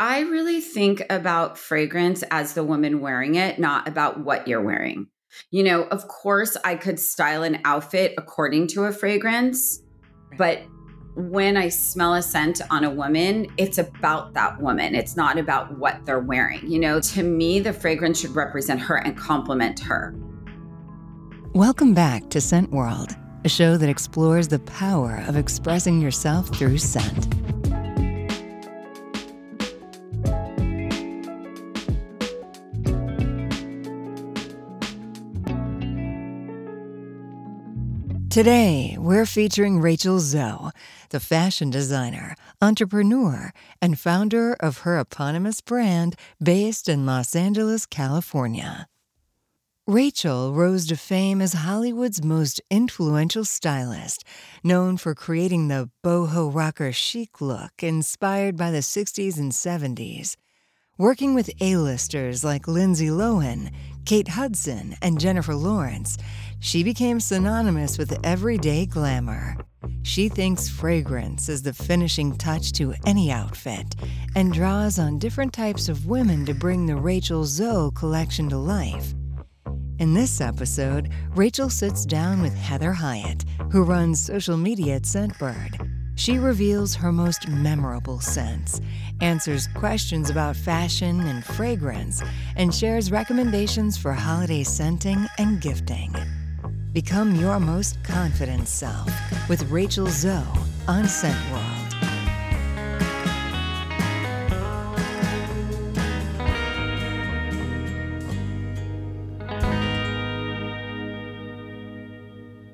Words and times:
I 0.00 0.20
really 0.20 0.60
think 0.60 1.02
about 1.10 1.58
fragrance 1.58 2.22
as 2.30 2.54
the 2.54 2.64
woman 2.64 3.00
wearing 3.00 3.34
it, 3.34 3.58
not 3.58 3.88
about 3.88 4.20
what 4.20 4.48
you're 4.48 4.62
wearing. 4.62 5.08
You 5.50 5.64
know, 5.64 5.82
of 5.84 6.08
course, 6.08 6.56
I 6.64 6.76
could 6.76 6.98
style 6.98 7.42
an 7.42 7.60
outfit 7.64 8.14
according 8.18 8.68
to 8.68 8.84
a 8.84 8.92
fragrance, 8.92 9.82
but 10.38 10.62
when 11.16 11.56
I 11.56 11.68
smell 11.68 12.14
a 12.14 12.22
scent 12.22 12.60
on 12.70 12.82
a 12.82 12.90
woman, 12.90 13.46
it's 13.56 13.78
about 13.78 14.34
that 14.34 14.60
woman. 14.60 14.94
It's 14.94 15.16
not 15.16 15.38
about 15.38 15.78
what 15.78 16.04
they're 16.06 16.20
wearing. 16.20 16.68
You 16.68 16.80
know, 16.80 17.00
to 17.00 17.22
me, 17.22 17.60
the 17.60 17.72
fragrance 17.72 18.20
should 18.20 18.34
represent 18.34 18.80
her 18.80 18.96
and 18.96 19.16
complement 19.16 19.78
her. 19.80 20.14
Welcome 21.52 21.94
back 21.94 22.30
to 22.30 22.40
Scent 22.40 22.70
World, 22.72 23.14
a 23.44 23.48
show 23.48 23.76
that 23.76 23.88
explores 23.88 24.48
the 24.48 24.58
power 24.58 25.22
of 25.28 25.36
expressing 25.36 26.00
yourself 26.00 26.48
through 26.48 26.78
scent. 26.78 27.43
Today, 38.34 38.96
we're 38.98 39.26
featuring 39.26 39.80
Rachel 39.80 40.18
Zoe, 40.18 40.72
the 41.10 41.20
fashion 41.20 41.70
designer, 41.70 42.34
entrepreneur, 42.60 43.52
and 43.80 43.96
founder 43.96 44.54
of 44.54 44.78
her 44.78 44.98
eponymous 44.98 45.60
brand 45.60 46.16
based 46.42 46.88
in 46.88 47.06
Los 47.06 47.36
Angeles, 47.36 47.86
California. 47.86 48.88
Rachel 49.86 50.52
rose 50.52 50.84
to 50.88 50.96
fame 50.96 51.40
as 51.40 51.52
Hollywood's 51.52 52.24
most 52.24 52.60
influential 52.72 53.44
stylist, 53.44 54.24
known 54.64 54.96
for 54.96 55.14
creating 55.14 55.68
the 55.68 55.88
boho 56.02 56.52
rocker 56.52 56.90
chic 56.90 57.40
look 57.40 57.84
inspired 57.84 58.56
by 58.56 58.72
the 58.72 58.78
60s 58.78 59.38
and 59.38 59.52
70s. 59.52 60.34
Working 60.98 61.34
with 61.34 61.50
A-listers 61.60 62.42
like 62.42 62.68
Lindsay 62.68 63.08
Lohan, 63.08 63.72
Kate 64.04 64.28
Hudson, 64.28 64.94
and 65.02 65.18
Jennifer 65.18 65.54
Lawrence, 65.54 66.16
she 66.64 66.82
became 66.82 67.20
synonymous 67.20 67.98
with 67.98 68.18
everyday 68.24 68.86
glamour. 68.86 69.54
She 70.02 70.30
thinks 70.30 70.66
fragrance 70.66 71.50
is 71.50 71.60
the 71.60 71.74
finishing 71.74 72.34
touch 72.38 72.72
to 72.72 72.94
any 73.04 73.30
outfit 73.30 73.94
and 74.34 74.50
draws 74.50 74.98
on 74.98 75.18
different 75.18 75.52
types 75.52 75.90
of 75.90 76.06
women 76.06 76.46
to 76.46 76.54
bring 76.54 76.86
the 76.86 76.96
Rachel 76.96 77.44
Zoe 77.44 77.90
collection 77.94 78.48
to 78.48 78.56
life. 78.56 79.12
In 79.98 80.14
this 80.14 80.40
episode, 80.40 81.12
Rachel 81.34 81.68
sits 81.68 82.06
down 82.06 82.40
with 82.40 82.56
Heather 82.56 82.94
Hyatt, 82.94 83.44
who 83.70 83.82
runs 83.82 84.24
social 84.24 84.56
media 84.56 84.94
at 84.94 85.02
Scentbird. 85.02 85.86
She 86.16 86.38
reveals 86.38 86.94
her 86.94 87.12
most 87.12 87.46
memorable 87.46 88.20
scents, 88.20 88.80
answers 89.20 89.68
questions 89.74 90.30
about 90.30 90.56
fashion 90.56 91.20
and 91.20 91.44
fragrance, 91.44 92.22
and 92.56 92.74
shares 92.74 93.10
recommendations 93.10 93.98
for 93.98 94.12
holiday 94.12 94.62
scenting 94.62 95.26
and 95.36 95.60
gifting. 95.60 96.14
Become 96.94 97.34
your 97.34 97.58
most 97.58 98.00
confident 98.04 98.68
self 98.68 99.10
with 99.48 99.68
Rachel 99.68 100.06
Zoe 100.06 100.44
on 100.86 101.08
Scent 101.08 101.36
World. 101.50 101.64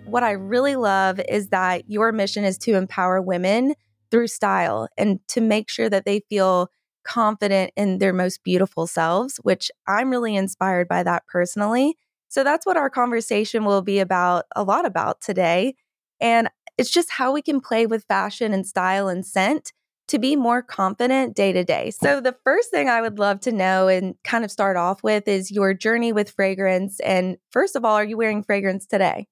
What 0.04 0.22
I 0.22 0.32
really 0.32 0.76
love 0.76 1.18
is 1.26 1.48
that 1.48 1.88
your 1.88 2.12
mission 2.12 2.44
is 2.44 2.58
to 2.58 2.74
empower 2.74 3.22
women 3.22 3.74
through 4.10 4.26
style 4.26 4.86
and 4.98 5.20
to 5.28 5.41
make 5.41 5.70
sure 5.70 5.88
that 5.88 6.04
they 6.04 6.20
feel 6.28 6.68
confident 7.04 7.72
in 7.74 7.96
their 7.96 8.12
most 8.12 8.44
beautiful 8.44 8.86
selves, 8.86 9.38
which 9.44 9.70
I'm 9.86 10.10
really 10.10 10.36
inspired 10.36 10.88
by 10.88 11.04
that 11.04 11.22
personally. 11.26 11.96
So 12.30 12.44
that's 12.44 12.64
what 12.64 12.76
our 12.76 12.88
conversation 12.88 13.64
will 13.64 13.82
be 13.82 13.98
about 13.98 14.46
a 14.54 14.62
lot 14.62 14.86
about 14.86 15.20
today. 15.20 15.74
And 16.20 16.48
it's 16.78 16.91
just 16.91 17.10
how 17.10 17.32
we 17.32 17.42
can 17.42 17.60
play 17.60 17.86
with 17.86 18.04
fashion 18.04 18.54
and 18.54 18.66
style 18.66 19.08
and 19.08 19.26
scent 19.26 19.72
to 20.08 20.18
be 20.18 20.36
more 20.36 20.62
confident 20.62 21.36
day 21.36 21.52
to 21.52 21.64
day. 21.64 21.90
So, 21.90 22.20
the 22.20 22.34
first 22.42 22.70
thing 22.70 22.88
I 22.88 23.00
would 23.00 23.19
love 23.19 23.40
to 23.40 23.52
know 23.52 23.86
and 23.86 24.14
kind 24.24 24.44
of 24.44 24.50
start 24.50 24.76
off 24.76 25.02
with 25.02 25.28
is 25.28 25.50
your 25.50 25.72
journey 25.72 26.12
with 26.12 26.30
fragrance. 26.30 26.98
And 27.00 27.36
first 27.50 27.76
of 27.76 27.84
all, 27.84 27.94
are 27.94 28.04
you 28.04 28.16
wearing 28.16 28.42
fragrance 28.42 28.86
today? 28.86 29.28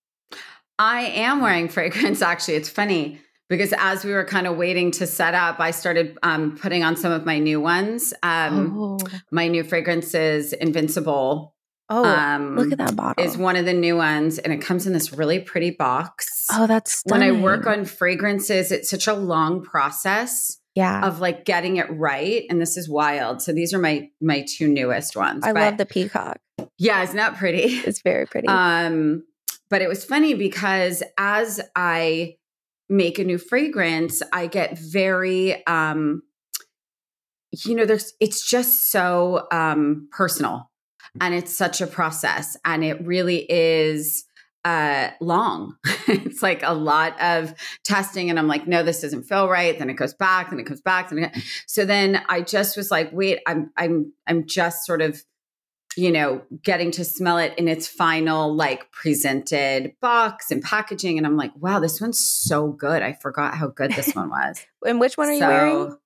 I 0.78 1.00
am 1.06 1.41
wearing 1.41 1.69
fragrance, 1.69 2.22
actually. 2.22 2.54
It's 2.54 2.69
funny 2.69 3.20
because 3.48 3.75
as 3.78 4.04
we 4.04 4.12
were 4.12 4.25
kind 4.25 4.47
of 4.47 4.56
waiting 4.56 4.92
to 4.92 5.06
set 5.06 5.34
up, 5.34 5.58
I 5.58 5.72
started 5.72 6.16
um, 6.22 6.56
putting 6.56 6.84
on 6.84 6.97
some 6.97 7.10
of 7.10 7.25
my 7.25 7.38
new 7.38 7.60
ones. 7.60 8.14
Um, 8.22 8.78
oh. 8.78 8.98
My 9.32 9.48
new 9.48 9.64
fragrance 9.64 10.14
is 10.14 10.53
Invincible 10.53 11.54
Oh, 11.91 12.04
um, 12.04 12.56
look 12.56 12.72
at 12.72 12.78
that 12.78 12.97
bottle. 12.97 13.25
Is 13.25 13.37
one 13.37 13.56
of 13.56 13.65
the 13.65 13.72
new 13.72 13.97
ones, 13.97 14.38
and 14.38 14.53
it 14.53 14.60
comes 14.60 14.87
in 14.87 14.93
this 14.93 15.12
really 15.12 15.41
pretty 15.41 15.71
box. 15.71 16.47
Oh, 16.50 16.66
that's 16.66 16.99
stunning. 16.99 17.28
when 17.28 17.38
I 17.38 17.43
work 17.43 17.66
on 17.66 17.84
fragrances. 17.87 18.71
It's 18.71 18.91
such 18.91 19.06
a 19.06 19.15
long 19.15 19.62
process. 19.62 20.59
Yeah, 20.75 21.06
of 21.06 21.21
like 21.21 21.44
getting 21.44 21.78
it 21.78 21.87
right, 21.91 22.44
and 22.50 22.60
this 22.60 22.76
is 22.76 22.88
wild. 22.88 23.41
So 23.41 23.53
these 23.53 23.72
are 23.72 23.78
my 23.78 24.10
my 24.21 24.44
two 24.47 24.69
newest 24.69 25.16
ones. 25.16 25.44
I 25.44 25.53
but, 25.53 25.62
love 25.62 25.76
the 25.78 25.87
peacock. 25.87 26.38
Yeah, 26.76 27.03
isn't 27.03 27.16
that 27.16 27.37
pretty? 27.37 27.81
It's 27.87 28.03
very 28.03 28.26
pretty. 28.26 28.49
Um, 28.49 29.25
but 29.70 29.81
it 29.82 29.88
was 29.88 30.05
funny 30.05 30.34
because 30.34 31.03
as 31.19 31.60
I 31.75 32.37
make 32.88 33.19
a 33.19 33.25
new 33.25 33.38
fragrance, 33.38 34.22
I 34.32 34.47
get 34.47 34.78
very 34.78 35.66
um, 35.66 36.22
you 37.65 37.75
know, 37.75 37.87
there's 37.87 38.12
it's 38.20 38.49
just 38.49 38.91
so 38.91 39.47
um 39.50 40.09
personal 40.12 40.68
and 41.21 41.34
it's 41.34 41.55
such 41.55 41.81
a 41.81 41.87
process 41.87 42.56
and 42.65 42.84
it 42.84 43.05
really 43.06 43.47
is 43.51 44.25
uh 44.65 45.11
long 45.21 45.77
it's 46.09 46.43
like 46.43 46.62
a 46.65 46.75
lot 46.75 47.21
of 47.21 47.55
testing 47.84 48.29
and 48.29 48.39
i'm 48.39 48.49
like 48.49 48.67
no 48.67 48.83
this 48.83 49.01
doesn't 49.01 49.23
feel 49.23 49.49
right 49.49 49.79
then 49.79 49.89
it 49.89 49.95
goes 49.95 50.15
back 50.15 50.51
then 50.51 50.59
it 50.59 50.65
comes 50.65 50.81
back 50.81 51.11
then 51.11 51.31
so 51.67 51.84
then 51.84 52.23
i 52.29 52.41
just 52.41 52.77
was 52.77 52.91
like 52.91 53.11
wait 53.12 53.39
i'm 53.47 53.71
i'm 53.77 54.12
i'm 54.27 54.47
just 54.47 54.84
sort 54.84 55.01
of 55.01 55.23
you 55.97 56.11
know 56.11 56.43
getting 56.62 56.91
to 56.91 57.05
smell 57.05 57.39
it 57.39 57.55
in 57.56 57.69
its 57.69 57.87
final 57.87 58.53
like 58.55 58.91
presented 58.91 59.93
box 60.00 60.50
and 60.50 60.62
packaging 60.62 61.19
and 61.19 61.27
i'm 61.27 61.37
like 61.37 61.53
wow 61.56 61.79
this 61.79 62.00
one's 62.00 62.19
so 62.19 62.69
good 62.69 63.00
i 63.00 63.12
forgot 63.12 63.55
how 63.55 63.69
good 63.69 63.93
this 63.93 64.12
one 64.15 64.29
was 64.29 64.67
and 64.87 64.99
which 65.00 65.17
one 65.17 65.29
are 65.29 65.39
so, 65.39 65.49
you 65.49 65.49
wearing 65.49 65.97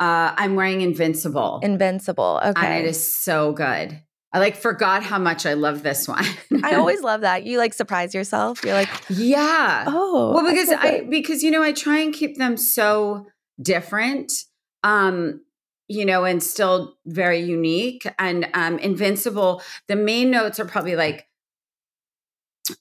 uh, 0.00 0.34
I'm 0.36 0.56
wearing 0.56 0.80
Invincible. 0.80 1.60
Invincible. 1.62 2.40
Okay. 2.44 2.60
And 2.60 2.84
it 2.84 2.88
is 2.88 3.08
so 3.08 3.52
good. 3.52 4.02
I 4.32 4.38
like 4.38 4.56
forgot 4.56 5.02
how 5.02 5.18
much 5.18 5.44
I 5.44 5.54
love 5.54 5.82
this 5.82 6.08
one. 6.08 6.24
I 6.64 6.74
always 6.74 7.02
love 7.02 7.20
that. 7.20 7.44
You 7.44 7.58
like 7.58 7.74
surprise 7.74 8.14
yourself. 8.14 8.64
You're 8.64 8.74
like, 8.74 8.88
yeah. 9.10 9.84
Oh. 9.86 10.32
Well, 10.34 10.50
because 10.50 10.68
so 10.68 10.76
I 10.78 11.06
because 11.08 11.42
you 11.42 11.50
know, 11.50 11.62
I 11.62 11.72
try 11.72 11.98
and 11.98 12.14
keep 12.14 12.38
them 12.38 12.56
so 12.56 13.26
different. 13.60 14.32
Um, 14.82 15.42
you 15.88 16.06
know, 16.06 16.24
and 16.24 16.42
still 16.42 16.96
very 17.04 17.40
unique. 17.40 18.06
And 18.18 18.48
um 18.54 18.78
Invincible, 18.78 19.62
the 19.88 19.96
main 19.96 20.30
notes 20.30 20.58
are 20.58 20.64
probably 20.64 20.96
like 20.96 21.26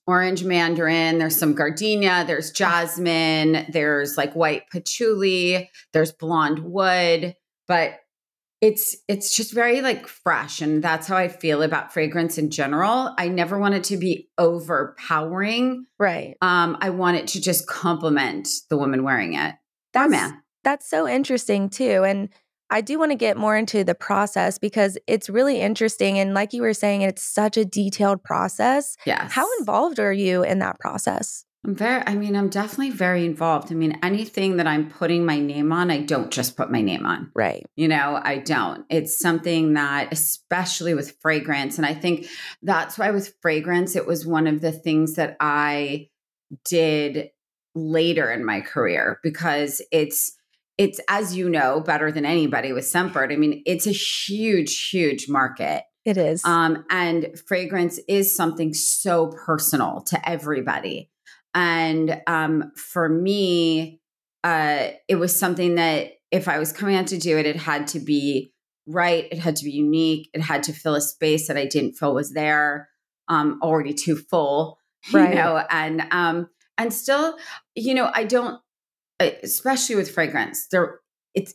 orange 0.07 0.44
mandarin, 0.44 1.17
there's 1.17 1.38
some 1.38 1.53
gardenia, 1.53 2.23
there's 2.25 2.51
jasmine, 2.51 3.66
there's 3.72 4.16
like 4.16 4.34
white 4.34 4.69
patchouli, 4.72 5.69
there's 5.91 6.11
blonde 6.11 6.59
wood, 6.59 7.35
but 7.67 8.00
it's 8.61 8.95
it's 9.07 9.35
just 9.35 9.53
very 9.53 9.81
like 9.81 10.07
fresh 10.07 10.61
and 10.61 10.83
that's 10.83 11.07
how 11.07 11.17
i 11.17 11.27
feel 11.27 11.63
about 11.63 11.91
fragrance 11.91 12.38
in 12.38 12.51
general. 12.51 13.13
I 13.17 13.27
never 13.27 13.57
want 13.57 13.73
it 13.73 13.83
to 13.85 13.97
be 13.97 14.29
overpowering. 14.38 15.88
Right. 15.99 16.38
Um 16.41 16.77
i 16.79 16.91
want 16.91 17.17
it 17.17 17.27
to 17.29 17.41
just 17.41 17.67
complement 17.67 18.47
the 18.69 18.77
woman 18.77 19.03
wearing 19.03 19.33
it. 19.33 19.55
That's 19.94 20.11
man. 20.11 20.41
that's 20.63 20.89
so 20.89 21.07
interesting 21.07 21.69
too 21.69 22.03
and 22.05 22.29
i 22.69 22.81
do 22.81 22.99
want 22.99 23.11
to 23.11 23.17
get 23.17 23.35
more 23.35 23.57
into 23.57 23.83
the 23.83 23.95
process 23.95 24.59
because 24.59 24.97
it's 25.07 25.29
really 25.29 25.59
interesting 25.59 26.19
and 26.19 26.34
like 26.34 26.53
you 26.53 26.61
were 26.61 26.73
saying 26.73 27.02
it's 27.02 27.23
such 27.23 27.57
a 27.57 27.66
detailed 27.66 28.23
process. 28.23 28.96
Yes. 29.05 29.31
how 29.31 29.47
involved 29.57 29.99
are 29.99 30.14
you 30.14 30.43
in 30.43 30.59
that 30.59 30.79
process 30.79 31.46
I'm 31.63 31.75
very, 31.75 32.02
I 32.08 32.16
mean, 32.16 32.35
I'm 32.35 32.49
definitely 32.49 32.90
very 32.90 33.23
involved. 33.23 33.72
I 33.72 33.75
mean, 33.75 33.99
anything 34.02 34.58
that 34.58 34.66
I'm 34.66 34.90
putting 34.90 35.25
my 35.25 35.40
name 35.40 35.72
on, 35.72 35.91
I 35.91 35.99
don't 35.99 36.31
just 36.31 36.58
put 36.58 36.72
my 36.72 36.81
name 36.81 37.05
on. 37.05 37.31
Right. 37.35 37.63
You 37.75 37.87
know, 37.87 38.19
I 38.23 38.40
don't. 38.40 38.84
It's 38.90 39.19
something 39.19 39.73
that, 39.73 40.11
especially 40.11 40.96
with 40.96 41.17
fragrance, 41.22 41.78
and 41.78 41.85
I 41.85 41.93
think 41.93 42.25
that's 42.63 42.97
why 42.97 43.11
with 43.11 43.35
fragrance, 43.41 43.96
it 43.96 44.08
was 44.08 44.25
one 44.25 44.47
of 44.47 44.61
the 44.61 44.72
things 44.72 45.16
that 45.16 45.37
I 45.40 46.09
did 46.66 47.29
later 47.75 48.31
in 48.31 48.43
my 48.43 48.61
career 48.61 49.19
because 49.22 49.84
it's, 49.91 50.35
it's 50.79 50.99
as 51.07 51.37
you 51.37 51.47
know 51.47 51.79
better 51.79 52.11
than 52.11 52.25
anybody 52.25 52.73
with 52.73 52.85
Scentbird. 52.85 53.31
I 53.31 53.35
mean, 53.35 53.61
it's 53.67 53.85
a 53.85 53.91
huge, 53.91 54.90
huge 54.90 55.29
market. 55.29 55.84
It 56.05 56.17
is. 56.17 56.43
Um, 56.43 56.85
and 56.90 57.40
fragrance 57.47 57.99
is 58.07 58.35
something 58.35 58.73
so 58.73 59.28
personal 59.28 60.02
to 60.07 60.29
everybody. 60.29 61.10
And 61.53 62.22
um, 62.28 62.72
for 62.76 63.09
me, 63.09 64.02
uh, 64.44 64.90
it 65.08 65.16
was 65.16 65.38
something 65.38 65.76
that 65.76 66.14
if 66.32 66.48
I 66.48 66.59
was 66.59 66.72
coming 66.72 66.96
out 66.96 67.08
to 67.08 67.18
do 67.18 67.38
it, 67.38 67.46
it 67.46 67.58
had 67.58 67.88
to 67.88 68.00
be 68.00 68.53
right. 68.88 69.28
It 69.32 69.40
had 69.40 69.58
to 69.58 69.66
be 69.66 69.72
unique. 69.72 70.30
It 70.34 70.42
had 70.42 70.64
to 70.64 70.74
fill 70.74 70.96
a 70.96 71.02
space 71.02 71.48
that 71.48 71.58
I 71.58 71.66
didn't 71.66 71.94
feel 71.94 72.14
was 72.14 72.32
there, 72.32 72.90
um, 73.28 73.59
already 73.62 73.94
too 73.94 74.16
full, 74.16 74.80
right. 75.14 75.30
you 75.30 75.36
know, 75.36 75.64
and, 75.70 76.06
um, 76.12 76.50
and 76.78 76.94
still, 76.94 77.38
you 77.76 77.94
know, 77.94 78.09
I 78.14 78.24
don't, 78.24 78.59
especially 79.20 79.96
with 79.96 80.09
fragrance, 80.09 80.68
there, 80.72 81.00
it's, 81.36 81.53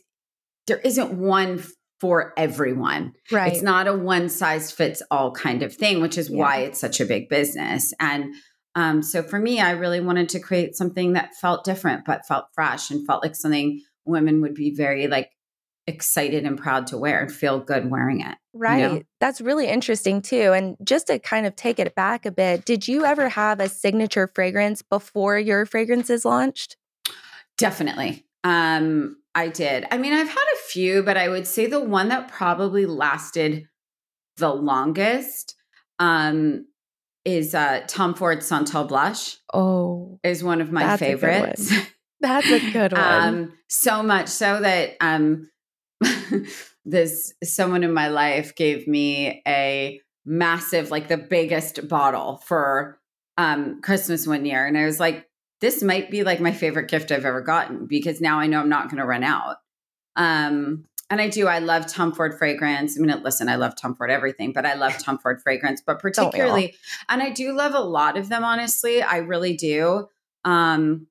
there 0.67 0.79
isn't 0.79 1.13
one 1.13 1.63
for 1.99 2.33
everyone. 2.37 3.13
Right. 3.31 3.51
It's 3.51 3.63
not 3.63 3.87
a 3.87 3.93
one 3.93 4.29
size 4.29 4.71
fits 4.71 5.01
all 5.09 5.31
kind 5.31 5.63
of 5.63 5.73
thing, 5.73 5.99
which 6.01 6.17
is 6.17 6.29
yeah. 6.29 6.37
why 6.37 6.57
it's 6.59 6.79
such 6.79 7.01
a 7.01 7.05
big 7.05 7.27
business. 7.27 7.93
And, 7.99 8.35
um, 8.77 9.01
so 9.01 9.23
for 9.23 9.39
me, 9.39 9.59
I 9.59 9.71
really 9.71 9.99
wanted 9.99 10.29
to 10.29 10.39
create 10.39 10.75
something 10.75 11.13
that 11.13 11.33
felt 11.33 11.63
different, 11.63 12.05
but 12.05 12.27
felt 12.27 12.45
fresh 12.53 12.91
and 12.91 13.07
felt 13.07 13.23
like 13.23 13.35
something 13.35 13.81
women 14.05 14.39
would 14.41 14.53
be 14.53 14.69
very 14.69 15.07
like 15.07 15.31
excited 15.87 16.45
and 16.45 16.59
proud 16.59 16.85
to 16.87 16.97
wear 16.97 17.19
and 17.19 17.33
feel 17.33 17.59
good 17.59 17.89
wearing 17.89 18.21
it. 18.21 18.37
Right. 18.53 18.81
You 18.81 18.87
know? 18.87 19.01
That's 19.19 19.41
really 19.41 19.65
interesting 19.65 20.21
too. 20.21 20.53
And 20.53 20.77
just 20.83 21.07
to 21.07 21.17
kind 21.17 21.47
of 21.47 21.55
take 21.55 21.79
it 21.79 21.95
back 21.95 22.27
a 22.27 22.31
bit, 22.31 22.65
did 22.65 22.87
you 22.87 23.03
ever 23.03 23.29
have 23.29 23.59
a 23.59 23.67
signature 23.67 24.29
fragrance 24.35 24.83
before 24.83 25.39
your 25.39 25.65
fragrances 25.65 26.23
launched? 26.23 26.77
Definitely. 27.57 28.25
Um, 28.43 29.17
I 29.33 29.47
did. 29.47 29.87
I 29.89 29.97
mean, 29.97 30.13
I've 30.13 30.29
had 30.29 30.45
a 30.53 30.67
few, 30.67 31.01
but 31.01 31.17
I 31.17 31.29
would 31.29 31.47
say 31.47 31.65
the 31.65 31.79
one 31.79 32.09
that 32.09 32.27
probably 32.27 32.85
lasted 32.85 33.67
the 34.35 34.53
longest 34.53 35.55
um, 35.97 36.67
is 37.27 37.53
uh, 37.53 37.81
Tom 37.87 38.13
Ford 38.13 38.41
Santal 38.41 38.85
Blush. 38.85 39.37
Oh, 39.53 40.17
is 40.23 40.45
one 40.45 40.61
of 40.61 40.71
my 40.71 40.95
favorites. 40.95 41.71
A 41.73 41.87
that's 42.21 42.49
a 42.49 42.71
good 42.71 42.93
one. 42.93 43.01
um, 43.03 43.53
so 43.67 44.01
much 44.01 44.29
so 44.29 44.61
that 44.61 44.95
um, 45.01 45.49
this 46.85 47.33
someone 47.43 47.83
in 47.83 47.93
my 47.93 48.07
life 48.07 48.55
gave 48.55 48.87
me 48.87 49.43
a 49.45 49.99
massive, 50.25 50.89
like 50.89 51.09
the 51.09 51.17
biggest 51.17 51.89
bottle 51.89 52.41
for 52.45 52.97
um, 53.37 53.81
Christmas 53.81 54.25
one 54.25 54.45
year, 54.45 54.65
and 54.65 54.77
I 54.77 54.85
was 54.85 54.99
like, 54.99 55.27
this 55.59 55.83
might 55.83 56.09
be 56.09 56.23
like 56.23 56.39
my 56.39 56.53
favorite 56.53 56.89
gift 56.89 57.11
I've 57.11 57.25
ever 57.25 57.41
gotten 57.41 57.87
because 57.87 58.21
now 58.21 58.39
I 58.39 58.47
know 58.47 58.61
I'm 58.61 58.69
not 58.69 58.89
going 58.89 59.01
to 59.01 59.05
run 59.05 59.25
out. 59.25 59.57
Um, 60.15 60.85
and 61.09 61.21
I 61.21 61.29
do. 61.29 61.47
I 61.47 61.59
love 61.59 61.87
Tom 61.87 62.11
Ford 62.11 62.37
fragrance. 62.37 62.97
I 62.97 63.01
mean, 63.01 63.23
listen, 63.23 63.49
I 63.49 63.55
love 63.55 63.75
Tom 63.75 63.95
Ford 63.95 64.11
everything, 64.11 64.51
but 64.53 64.65
I 64.65 64.73
love 64.73 64.97
Tom 64.99 65.17
Ford 65.17 65.41
fragrance, 65.41 65.81
but 65.85 65.99
particularly, 65.99 66.75
and 67.09 67.21
I 67.21 67.29
do 67.29 67.53
love 67.53 67.73
a 67.73 67.79
lot 67.79 68.17
of 68.17 68.29
them, 68.29 68.43
honestly. 68.43 69.01
I 69.01 69.17
really 69.17 69.55
do. 69.55 70.07
Um, 70.43 71.07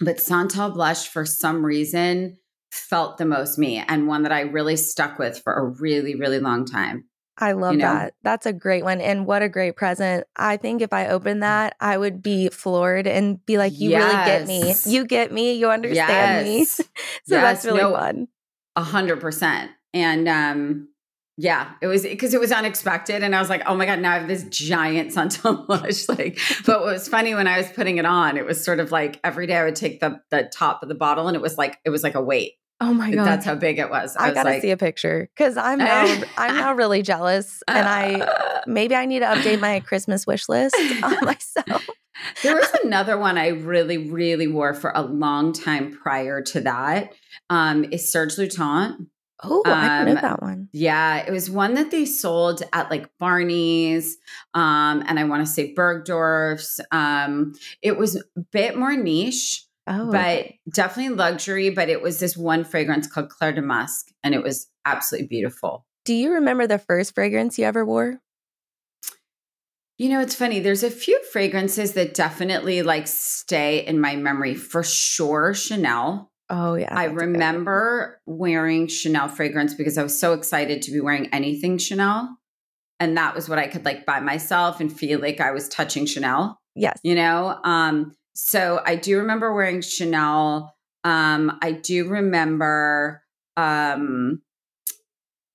but 0.00 0.20
Santal 0.20 0.70
Blush, 0.70 1.08
for 1.08 1.24
some 1.24 1.64
reason, 1.64 2.38
felt 2.70 3.18
the 3.18 3.24
most 3.24 3.58
me 3.58 3.82
and 3.86 4.06
one 4.06 4.22
that 4.24 4.32
I 4.32 4.42
really 4.42 4.76
stuck 4.76 5.18
with 5.18 5.38
for 5.38 5.54
a 5.54 5.64
really, 5.64 6.14
really 6.14 6.38
long 6.38 6.64
time. 6.64 7.04
I 7.38 7.52
love 7.52 7.72
you 7.72 7.78
know? 7.80 7.92
that. 7.92 8.14
That's 8.22 8.46
a 8.46 8.52
great 8.52 8.82
one. 8.82 9.00
And 9.00 9.26
what 9.26 9.42
a 9.42 9.48
great 9.48 9.76
present. 9.76 10.26
I 10.36 10.56
think 10.56 10.80
if 10.80 10.92
I 10.92 11.08
opened 11.08 11.42
that, 11.42 11.76
I 11.80 11.98
would 11.98 12.22
be 12.22 12.48
floored 12.48 13.06
and 13.06 13.44
be 13.44 13.58
like, 13.58 13.78
you 13.78 13.90
yes. 13.90 14.02
really 14.02 14.24
get 14.24 14.46
me. 14.46 14.92
You 14.92 15.04
get 15.06 15.32
me. 15.32 15.52
You 15.52 15.70
understand 15.70 16.46
yes. 16.46 16.46
me. 16.46 16.64
so 16.64 16.84
yes. 16.84 17.42
that's 17.42 17.64
really 17.66 17.80
no, 17.80 17.92
fun. 17.92 18.28
A 18.76 18.82
hundred 18.82 19.20
percent. 19.20 19.70
And 19.94 20.28
um, 20.28 20.88
yeah, 21.38 21.72
it 21.82 21.86
was 21.86 22.02
because 22.02 22.34
it 22.34 22.40
was 22.40 22.52
unexpected. 22.52 23.22
And 23.22 23.34
I 23.34 23.40
was 23.40 23.48
like, 23.48 23.62
oh 23.66 23.74
my 23.74 23.86
God, 23.86 23.98
now 23.98 24.12
I 24.12 24.18
have 24.18 24.28
this 24.28 24.44
giant 24.44 25.12
Santal 25.12 25.64
blush. 25.66 26.06
Like, 26.08 26.38
but 26.64 26.80
what 26.80 26.92
was 26.92 27.08
funny 27.08 27.34
when 27.34 27.46
I 27.46 27.58
was 27.58 27.70
putting 27.72 27.98
it 27.98 28.06
on, 28.06 28.36
it 28.36 28.46
was 28.46 28.62
sort 28.62 28.80
of 28.80 28.92
like 28.92 29.20
every 29.24 29.46
day 29.46 29.56
I 29.56 29.64
would 29.64 29.76
take 29.76 30.00
the 30.00 30.20
the 30.30 30.50
top 30.52 30.82
of 30.82 30.88
the 30.88 30.94
bottle 30.94 31.28
and 31.28 31.36
it 31.36 31.42
was 31.42 31.58
like, 31.58 31.78
it 31.84 31.90
was 31.90 32.02
like 32.02 32.14
a 32.14 32.22
weight. 32.22 32.52
Oh 32.78 32.92
my 32.92 33.10
god, 33.10 33.26
that's 33.26 33.46
how 33.46 33.54
big 33.54 33.78
it 33.78 33.88
was. 33.88 34.16
I, 34.16 34.24
I 34.24 34.28
was 34.28 34.34
gotta 34.34 34.50
like, 34.50 34.62
see 34.62 34.70
a 34.70 34.76
picture 34.76 35.30
because 35.34 35.56
I'm 35.56 35.78
now 35.78 36.04
I'm 36.36 36.56
now 36.56 36.74
really 36.74 37.00
jealous, 37.00 37.62
and 37.66 37.88
I 37.88 38.60
maybe 38.66 38.94
I 38.94 39.06
need 39.06 39.20
to 39.20 39.26
update 39.26 39.60
my 39.60 39.80
Christmas 39.80 40.26
wish 40.26 40.46
list 40.46 40.76
on 41.02 41.24
myself. 41.24 41.86
There 42.42 42.54
was 42.54 42.70
another 42.84 43.18
one 43.18 43.38
I 43.38 43.48
really, 43.48 43.98
really 43.98 44.46
wore 44.46 44.74
for 44.74 44.92
a 44.94 45.02
long 45.02 45.52
time 45.52 45.92
prior 45.92 46.42
to 46.42 46.60
that. 46.62 47.12
Um, 47.50 47.84
is 47.90 48.10
Serge 48.10 48.36
Lutens. 48.36 49.06
Oh, 49.42 49.62
um, 49.66 49.72
I 49.72 50.04
know 50.04 50.14
that 50.14 50.40
one. 50.40 50.68
Yeah, 50.72 51.18
it 51.18 51.30
was 51.30 51.50
one 51.50 51.74
that 51.74 51.90
they 51.90 52.06
sold 52.06 52.62
at 52.72 52.90
like 52.90 53.10
Barney's, 53.18 54.16
um, 54.54 55.04
and 55.06 55.18
I 55.18 55.24
want 55.24 55.46
to 55.46 55.52
say 55.52 55.74
Bergdorf's. 55.74 56.80
Um, 56.90 57.54
it 57.82 57.98
was 57.98 58.16
a 58.16 58.40
bit 58.50 58.78
more 58.78 58.96
niche. 58.96 59.64
Oh, 59.86 60.10
but 60.10 60.38
okay. 60.38 60.58
definitely 60.72 61.14
luxury. 61.14 61.70
But 61.70 61.90
it 61.90 62.00
was 62.00 62.18
this 62.18 62.36
one 62.36 62.64
fragrance 62.64 63.06
called 63.06 63.28
Clair 63.28 63.52
de 63.52 63.60
Musc, 63.60 64.10
and 64.24 64.34
it 64.34 64.42
was 64.42 64.68
absolutely 64.86 65.28
beautiful. 65.28 65.84
Do 66.06 66.14
you 66.14 66.32
remember 66.32 66.66
the 66.66 66.78
first 66.78 67.14
fragrance 67.14 67.58
you 67.58 67.66
ever 67.66 67.84
wore? 67.84 68.20
You 69.98 70.10
know, 70.10 70.20
it's 70.20 70.34
funny. 70.34 70.60
There's 70.60 70.82
a 70.82 70.90
few 70.90 71.22
fragrances 71.32 71.92
that 71.92 72.14
definitely 72.14 72.82
like 72.82 73.06
stay 73.06 73.84
in 73.86 73.98
my 73.98 74.14
memory 74.16 74.54
for 74.54 74.82
sure. 74.82 75.54
Chanel. 75.54 76.30
Oh, 76.50 76.74
yeah. 76.74 76.94
I 76.94 77.04
remember 77.04 78.20
wearing 78.26 78.88
Chanel 78.88 79.28
fragrance 79.28 79.74
because 79.74 79.98
I 79.98 80.02
was 80.02 80.18
so 80.18 80.32
excited 80.32 80.82
to 80.82 80.92
be 80.92 81.00
wearing 81.00 81.28
anything 81.32 81.78
Chanel. 81.78 82.38
And 83.00 83.16
that 83.16 83.34
was 83.34 83.48
what 83.48 83.58
I 83.58 83.68
could 83.68 83.84
like 83.84 84.06
buy 84.06 84.20
myself 84.20 84.80
and 84.80 84.92
feel 84.92 85.20
like 85.20 85.40
I 85.40 85.50
was 85.50 85.68
touching 85.68 86.06
Chanel. 86.06 86.60
Yes. 86.74 87.00
You 87.02 87.14
know? 87.14 87.58
Um, 87.64 88.14
so 88.34 88.82
I 88.84 88.96
do 88.96 89.18
remember 89.18 89.54
wearing 89.54 89.80
Chanel. 89.80 90.74
Um, 91.04 91.58
I 91.62 91.72
do 91.72 92.08
remember 92.08 93.22
um 93.56 94.42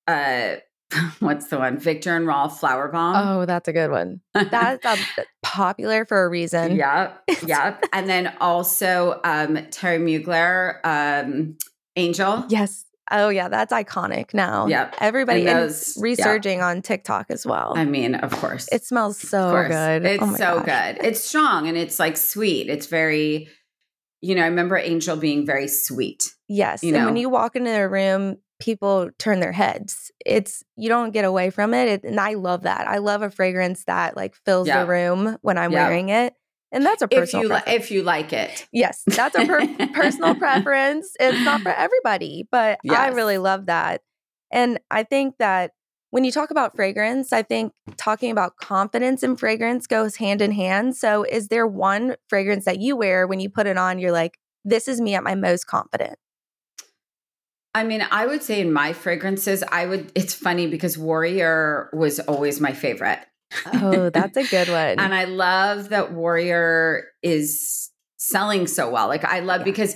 uh 0.08 0.56
what's 1.20 1.48
the 1.48 1.58
one? 1.60 1.78
Viktor 1.78 2.16
and 2.16 2.28
Rolf 2.28 2.60
Flowerbomb. 2.60 3.14
Oh, 3.16 3.46
that's 3.46 3.68
a 3.68 3.74
good 3.74 3.92
one. 3.92 4.22
That's 4.34 4.86
um, 4.86 4.98
popular 5.44 6.06
for 6.06 6.24
a 6.24 6.30
reason. 6.30 6.76
Yep. 6.76 7.24
Yep. 7.48 7.86
and 7.92 8.08
then 8.08 8.34
also 8.40 9.20
um 9.24 9.58
Thierry 9.72 10.00
Mugler, 10.00 10.80
um, 10.84 11.58
Angel. 11.96 12.46
Yes. 12.50 12.86
Oh 13.10 13.30
yeah, 13.30 13.50
that's 13.50 13.74
iconic 13.74 14.34
now. 14.34 14.68
Yep. 14.68 14.96
Everybody 15.00 15.48
is 15.48 15.98
resurging 16.00 16.60
yep. 16.60 16.68
on 16.68 16.82
TikTok 16.82 17.28
as 17.30 17.46
well. 17.46 17.74
I 17.76 17.84
mean, 17.86 18.16
of 18.16 18.32
course. 18.32 18.70
It 18.72 18.86
smells 18.86 19.20
so 19.20 19.52
good. 19.68 20.06
It's 20.06 20.24
oh 20.24 20.36
so 20.36 20.64
gosh. 20.64 20.96
good. 20.96 21.06
It's 21.06 21.22
strong 21.22 21.68
and 21.68 21.78
it's 21.78 22.00
like 22.00 22.16
sweet. 22.16 22.70
It's 22.70 22.86
very 22.86 23.50
you 24.22 24.36
know, 24.36 24.44
I 24.44 24.48
remember 24.48 24.78
Angel 24.78 25.18
being 25.18 25.46
very 25.46 25.68
sweet. 25.68 26.34
Yes. 26.48 26.84
You 26.84 26.92
know? 26.92 27.06
When 27.06 27.18
you 27.18 27.30
walk 27.30 27.56
into 27.56 27.72
a 27.72 27.88
room, 27.88 28.38
people 28.62 29.10
turn 29.18 29.42
their 29.42 29.52
heads. 29.52 30.12
It's 30.26 30.64
you 30.78 30.88
don't 30.88 31.12
get 31.12 31.26
away 31.26 31.50
from 31.50 31.74
it. 31.74 31.88
it 31.90 32.04
and 32.04 32.20
I 32.20 32.36
love 32.36 32.64
that. 32.64 32.88
I 32.88 33.00
love 33.00 33.22
a 33.22 33.30
fragrance 33.30 33.84
that 33.86 34.16
like 34.16 34.36
fills 34.46 34.68
yep. 34.68 34.86
the 34.86 34.90
room 34.90 35.38
when 35.42 35.58
I'm 35.58 35.72
yep. 35.72 35.90
wearing 35.90 36.10
it. 36.10 36.34
And 36.72 36.86
that's 36.86 37.02
a 37.02 37.08
personal 37.10 37.44
if 37.44 37.50
you, 37.50 37.56
li- 37.56 37.76
if 37.76 37.92
you 37.92 38.04
like 38.04 38.32
it. 38.32 38.66
Yes, 38.72 39.04
that's 39.06 39.36
a 39.36 39.46
per- 39.46 39.88
personal 39.94 40.36
preference. 40.46 41.14
It's 41.20 41.44
not 41.44 41.62
for 41.62 41.70
everybody, 41.70 42.48
but 42.50 42.80
yes. 42.84 42.98
I 42.98 43.08
really 43.10 43.38
love 43.38 43.66
that. 43.66 44.02
And 44.54 44.80
I 44.90 45.04
think 45.04 45.36
that 45.40 45.72
when 46.12 46.24
you 46.24 46.32
talk 46.32 46.52
about 46.52 46.76
fragrance, 46.76 47.34
I 47.34 47.42
think 47.42 47.74
talking 47.98 48.32
about 48.32 48.58
confidence 48.58 49.24
in 49.24 49.36
fragrance 49.36 49.88
goes 49.88 50.18
hand 50.18 50.42
in 50.42 50.52
hand. 50.52 50.96
So, 50.96 51.24
is 51.24 51.48
there 51.48 51.68
one 51.68 52.16
fragrance 52.30 52.66
that 52.66 52.80
you 52.80 52.96
wear 52.96 53.28
when 53.28 53.40
you 53.40 53.50
put 53.50 53.68
it 53.68 53.78
on, 53.78 54.00
you're 54.00 54.12
like, 54.12 54.38
this 54.64 54.88
is 54.88 55.02
me 55.02 55.16
at 55.16 55.24
my 55.24 55.36
most 55.36 55.68
confident? 55.68 56.18
I 57.74 57.84
mean, 57.84 58.06
I 58.12 58.26
would 58.26 58.44
say 58.44 58.60
in 58.60 58.74
my 58.74 58.94
fragrances, 58.94 59.64
I 59.64 59.86
would, 59.86 60.12
it's 60.14 60.34
funny 60.34 60.68
because 60.68 60.98
Warrior 60.98 61.90
was 61.94 62.20
always 62.20 62.60
my 62.60 62.74
favorite. 62.74 63.20
Oh, 63.74 64.10
that's 64.10 64.38
a 64.38 64.44
good 64.44 64.68
one. 64.70 65.00
and 65.00 65.14
I 65.14 65.26
love 65.26 65.90
that 65.90 66.12
Warrior 66.12 67.06
is 67.22 67.90
selling 68.18 68.68
so 68.68 68.90
well. 68.90 69.08
Like, 69.08 69.24
I 69.24 69.40
love 69.40 69.62
yeah. 69.62 69.66
because 69.66 69.96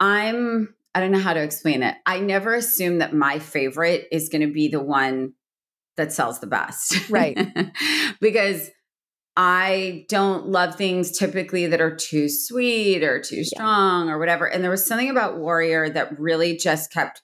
I'm, 0.00 0.74
I 0.94 1.00
don't 1.00 1.12
know 1.12 1.20
how 1.20 1.34
to 1.34 1.42
explain 1.42 1.82
it. 1.82 1.96
I 2.06 2.20
never 2.20 2.54
assume 2.54 2.98
that 2.98 3.14
my 3.14 3.38
favorite 3.38 4.08
is 4.10 4.28
going 4.28 4.46
to 4.46 4.52
be 4.52 4.68
the 4.68 4.82
one 4.82 5.34
that 5.96 6.12
sells 6.12 6.40
the 6.40 6.46
best. 6.46 7.08
Right. 7.08 7.38
because 8.20 8.70
I 9.36 10.04
don't 10.08 10.48
love 10.48 10.74
things 10.74 11.16
typically 11.16 11.66
that 11.66 11.80
are 11.80 11.94
too 11.94 12.28
sweet 12.28 13.02
or 13.02 13.20
too 13.20 13.44
strong 13.44 14.08
yeah. 14.08 14.12
or 14.12 14.18
whatever. 14.18 14.46
And 14.46 14.62
there 14.62 14.70
was 14.70 14.84
something 14.84 15.08
about 15.08 15.38
Warrior 15.38 15.88
that 15.90 16.18
really 16.18 16.56
just 16.56 16.92
kept 16.92 17.22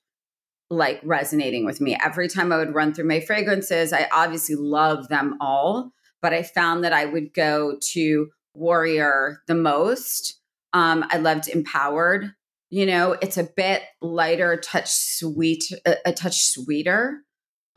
like 0.70 1.00
resonating 1.02 1.64
with 1.64 1.80
me. 1.80 1.96
Every 2.02 2.28
time 2.28 2.52
I 2.52 2.58
would 2.58 2.74
run 2.74 2.94
through 2.94 3.08
my 3.08 3.20
fragrances, 3.20 3.92
I 3.92 4.08
obviously 4.12 4.54
love 4.54 5.08
them 5.08 5.36
all, 5.40 5.92
but 6.22 6.32
I 6.32 6.42
found 6.42 6.84
that 6.84 6.92
I 6.92 7.04
would 7.04 7.34
go 7.34 7.78
to 7.92 8.28
Warrior 8.54 9.42
the 9.46 9.54
most. 9.54 10.40
Um, 10.72 11.04
I 11.10 11.18
loved 11.18 11.48
Empowered. 11.48 12.32
You 12.70 12.84
know, 12.84 13.16
it's 13.22 13.38
a 13.38 13.44
bit 13.44 13.82
lighter, 14.02 14.56
touch 14.58 14.90
sweet, 14.90 15.64
a, 15.86 15.96
a 16.06 16.12
touch 16.12 16.48
sweeter 16.48 17.22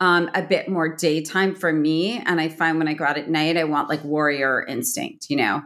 um, 0.02 0.28
a 0.34 0.42
bit 0.42 0.68
more 0.68 0.96
daytime 0.96 1.54
for 1.54 1.72
me. 1.72 2.18
And 2.26 2.40
I 2.40 2.48
find 2.48 2.76
when 2.76 2.88
I 2.88 2.92
go 2.92 3.04
out 3.04 3.18
at 3.18 3.30
night, 3.30 3.56
I 3.56 3.62
want 3.62 3.88
like 3.88 4.02
warrior 4.02 4.64
instinct, 4.66 5.30
you 5.30 5.36
know? 5.36 5.62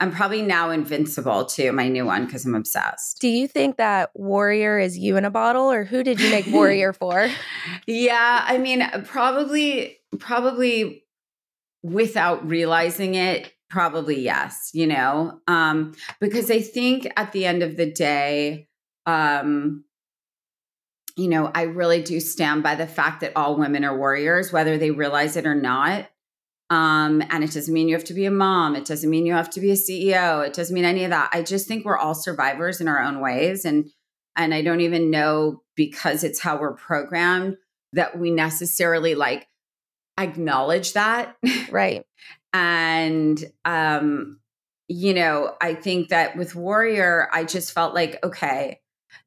I'm 0.00 0.10
probably 0.10 0.42
now 0.42 0.70
invincible 0.70 1.44
too, 1.44 1.70
my 1.70 1.88
new 1.88 2.04
one 2.04 2.26
because 2.26 2.44
I'm 2.44 2.56
obsessed. 2.56 3.20
Do 3.20 3.28
you 3.28 3.46
think 3.46 3.76
that 3.76 4.10
Warrior 4.14 4.80
is 4.80 4.98
you 4.98 5.16
in 5.16 5.24
a 5.24 5.30
bottle, 5.30 5.70
or 5.72 5.84
who 5.84 6.02
did 6.02 6.20
you 6.20 6.30
make 6.30 6.46
Warrior 6.52 6.92
for? 6.92 7.28
Yeah, 7.86 8.44
I 8.46 8.58
mean, 8.58 8.88
probably, 9.04 9.98
probably 10.18 11.04
without 11.82 12.48
realizing 12.48 13.14
it, 13.14 13.52
probably 13.70 14.20
yes, 14.20 14.70
you 14.72 14.86
know, 14.86 15.40
um, 15.46 15.94
because 16.20 16.50
I 16.50 16.60
think 16.60 17.08
at 17.16 17.32
the 17.32 17.44
end 17.44 17.62
of 17.62 17.76
the 17.76 17.90
day, 17.90 18.68
um, 19.06 19.84
you 21.18 21.26
know, 21.26 21.50
I 21.52 21.62
really 21.62 22.00
do 22.00 22.20
stand 22.20 22.62
by 22.62 22.76
the 22.76 22.86
fact 22.86 23.22
that 23.22 23.32
all 23.34 23.56
women 23.56 23.84
are 23.84 23.96
warriors, 23.96 24.52
whether 24.52 24.78
they 24.78 24.92
realize 24.92 25.36
it 25.36 25.46
or 25.46 25.54
not. 25.54 26.08
Um, 26.70 27.24
and 27.30 27.42
it 27.42 27.50
doesn't 27.50 27.74
mean 27.74 27.88
you 27.88 27.96
have 27.96 28.04
to 28.04 28.14
be 28.14 28.24
a 28.24 28.30
mom. 28.30 28.76
It 28.76 28.84
doesn't 28.84 29.10
mean 29.10 29.26
you 29.26 29.32
have 29.32 29.50
to 29.50 29.60
be 29.60 29.72
a 29.72 29.74
CEO. 29.74 30.46
It 30.46 30.52
doesn't 30.52 30.72
mean 30.72 30.84
any 30.84 31.02
of 31.02 31.10
that. 31.10 31.30
I 31.32 31.42
just 31.42 31.66
think 31.66 31.84
we're 31.84 31.98
all 31.98 32.14
survivors 32.14 32.80
in 32.80 32.86
our 32.86 33.02
own 33.02 33.20
ways. 33.20 33.64
And 33.64 33.90
and 34.36 34.54
I 34.54 34.62
don't 34.62 34.82
even 34.82 35.10
know 35.10 35.62
because 35.74 36.22
it's 36.22 36.38
how 36.38 36.60
we're 36.60 36.74
programmed 36.74 37.56
that 37.94 38.16
we 38.16 38.30
necessarily 38.30 39.16
like 39.16 39.48
acknowledge 40.16 40.92
that. 40.92 41.36
Right. 41.68 42.04
and 42.52 43.42
um, 43.64 44.38
you 44.86 45.14
know, 45.14 45.56
I 45.60 45.74
think 45.74 46.10
that 46.10 46.36
with 46.36 46.54
Warrior, 46.54 47.28
I 47.32 47.42
just 47.42 47.72
felt 47.72 47.92
like, 47.92 48.22
okay, 48.22 48.80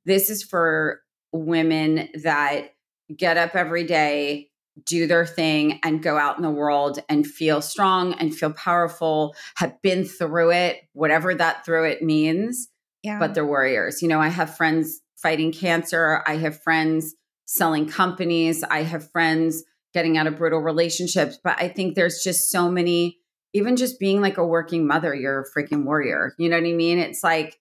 this 0.05 0.29
is 0.29 0.41
for 0.41 1.00
women 1.31 2.09
that 2.23 2.73
get 3.15 3.37
up 3.37 3.55
every 3.55 3.83
day 3.83 4.49
do 4.85 5.05
their 5.05 5.25
thing 5.25 5.79
and 5.83 6.01
go 6.01 6.17
out 6.17 6.37
in 6.37 6.43
the 6.43 6.49
world 6.49 6.99
and 7.09 7.27
feel 7.27 7.61
strong 7.61 8.13
and 8.13 8.35
feel 8.35 8.53
powerful, 8.53 9.35
have 9.57 9.81
been 9.81 10.05
through 10.05 10.51
it, 10.51 10.81
whatever 10.93 11.35
that 11.35 11.65
through 11.65 11.85
it 11.85 12.01
means. 12.01 12.69
Yeah. 13.03 13.19
But 13.19 13.33
they're 13.33 13.45
warriors. 13.45 14.01
You 14.01 14.07
know, 14.07 14.19
I 14.19 14.29
have 14.29 14.55
friends 14.55 15.01
fighting 15.17 15.51
cancer, 15.51 16.23
I 16.25 16.37
have 16.37 16.61
friends 16.61 17.15
selling 17.45 17.87
companies, 17.87 18.63
I 18.63 18.83
have 18.83 19.11
friends 19.11 19.63
getting 19.93 20.17
out 20.17 20.27
of 20.27 20.37
brutal 20.37 20.59
relationships. 20.59 21.37
But 21.43 21.61
I 21.61 21.67
think 21.67 21.95
there's 21.95 22.23
just 22.23 22.49
so 22.49 22.71
many, 22.71 23.19
even 23.53 23.75
just 23.75 23.99
being 23.99 24.21
like 24.21 24.37
a 24.37 24.45
working 24.45 24.87
mother, 24.87 25.13
you're 25.13 25.41
a 25.41 25.59
freaking 25.59 25.83
warrior. 25.83 26.33
You 26.37 26.49
know 26.49 26.57
what 26.57 26.67
I 26.67 26.73
mean? 26.73 26.97
It's 26.97 27.23
like 27.23 27.59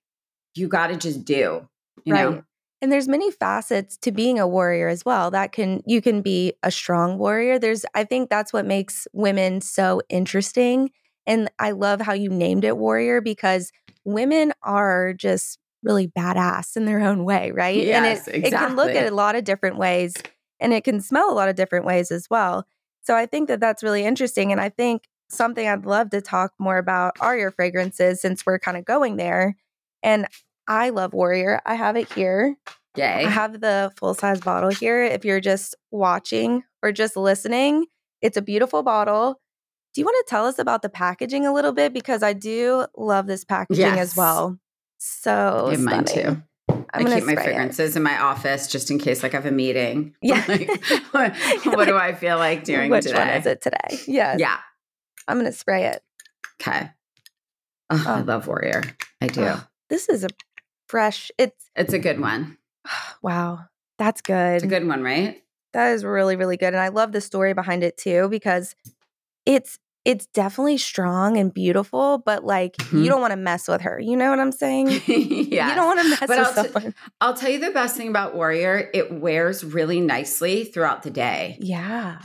you 0.55 0.69
got 0.69 0.89
to 0.89 0.97
just 0.97 1.25
do, 1.25 1.69
you 2.05 2.15
right. 2.15 2.31
know? 2.31 2.43
And 2.83 2.91
there's 2.91 3.09
many 3.09 3.31
facets 3.31 3.97
to 3.99 4.11
being 4.11 4.39
a 4.39 4.49
warrior 4.49 4.89
as 4.89 5.05
well. 5.05 5.31
That 5.31 5.53
can 5.53 5.83
you 5.87 6.01
can 6.01 6.23
be 6.23 6.55
a 6.63 6.71
strong 6.71 7.19
warrior. 7.19 7.59
There's 7.59 7.85
I 7.95 8.05
think 8.05 8.31
that's 8.31 8.53
what 8.53 8.65
makes 8.65 9.07
women 9.13 9.61
so 9.61 10.01
interesting. 10.09 10.91
And 11.27 11.51
I 11.59 11.73
love 11.73 12.01
how 12.01 12.15
you 12.15 12.31
named 12.31 12.65
it 12.65 12.79
warrior 12.79 13.21
because 13.21 13.71
women 14.05 14.53
are 14.63 15.13
just 15.13 15.59
really 15.83 16.09
badass 16.09 16.77
in 16.77 16.85
their 16.87 17.01
own 17.01 17.25
way, 17.25 17.51
right? 17.51 17.77
Yes, 17.77 18.27
and 18.29 18.37
it, 18.37 18.47
it 18.47 18.51
can 18.51 18.77
look 18.77 18.91
at 18.91 19.11
a 19.11 19.15
lot 19.15 19.37
of 19.37 19.45
different 19.45 19.77
ways 19.77 20.15
and 20.59 20.73
it 20.73 20.85
can 20.85 21.01
smell 21.01 21.31
a 21.31 21.35
lot 21.35 21.49
of 21.49 21.57
different 21.57 21.85
ways 21.85 22.11
as 22.11 22.29
well. 22.31 22.67
So 23.03 23.17
I 23.17 23.27
think 23.27 23.49
that 23.49 23.61
that's 23.61 23.83
really 23.83 24.05
interesting. 24.05 24.53
And 24.53 24.61
I 24.61 24.69
think 24.69 25.05
something 25.29 25.67
I'd 25.67 25.87
love 25.87 26.11
to 26.11 26.21
talk 26.21 26.53
more 26.59 26.79
about 26.79 27.17
are 27.21 27.37
your 27.37 27.51
fragrances 27.51 28.21
since 28.21 28.45
we're 28.45 28.59
kind 28.59 28.77
of 28.77 28.85
going 28.85 29.17
there. 29.17 29.57
And 30.03 30.27
I 30.71 30.91
love 30.91 31.13
Warrior. 31.13 31.61
I 31.67 31.75
have 31.75 31.97
it 31.97 32.13
here. 32.13 32.57
Yay. 32.97 33.25
I 33.27 33.29
have 33.29 33.61
the 33.61 33.93
full 33.97 34.15
size 34.15 34.41
bottle 34.41 34.71
here. 34.71 35.03
If 35.03 35.25
you're 35.25 35.41
just 35.41 35.75
watching 35.91 36.63
or 36.81 36.93
just 36.93 37.17
listening, 37.17 37.87
it's 38.23 38.37
a 38.37 38.43
beautiful 38.43 38.85
bottle. 38.85 39.41
Do 39.95 40.01
you 40.01 40.05
want 40.05 40.25
to 40.25 40.31
tell 40.31 40.47
us 40.47 40.61
about 40.61 40.83
the 40.83 40.89
packaging 40.89 41.45
a 41.45 41.53
little 41.53 41.73
bit? 41.73 41.93
Because 41.93 42.23
I 42.23 42.35
do 42.35 42.87
love 42.97 43.27
this 43.27 43.45
packaging 43.45 43.85
as 43.99 44.15
well. 44.17 44.59
So 44.99 45.71
I 45.73 45.77
mine 45.77 46.05
too. 46.05 46.41
I'm 46.69 47.07
I 47.07 47.15
keep 47.15 47.25
my 47.25 47.33
spray 47.33 47.33
it. 47.33 47.37
fragrances 47.47 47.97
in 47.97 48.05
my 48.05 48.21
office 48.21 48.69
just 48.69 48.93
in 48.93 48.99
case 49.01 49.25
like 49.25 49.35
I 49.35 49.39
have 49.39 49.47
a 49.47 49.51
meeting. 49.51 50.15
Yeah. 50.23 50.45
Like, 50.47 50.69
what, 51.11 51.35
what 51.65 51.85
do 51.87 51.97
I 51.97 52.15
feel 52.15 52.37
like 52.39 52.63
doing 52.73 52.91
Which 52.93 53.07
today? 53.07 53.19
one 53.19 53.29
is 53.31 53.47
it 53.47 53.61
today? 53.61 53.99
Yes. 54.07 54.39
Yeah. 54.39 54.59
I'm 55.27 55.37
going 55.39 55.51
to 55.51 55.57
spray 55.57 55.87
it. 55.87 56.03
Okay. 56.61 56.91
Oh, 57.91 58.05
I 58.07 58.21
Oh. 58.21 58.25
love 58.25 58.47
Warrior. 58.47 58.83
I 59.21 59.27
do. 59.27 59.43
Oh, 59.43 59.65
this 59.89 60.09
is 60.09 60.23
a 60.23 60.29
fresh. 60.91 61.31
It's 61.39 61.71
It's 61.77 61.93
a 61.93 61.99
good 61.99 62.21
one. 62.21 62.59
wow. 63.23 63.61
That's 63.99 64.21
good. 64.23 64.57
It's 64.57 64.65
a 64.65 64.69
good 64.69 64.87
one, 64.87 65.03
right? 65.03 65.43
That 65.73 65.93
is 65.93 66.05
really 66.05 66.35
really 66.37 66.57
good, 66.57 66.75
and 66.75 66.79
I 66.83 66.89
love 66.89 67.13
the 67.13 67.21
story 67.21 67.53
behind 67.55 67.85
it 67.85 67.97
too 67.97 68.29
because 68.29 68.75
it's 69.47 69.79
it's 70.07 70.27
definitely 70.33 70.79
strong 70.79 71.37
and 71.37 71.53
beautiful, 71.53 72.19
but 72.25 72.43
like 72.43 72.77
Mhm. 72.79 73.05
you 73.05 73.11
don't 73.11 73.21
want 73.21 73.33
to 73.33 73.37
mess 73.37 73.69
with 73.69 73.83
her. 73.83 74.01
You 74.01 74.17
know 74.17 74.31
what 74.31 74.41
I'm 74.41 74.51
saying? 74.65 74.89
yeah. 75.07 75.69
You 75.69 75.75
don't 75.75 75.87
want 75.87 76.01
to 76.01 76.09
mess 76.09 76.21
But 76.21 76.29
with 76.31 76.39
I'll 76.39 76.65
t- 76.65 76.71
someone. 76.73 76.95
I'll 77.21 77.35
tell 77.35 77.51
you 77.51 77.59
the 77.61 77.71
best 77.71 77.97
thing 77.97 78.09
about 78.09 78.35
Warrior, 78.35 78.91
it 78.95 79.13
wears 79.13 79.63
really 79.63 80.01
nicely 80.01 80.65
throughout 80.65 81.03
the 81.03 81.11
day. 81.11 81.59
yeah. 81.61 82.21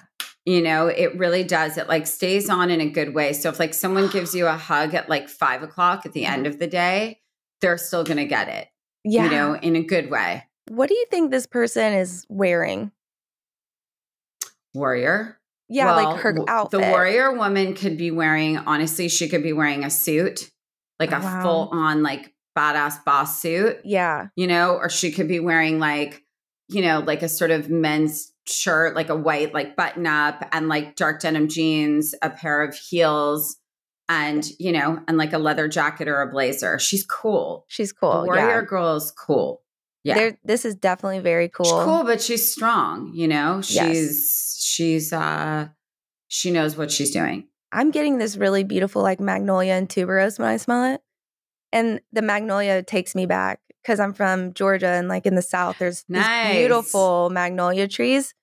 You 0.48 0.62
know, 0.62 0.88
it 0.88 1.18
really 1.18 1.44
does. 1.44 1.76
It 1.78 1.88
like 1.90 2.06
stays 2.08 2.50
on 2.52 2.70
in 2.70 2.80
a 2.80 2.90
good 2.90 3.14
way. 3.16 3.34
So 3.34 3.50
if 3.50 3.60
like 3.60 3.74
someone 3.74 4.08
gives 4.12 4.34
you 4.34 4.48
a 4.48 4.54
hug 4.54 4.94
at 4.94 5.10
like 5.10 5.28
five 5.28 5.62
o'clock 5.62 6.06
at 6.06 6.14
the 6.14 6.26
end 6.26 6.48
of 6.48 6.60
the 6.60 6.68
day, 6.68 7.20
they're 7.62 7.78
still 7.78 8.04
gonna 8.04 8.26
get 8.26 8.48
it. 8.50 8.68
Yeah. 9.04 9.26
You 9.26 9.30
know, 9.32 9.56
in 9.56 9.76
a 9.76 9.84
good 9.84 10.10
way. 10.10 10.44
what 10.68 10.90
do 10.90 10.96
you 10.96 11.06
think 11.12 11.30
this 11.32 11.46
person 11.48 11.94
is 11.94 12.26
wearing? 12.30 12.92
Warrior. 14.74 15.40
Yeah, 15.68 15.96
like 15.96 16.20
her 16.20 16.36
outfit. 16.48 16.80
The 16.80 16.88
warrior 16.90 17.32
woman 17.32 17.74
could 17.74 17.98
be 17.98 18.12
wearing, 18.12 18.58
honestly, 18.58 19.08
she 19.10 19.28
could 19.30 19.42
be 19.42 19.54
wearing 19.54 19.84
a 19.84 19.90
suit, 19.90 20.52
like 21.00 21.12
oh, 21.12 21.18
a 21.18 21.20
Wow. 21.22 21.42
full 21.42 21.70
on, 21.72 22.04
like 22.04 22.34
badass 22.58 23.04
boss 23.04 23.42
suit, 23.42 23.80
Yeah. 23.84 24.28
you 24.36 24.46
know, 24.48 24.76
or 24.76 24.90
she 24.90 25.12
could 25.12 25.28
be 25.28 25.40
wearing 25.40 25.80
like, 25.80 26.24
you 26.68 26.82
know, 26.82 27.00
like 27.00 27.24
a 27.24 27.30
sort 27.30 27.52
of 27.52 27.70
men's 27.70 28.32
shirt, 28.48 28.96
like 28.96 29.10
a 29.10 29.16
white, 29.16 29.54
like 29.54 29.76
button 29.76 30.06
up 30.06 30.48
and 30.52 30.68
like 30.68 30.96
dark 30.96 31.20
denim 31.22 31.48
jeans, 31.48 32.14
a 32.22 32.30
pair 32.30 32.62
of 32.64 32.76
heels, 32.76 33.58
and, 34.08 34.48
you 34.60 34.72
know, 34.72 35.00
and 35.08 35.18
like 35.18 35.34
a 35.34 35.38
leather 35.38 35.68
jacket 35.68 36.08
or 36.08 36.22
a 36.22 36.30
blazer. 36.32 36.78
She's 36.80 37.06
cool. 37.06 37.66
She's 37.68 37.90
The 37.90 37.96
cool. 38.00 38.26
warrior 38.26 38.62
yeah. 38.62 38.62
girl 38.62 38.96
is 38.96 39.12
cool. 39.12 39.62
Yeah. 40.04 40.16
There- 40.16 40.38
this 40.44 40.66
is 40.66 40.76
definitely 40.76 41.20
very 41.20 41.50
cool. 41.50 41.66
She's 41.66 41.74
cool, 41.86 42.04
but 42.04 42.22
she's 42.22 42.52
strong, 42.52 43.12
you 43.16 43.28
know? 43.28 43.62
She's 43.62 43.76
Yes. 43.76 44.58
she's 44.64 45.14
uh 45.14 45.70
she 46.28 46.52
knows 46.52 46.76
what 46.78 46.92
she's 46.92 47.12
doing. 47.12 47.48
I'm 47.72 47.92
getting 47.92 48.18
this 48.20 48.38
really 48.38 48.64
beautiful 48.64 49.02
like 49.02 49.20
magnolia 49.20 49.74
and 49.74 49.90
tuberose 49.90 50.38
when 50.40 50.48
I 50.48 50.58
smell 50.58 50.94
it. 50.94 51.02
And 51.74 52.00
the 52.14 52.22
magnolia 52.22 52.84
takes 52.84 53.16
me 53.16 53.26
back 53.26 53.60
because 53.82 54.00
I'm 54.00 54.14
from 54.14 54.54
Georgia 54.54 54.88
and 54.88 55.08
like 55.08 55.26
in 55.26 55.36
the 55.36 55.42
South, 55.42 55.78
there's 55.80 56.06
Nice. 56.08 56.48
these 56.54 56.58
beautiful 56.60 57.30
magnolia 57.32 57.88
trees 57.88 58.34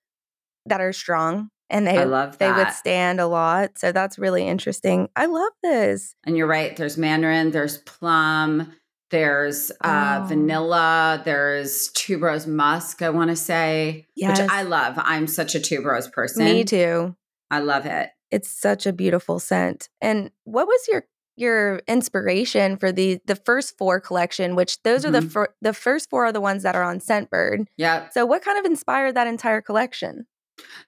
that 0.65 0.81
are 0.81 0.93
strong 0.93 1.49
and 1.69 1.87
they 1.87 1.97
I 1.97 2.03
love 2.03 2.37
they 2.37 2.51
withstand 2.51 3.19
a 3.19 3.27
lot. 3.27 3.77
So 3.79 3.91
that's 3.91 4.17
really 4.19 4.47
interesting. 4.47 5.09
I 5.15 5.25
love 5.25 5.51
this. 5.63 6.15
And 6.25 6.37
you're 6.37 6.47
right, 6.47 6.75
there's 6.75 6.97
mandarin, 6.97 7.51
there's 7.51 7.77
plum, 7.79 8.73
there's 9.11 9.71
uh 9.81 10.21
Oh. 10.23 10.25
vanilla, 10.27 11.21
there's 11.25 11.89
tuberose 11.93 12.47
musk, 12.47 13.01
I 13.01 13.09
want 13.09 13.29
to 13.29 13.35
say, 13.35 14.07
Yes. 14.15 14.39
which 14.39 14.49
I 14.49 14.63
love. 14.63 14.95
I'm 14.97 15.27
such 15.27 15.55
a 15.55 15.59
tuberose 15.59 16.11
person. 16.11 16.45
Me 16.45 16.63
too. 16.63 17.15
I 17.51 17.59
love 17.59 17.85
it. 17.85 18.09
It's 18.31 18.49
such 18.49 18.85
a 18.87 18.93
beautiful 18.93 19.39
scent. 19.39 19.89
And 20.01 20.31
what 20.43 20.67
was 20.67 20.87
your 20.87 21.05
your 21.35 21.81
inspiration 21.87 22.77
for 22.77 22.91
the 22.91 23.19
the 23.25 23.35
first 23.35 23.75
four 23.77 23.99
collection? 23.99 24.55
Which 24.55 24.81
those 24.83 25.03
are 25.05 25.11
the 25.11 25.19
Mhm. 25.21 25.31
fir- 25.31 25.53
the 25.61 25.73
first 25.73 26.09
four 26.09 26.25
are 26.25 26.31
the 26.31 26.41
ones 26.41 26.61
that 26.63 26.75
are 26.75 26.83
on 26.83 26.99
Scentbird. 26.99 27.65
Yeah. 27.77 28.09
So 28.09 28.25
what 28.25 28.43
kind 28.43 28.59
of 28.59 28.65
inspired 28.65 29.15
that 29.15 29.25
entire 29.27 29.61
collection? 29.61 30.25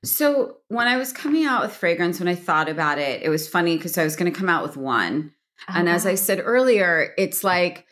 So 0.03 0.57
when 0.67 0.87
I 0.87 0.97
was 0.97 1.11
coming 1.11 1.45
out 1.45 1.63
with 1.63 1.73
fragrance, 1.73 2.19
when 2.19 2.27
I 2.27 2.35
thought 2.35 2.69
about 2.69 2.99
it, 2.99 3.23
it 3.23 3.29
was 3.29 3.47
funny 3.47 3.75
because 3.77 3.97
I 3.97 4.03
was 4.03 4.15
going 4.15 4.31
to 4.31 4.37
come 4.37 4.49
out 4.49 4.63
with 4.63 4.77
one. 4.77 5.33
And 5.67 5.87
as 5.89 6.05
I 6.05 6.11
Oh. 6.11 6.15
said 6.15 6.41
earlier, 6.43 7.13
it's 7.17 7.43
like 7.43 7.85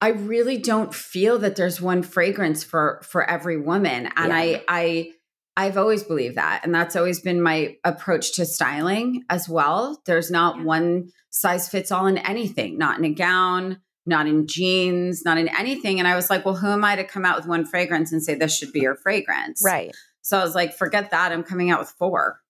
I 0.00 0.08
really 0.08 0.58
don't 0.58 0.94
feel 0.94 1.38
that 1.38 1.56
there's 1.56 1.80
one 1.80 2.02
fragrance 2.02 2.62
for 2.62 3.00
for 3.04 3.28
every 3.28 3.56
woman. 3.58 4.10
And 4.16 4.28
Yeah. 4.28 4.36
I 4.36 4.64
I 4.68 5.12
I've 5.56 5.78
always 5.78 6.02
believed 6.02 6.36
that. 6.36 6.60
And 6.64 6.74
that's 6.74 6.96
always 6.96 7.20
been 7.20 7.40
my 7.40 7.76
approach 7.84 8.34
to 8.34 8.44
styling 8.44 9.22
as 9.30 9.48
well. 9.48 10.02
There's 10.04 10.30
not 10.30 10.56
Yeah. 10.58 10.64
one 10.64 11.08
size 11.30 11.68
fits 11.68 11.90
all 11.90 12.06
in 12.06 12.18
anything, 12.18 12.76
not 12.76 12.98
in 12.98 13.04
a 13.04 13.10
gown, 13.14 13.80
not 14.04 14.26
in 14.26 14.46
jeans, 14.46 15.24
not 15.24 15.38
in 15.38 15.48
anything. 15.48 15.98
And 15.98 16.06
I 16.06 16.14
was 16.16 16.28
like, 16.28 16.44
well, 16.44 16.56
who 16.56 16.68
am 16.68 16.84
I 16.84 16.96
to 16.96 17.04
come 17.04 17.24
out 17.24 17.36
with 17.36 17.46
one 17.46 17.64
fragrance 17.64 18.12
and 18.12 18.22
say 18.22 18.34
this 18.34 18.56
should 18.56 18.72
be 18.72 18.80
your 18.80 18.96
fragrance? 18.96 19.62
right. 19.64 19.90
So 20.24 20.38
I 20.38 20.42
was 20.42 20.54
like, 20.54 20.74
forget 20.74 21.10
that. 21.12 21.32
I'm 21.32 21.44
coming 21.44 21.70
out 21.70 21.78
with 21.80 21.90
four 21.90 22.40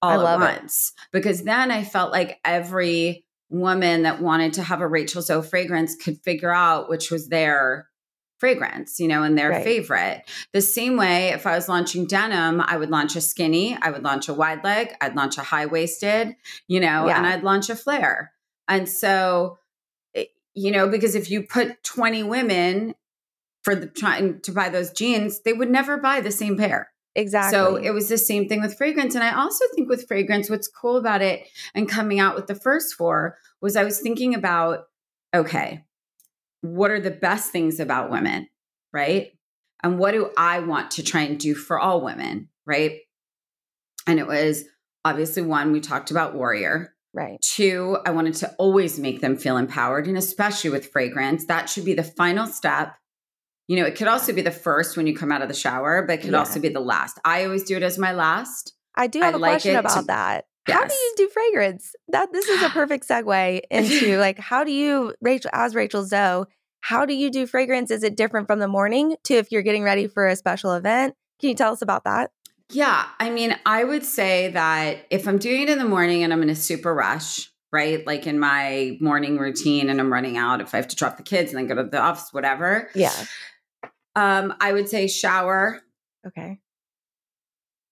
all 0.00 0.10
I 0.10 0.14
at 0.14 0.20
love 0.20 0.42
it. 0.42 0.60
once. 0.62 0.92
Because 1.12 1.42
then 1.42 1.70
I 1.70 1.82
felt 1.84 2.12
like 2.12 2.38
every 2.44 3.24
woman 3.50 4.02
that 4.02 4.20
wanted 4.22 4.54
to 4.54 4.62
have 4.62 4.80
a 4.80 4.86
Rachel 4.88 5.22
Zoe 5.22 5.42
fragrance 5.42 5.94
could 5.96 6.18
figure 6.22 6.52
out 6.52 6.88
which 6.88 7.10
was 7.10 7.28
their 7.28 7.88
fragrance, 8.38 9.00
you 9.00 9.08
know, 9.08 9.22
and 9.22 9.36
their 9.38 9.50
Right. 9.50 9.64
favorite. 9.64 10.22
The 10.52 10.60
same 10.60 10.96
way, 10.96 11.28
if 11.28 11.46
I 11.46 11.56
was 11.56 11.68
launching 11.68 12.06
denim, 12.06 12.60
I 12.60 12.76
would 12.76 12.90
launch 12.90 13.16
a 13.16 13.20
skinny, 13.20 13.76
I 13.80 13.90
would 13.90 14.02
launch 14.04 14.28
a 14.28 14.34
wide 14.34 14.62
leg, 14.62 14.94
I'd 15.00 15.16
launch 15.16 15.38
a 15.38 15.42
high 15.42 15.66
waisted, 15.66 16.36
you 16.68 16.78
know, 16.80 17.06
Yeah. 17.06 17.16
and 17.16 17.26
I'd 17.26 17.42
launch 17.44 17.70
a 17.70 17.76
flare. 17.76 18.32
And 18.68 18.88
so, 18.88 19.58
you 20.54 20.70
know, 20.70 20.86
because 20.88 21.14
if 21.14 21.30
you 21.30 21.42
put 21.42 21.82
20 21.82 22.22
women 22.24 22.94
for 23.62 23.74
the 23.74 23.86
trying 23.86 24.40
to 24.42 24.52
buy 24.52 24.68
those 24.68 24.90
jeans, 24.92 25.40
they 25.40 25.52
would 25.54 25.70
never 25.70 25.96
buy 25.96 26.20
the 26.20 26.30
same 26.30 26.56
pair. 26.58 26.90
Exactly. 27.16 27.56
So 27.56 27.76
it 27.76 27.90
was 27.90 28.08
the 28.08 28.18
same 28.18 28.46
thing 28.46 28.60
with 28.60 28.76
fragrance. 28.76 29.14
And 29.14 29.24
I 29.24 29.34
also 29.34 29.64
think 29.74 29.88
with 29.88 30.06
fragrance, 30.06 30.50
what's 30.50 30.68
cool 30.68 30.96
about 30.96 31.22
it 31.22 31.48
and 31.74 31.88
coming 31.88 32.20
out 32.20 32.36
with 32.36 32.46
the 32.46 32.54
first 32.54 32.94
four 32.94 33.38
was 33.60 33.74
I 33.74 33.84
was 33.84 34.00
thinking 34.00 34.34
about, 34.34 34.84
okay, 35.34 35.84
what 36.60 36.90
are 36.90 37.00
the 37.00 37.10
best 37.10 37.50
things 37.50 37.80
about 37.80 38.10
women? 38.10 38.48
Right. 38.92 39.32
And 39.82 39.98
what 39.98 40.12
do 40.12 40.30
I 40.36 40.60
want 40.60 40.92
to 40.92 41.02
try 41.02 41.22
and 41.22 41.38
do 41.38 41.54
for 41.54 41.80
all 41.80 42.02
women? 42.02 42.48
Right. 42.66 43.00
And 44.06 44.18
it 44.18 44.26
was 44.26 44.64
obviously 45.04 45.42
one, 45.42 45.72
we 45.72 45.80
talked 45.80 46.10
about 46.10 46.34
warrior. 46.34 46.94
right. 47.14 47.40
Two, 47.40 47.98
I 48.04 48.10
wanted 48.10 48.34
to 48.34 48.54
always 48.58 48.98
make 48.98 49.20
them 49.20 49.36
feel 49.36 49.56
empowered, 49.56 50.06
and 50.06 50.18
especially 50.18 50.70
with 50.70 50.90
fragrance, 50.90 51.46
that 51.46 51.70
should 51.70 51.84
be 51.84 51.94
the 51.94 52.02
final 52.04 52.46
step. 52.46 52.94
You 53.68 53.76
know, 53.76 53.84
it 53.86 53.96
could 53.96 54.06
also 54.08 54.32
be 54.32 54.42
the 54.42 54.50
first 54.50 54.96
when 54.96 55.06
you 55.06 55.16
come 55.16 55.32
out 55.32 55.42
of 55.42 55.48
the 55.48 55.54
shower, 55.54 56.02
but 56.06 56.14
it 56.14 56.22
could 56.22 56.32
Yeah. 56.32 56.38
also 56.38 56.60
be 56.60 56.68
the 56.68 56.80
last. 56.80 57.18
I 57.24 57.44
always 57.44 57.64
do 57.64 57.76
it 57.76 57.82
as 57.82 57.98
my 57.98 58.12
last. 58.12 58.74
I 58.94 59.06
do 59.08 59.20
I 59.20 59.26
have 59.26 59.34
a 59.34 59.38
like 59.38 59.52
question 59.54 59.76
about 59.76 60.00
to- 60.00 60.06
that. 60.06 60.44
How 60.68 60.84
do 60.84 60.94
you 60.94 61.14
do 61.16 61.28
fragrance? 61.28 61.94
That 62.08 62.32
this 62.32 62.48
is 62.48 62.60
a 62.62 62.68
perfect 62.70 63.06
segue 63.08 63.60
into 63.70 64.18
like 64.26 64.38
how 64.38 64.64
do 64.64 64.72
you 64.72 65.14
Rachel 65.20 65.50
as 65.52 65.74
Rachel 65.74 66.04
Zoe, 66.04 66.44
how 66.80 67.04
do 67.06 67.14
you 67.14 67.30
do 67.30 67.46
fragrance? 67.46 67.90
Is 67.90 68.02
it 68.02 68.16
different 68.16 68.46
from 68.46 68.58
the 68.58 68.68
morning 68.68 69.16
to 69.24 69.34
if 69.34 69.50
you're 69.52 69.62
getting 69.62 69.82
ready 69.84 70.06
for 70.08 70.26
a 70.26 70.34
special 70.36 70.72
event? 70.72 71.14
Can 71.40 71.50
you 71.50 71.54
tell 71.56 71.72
us 71.72 71.82
about 71.82 72.04
that? 72.04 72.30
Yeah. 72.72 73.04
I 73.20 73.30
mean, 73.30 73.56
I 73.64 73.84
would 73.84 74.04
say 74.04 74.50
that 74.52 74.98
if 75.10 75.28
I'm 75.28 75.38
doing 75.38 75.62
it 75.62 75.68
in 75.70 75.78
the 75.78 75.84
morning 75.84 76.22
and 76.24 76.32
I'm 76.32 76.42
in 76.42 76.50
a 76.50 76.56
super 76.56 76.92
rush, 76.94 77.48
right? 77.72 78.04
Like 78.04 78.26
in 78.26 78.38
my 78.40 78.96
morning 79.00 79.38
routine 79.38 79.88
and 79.88 80.00
I'm 80.00 80.12
running 80.12 80.36
out, 80.36 80.60
if 80.60 80.74
I 80.74 80.78
have 80.78 80.88
to 80.88 80.96
drop 80.96 81.16
the 81.16 81.22
kids 81.22 81.52
and 81.52 81.58
then 81.58 81.68
go 81.68 81.80
to 81.80 81.88
the 81.88 82.00
office, 82.00 82.32
whatever. 82.32 82.88
Yeah. 82.94 83.12
Um, 84.16 84.54
I 84.60 84.72
would 84.72 84.88
say 84.88 85.06
shower, 85.06 85.80
Okay. 86.26 86.58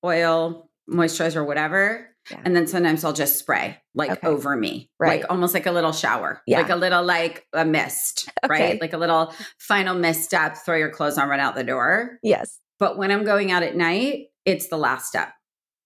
oil, 0.04 0.69
moisturizer, 0.90 1.47
whatever. 1.47 2.09
Yeah. 2.31 2.40
And 2.45 2.57
then 2.57 2.66
sometimes 2.66 3.04
I'll 3.04 3.12
just 3.12 3.38
spray 3.38 3.76
like 3.95 4.11
Okay. 4.11 4.26
over 4.26 4.57
me, 4.57 4.90
Right. 4.99 5.21
like 5.21 5.31
almost 5.31 5.52
like 5.52 5.66
a 5.66 5.71
little 5.73 5.93
shower, 5.93 6.43
Yeah. 6.47 6.61
like 6.62 6.71
a 6.71 6.76
little 6.76 7.02
like 7.02 7.47
a 7.52 7.64
mist, 7.66 8.28
Okay. 8.45 8.49
right? 8.73 8.81
Like 8.81 8.95
a 8.95 8.99
little 8.99 9.35
final 9.59 9.95
mist 9.95 10.25
step, 10.25 10.57
throw 10.57 10.76
your 10.76 10.90
clothes 10.90 11.19
on, 11.19 11.28
run 11.28 11.40
out 11.40 11.54
the 11.54 11.64
door. 11.64 12.19
Yes. 12.23 12.59
But 12.78 12.97
when 12.97 13.11
I'm 13.11 13.25
going 13.25 13.52
out 13.52 13.62
at 13.62 13.76
night, 13.76 14.28
it's 14.47 14.69
the 14.69 14.78
last 14.78 15.07
step. 15.09 15.33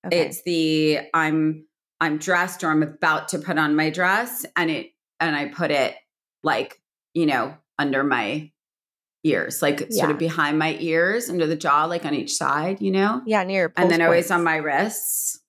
Okay. 0.07 0.21
It's 0.21 0.43
the 0.43 1.01
I'm 1.13 1.67
I'm 2.01 2.19
dressed 2.19 2.63
or 2.63 2.69
I'm 2.71 2.85
about 2.85 3.29
to 3.31 3.41
put 3.41 3.59
on 3.59 3.75
my 3.75 3.91
dress 3.91 4.47
and 4.57 4.71
it 4.71 4.91
and 5.19 5.35
I 5.35 5.47
put 5.47 5.73
it 5.73 5.97
like, 6.45 6.81
you 7.15 7.27
know, 7.27 7.57
under 7.81 8.05
my 8.05 8.53
ears, 9.25 9.63
like 9.63 9.91
sort 9.93 10.11
of 10.11 10.19
behind 10.19 10.59
my 10.59 10.77
ears, 10.81 11.29
under 11.29 11.47
the 11.47 11.57
jaw, 11.57 11.85
like 11.87 12.05
on 12.05 12.15
each 12.15 12.35
side, 12.35 12.81
you 12.81 12.91
know? 12.91 13.21
yeah, 13.27 13.43
near 13.45 13.73
And 13.77 13.91
then 13.91 13.99
pulse 14.01 14.07
always 14.07 14.31
on 14.31 14.45
my 14.45 14.57
wrists. 14.57 15.41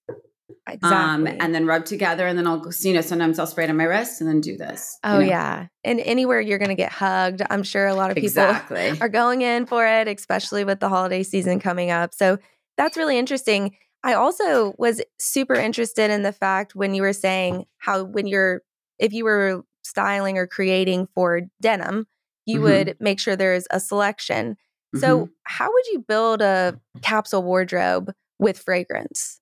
exactly. 0.67 0.89
Um, 0.91 1.27
and 1.39 1.53
then 1.53 1.65
rub 1.65 1.85
together, 1.85 2.25
and 2.27 2.37
then 2.37 2.47
I'll, 2.47 2.59
go- 2.59 2.71
you 2.81 2.93
know, 2.93 3.01
sometimes 3.01 3.39
I'll 3.39 3.47
spray 3.47 3.65
it 3.65 3.69
on 3.69 3.77
my 3.77 3.83
wrist 3.85 4.21
and 4.21 4.29
then 4.29 4.41
do 4.41 4.57
this. 4.57 4.97
you 5.03 5.09
oh 5.11 5.19
know? 5.19 5.25
yeah, 5.25 5.67
and 5.83 5.99
anywhere 5.99 6.41
you're 6.41 6.57
going 6.57 6.69
to 6.69 6.75
get 6.75 6.91
hugged. 6.91 7.41
I'm 7.49 7.63
sure 7.63 7.87
a 7.87 7.95
lot 7.95 8.09
of 8.11 8.15
people 8.15 8.25
exactly. 8.27 8.97
are 9.01 9.09
going 9.09 9.41
in 9.41 9.65
for 9.65 9.85
it, 9.85 10.07
especially 10.07 10.63
with 10.63 10.79
the 10.79 10.89
holiday 10.89 11.23
season 11.23 11.59
coming 11.59 11.91
up. 11.91 12.13
So 12.13 12.37
that's 12.77 12.97
really 12.97 13.17
interesting. 13.17 13.75
I 14.03 14.13
also 14.13 14.73
was 14.77 15.01
super 15.19 15.55
interested 15.55 16.09
in 16.09 16.23
the 16.23 16.31
fact 16.31 16.73
when 16.75 16.93
you 16.93 17.01
were 17.01 17.13
saying 17.13 17.65
how 17.77 18.03
when 18.03 18.27
you're 18.27 18.61
if 18.97 19.11
you 19.13 19.25
were 19.25 19.63
styling 19.83 20.37
or 20.37 20.47
creating 20.47 21.07
for 21.13 21.41
denim, 21.61 22.05
you 22.49 22.59
Mhm. 22.59 22.63
would 22.63 22.97
make 22.99 23.19
sure 23.19 23.35
there's 23.35 23.67
a 23.71 23.79
selection. 23.79 24.57
So 24.95 25.25
Mhm. 25.25 25.29
how 25.43 25.71
would 25.71 25.87
you 25.87 25.99
build 25.99 26.41
a 26.41 26.79
capsule 27.01 27.43
wardrobe 27.43 28.11
with 28.39 28.57
fragrance? 28.59 29.39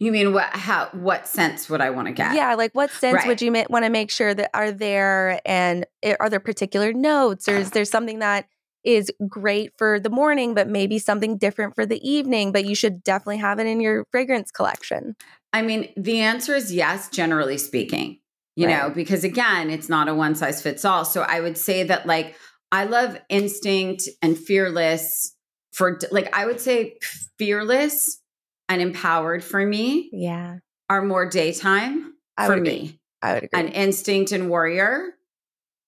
you 0.00 0.12
mean 0.12 0.32
what? 0.32 0.48
How? 0.54 0.88
What 0.92 1.26
sense 1.26 1.68
would 1.68 1.80
I 1.80 1.90
want 1.90 2.06
to 2.06 2.14
get? 2.14 2.32
Yeah, 2.32 2.54
like 2.54 2.70
what 2.72 2.90
sense 2.92 3.16
Right. 3.16 3.26
would 3.26 3.42
you 3.42 3.50
ma- 3.50 3.64
want 3.68 3.84
to 3.84 3.90
make 3.90 4.12
sure 4.12 4.32
that 4.32 4.48
are 4.54 4.70
there 4.70 5.40
and 5.44 5.84
i- 6.04 6.16
are 6.20 6.30
there 6.30 6.38
particular 6.38 6.92
notes 6.92 7.48
or 7.48 7.56
is 7.56 7.72
there 7.72 7.84
something 7.84 8.20
that 8.20 8.46
is 8.84 9.10
great 9.28 9.72
for 9.76 9.98
the 9.98 10.08
morning 10.08 10.54
but 10.54 10.68
maybe 10.68 11.00
something 11.00 11.36
different 11.36 11.74
for 11.74 11.84
the 11.84 11.98
evening 12.08 12.52
but 12.52 12.64
you 12.64 12.76
should 12.76 13.02
definitely 13.02 13.38
have 13.38 13.58
it 13.58 13.66
in 13.66 13.80
your 13.80 14.04
fragrance 14.12 14.52
collection. 14.52 15.16
I 15.52 15.62
mean, 15.62 15.92
the 15.96 16.20
answer 16.20 16.54
is 16.54 16.72
yes, 16.72 17.08
generally 17.08 17.58
speaking, 17.58 18.20
you 18.54 18.68
know, 18.68 18.90
because 18.94 19.24
again, 19.24 19.68
it's 19.68 19.88
not 19.88 20.06
a 20.08 20.14
one 20.14 20.36
size 20.36 20.62
fits 20.62 20.84
all. 20.84 21.04
So 21.04 21.22
I 21.22 21.40
would 21.40 21.58
say 21.58 21.82
that, 21.84 22.06
like, 22.06 22.36
I 22.70 22.84
love 22.84 23.18
instinct 23.28 24.08
and 24.22 24.36
fearless 24.36 25.34
for, 25.72 25.98
like, 26.10 26.34
I 26.36 26.46
would 26.46 26.60
say 26.60 26.96
fearless 27.38 28.20
and 28.68 28.82
empowered 28.82 29.42
for 29.44 29.64
me 29.64 30.10
Yeah. 30.12 30.58
are 30.90 31.02
more 31.02 31.28
daytime 31.28 32.14
I 32.36 32.46
for 32.46 32.54
would 32.54 32.58
agree. 32.66 32.72
me. 32.80 33.00
I 33.22 33.34
would 33.34 33.44
agree. 33.44 33.60
And 33.60 33.70
instinct 33.72 34.32
and 34.32 34.48
warrior, 34.50 35.14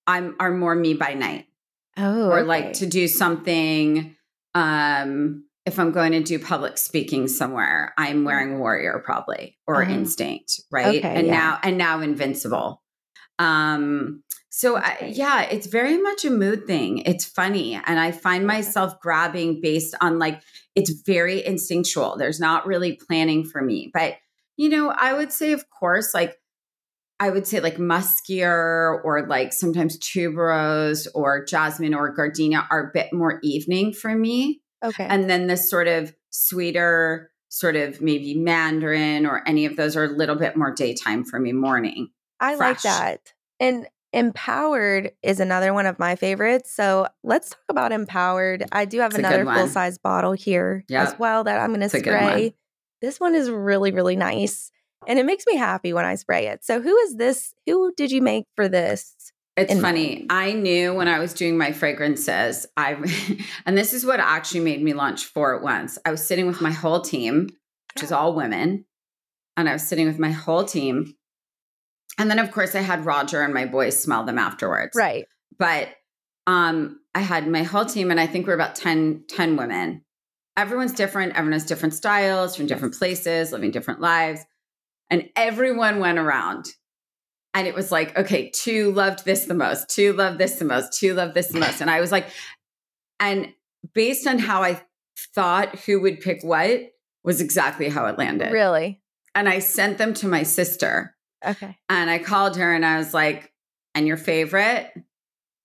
I'm 0.07 0.37
are 0.41 0.51
more 0.51 0.75
me 0.75 0.95
by 0.95 1.15
night. 1.15 1.47
oh, 1.97 2.29
or 2.31 2.43
like 2.43 2.73
to 2.75 2.87
do 2.87 3.07
something 3.09 4.17
um 4.55 5.45
if 5.67 5.79
i'm 5.79 5.93
going 5.93 6.11
to 6.13 6.23
do 6.23 6.39
public 6.39 6.77
speaking 6.79 7.29
somewhere 7.29 7.93
i'm 7.99 8.25
wearing 8.25 8.59
warrior 8.59 9.01
probably 9.05 9.57
or 9.67 9.83
Uh-huh. 9.83 9.93
instinct 9.93 10.61
right 10.73 10.87
Okay, 11.05 11.15
and 11.15 11.27
yeah. 11.29 11.33
now 11.33 11.59
and 11.63 11.79
now 11.79 12.01
invincible 12.01 12.83
um 13.39 14.23
so 14.51 14.77
I, 14.77 15.13
yeah 15.15 15.43
it's 15.43 15.67
very 15.67 15.97
much 15.97 16.25
a 16.25 16.31
mood 16.31 16.67
thing 16.67 16.99
it's 16.99 17.25
funny 17.25 17.75
and 17.75 17.99
i 17.99 18.13
find 18.13 18.47
myself 18.47 19.01
grabbing 19.01 19.61
based 19.61 19.95
on 20.01 20.19
like 20.19 20.43
it's 20.75 20.91
very 21.07 21.45
instinctual 21.45 22.17
there's 22.17 22.41
not 22.41 22.67
really 22.67 22.99
planning 23.07 23.45
for 23.45 23.63
me 23.63 23.91
but 23.95 24.17
you 24.57 24.69
know 24.69 24.91
i 24.91 25.15
would 25.15 25.33
say 25.33 25.53
of 25.53 25.71
course 25.71 26.13
like 26.13 26.37
I 27.23 27.29
would 27.29 27.47
say 27.47 27.61
like 27.61 27.77
muskier 27.77 29.05
or 29.05 29.27
like 29.29 29.53
sometimes 29.53 29.99
tuberose 29.99 31.07
or 31.15 31.45
jasmine 31.45 31.93
or 31.93 32.15
gardenia 32.15 32.67
are 32.71 32.89
a 32.89 32.91
bit 32.95 33.13
more 33.13 33.39
evening 33.43 33.93
for 33.93 34.15
me. 34.15 34.63
Okay. 34.83 35.05
And 35.05 35.29
then 35.29 35.47
this 35.47 35.69
sort 35.69 35.87
of 35.87 36.15
sweeter, 36.31 37.31
sort 37.51 37.77
of 37.77 38.01
maybe 38.01 38.35
mandarin 38.35 39.27
or 39.27 39.47
any 39.47 39.67
of 39.67 39.77
those 39.77 39.97
are 39.97 40.05
a 40.05 40.09
little 40.09 40.35
bit 40.37 40.57
more 40.57 40.73
daytime 40.73 41.25
for 41.25 41.39
me, 41.39 41.53
morning. 41.53 42.09
I 42.41 42.55
like 42.55 42.81
that. 42.83 43.35
And 43.61 43.87
empowered 44.13 45.13
is 45.23 45.41
another 45.41 45.73
one 45.73 45.87
of 45.87 45.99
my 45.99 46.17
favorites. 46.17 46.75
So 46.75 47.07
let's 47.23 47.51
talk 47.51 47.61
about 47.69 47.93
empowered. 47.93 48.65
I 48.73 48.85
do 48.85 49.01
have 49.01 49.13
It's 49.13 49.19
another 49.19 49.45
full 49.45 49.69
size 49.69 49.99
bottle 49.99 50.33
here 50.33 50.85
as 50.91 51.19
well 51.19 51.45
that 51.45 51.61
I'm 51.61 51.75
going 51.75 51.89
to 51.89 52.01
good 52.01 52.13
one. 52.13 52.23
spray. 52.23 52.55
This 53.01 53.21
one 53.21 53.35
is 53.35 53.51
really, 53.51 53.93
really 53.93 54.17
nice. 54.17 54.71
And 55.07 55.19
it 55.19 55.25
makes 55.25 55.47
me 55.47 55.57
happy 55.57 55.93
when 55.93 56.05
I 56.05 56.17
spray 56.17 56.49
it. 56.49 56.65
So 56.65 56.81
who 56.81 56.97
is 56.99 57.17
this? 57.17 57.55
Who 57.67 57.93
did 57.97 58.11
you 58.11 58.21
make 58.21 58.45
for 58.55 58.69
this? 58.69 59.15
It's 59.57 59.73
in 59.73 59.81
funny. 59.81 60.27
I 60.31 60.53
knew 60.53 60.95
when 60.95 61.09
I 61.09 61.19
was 61.19 61.35
doing 61.35 61.57
my 61.57 61.73
fragrances, 61.73 62.67
I 62.77 62.97
and 63.67 63.77
this 63.77 63.93
is 63.93 64.05
what 64.05 64.21
actually 64.21 64.61
made 64.61 64.83
me 64.83 64.93
launch 64.93 65.25
four 65.27 65.57
at 65.57 65.63
once. 65.63 65.99
I 66.05 66.11
was 66.11 66.27
sitting 66.27 66.47
with 66.47 66.61
my 66.61 66.71
whole 66.71 67.01
team, 67.01 67.49
which 67.95 68.05
is 68.05 68.13
all 68.13 68.35
women, 68.35 68.85
and 69.57 69.69
I 69.69 69.73
was 69.73 69.87
sitting 69.87 70.07
with 70.07 70.19
my 70.19 70.31
whole 70.31 70.65
team. 70.65 71.15
And 72.19 72.31
then 72.31 72.39
of 72.39 72.51
course 72.51 72.75
I 72.75 72.81
had 72.81 73.05
Rodger 73.05 73.43
and 73.43 73.55
my 73.55 73.67
boys 73.67 74.01
smell 74.01 74.25
them 74.25 74.39
afterwards. 74.39 74.93
Right. 74.95 75.27
But 75.59 75.89
um 76.47 77.01
I 77.15 77.21
had 77.21 77.49
my 77.49 77.63
whole 77.63 77.85
team 77.85 78.11
and 78.11 78.21
I 78.21 78.27
think 78.27 78.47
we're 78.47 78.55
about 78.55 78.75
10 78.75 79.25
10 79.29 79.57
women. 79.57 80.05
Everyone's 80.57 80.93
different, 80.93 81.33
everyone 81.33 81.53
has 81.53 81.65
different 81.65 81.95
styles 81.95 82.57
from 82.57 82.67
different 82.67 82.95
places, 82.95 83.53
living 83.53 83.71
different 83.71 84.01
lives. 84.01 84.41
And 85.09 85.29
everyone 85.37 85.99
went 85.99 86.19
around 86.19 86.67
and 87.55 87.67
it 87.67 87.75
was 87.75 87.91
like, 87.91 88.17
okay, 88.17 88.51
two 88.51 88.93
loved 88.93 89.25
this 89.25 89.47
the 89.47 89.55
most, 89.55 89.89
two 89.89 90.13
loved 90.13 90.39
this 90.39 90.57
the 90.57 90.65
most, 90.65 90.99
two 90.99 91.15
loved 91.15 91.35
this 91.35 91.49
the 91.49 91.59
most. 91.59 91.81
And 91.81 91.91
I 91.91 92.01
was 92.01 92.13
like, 92.13 92.27
and 93.19 93.53
based 93.93 94.27
on 94.27 94.39
how 94.39 94.63
I 94.63 94.81
thought 95.35 95.79
who 95.81 96.01
would 96.01 96.21
pick 96.21 96.43
what 96.43 96.81
was 97.25 97.41
exactly 97.41 97.89
how 97.89 98.07
it 98.07 98.19
landed. 98.19 98.53
Really? 98.53 99.03
And 99.35 99.49
I 99.49 99.59
sent 99.59 99.99
them 99.99 100.15
to 100.15 100.29
my 100.29 100.43
sister 100.43 101.15
Okay. 101.47 101.77
and 101.89 102.11
I 102.11 102.19
called 102.19 102.57
her 102.57 102.75
and 102.75 102.85
I 102.85 102.99
was 102.99 103.15
like, 103.15 103.53
and 103.95 104.07
your 104.07 104.17
favorite? 104.17 104.93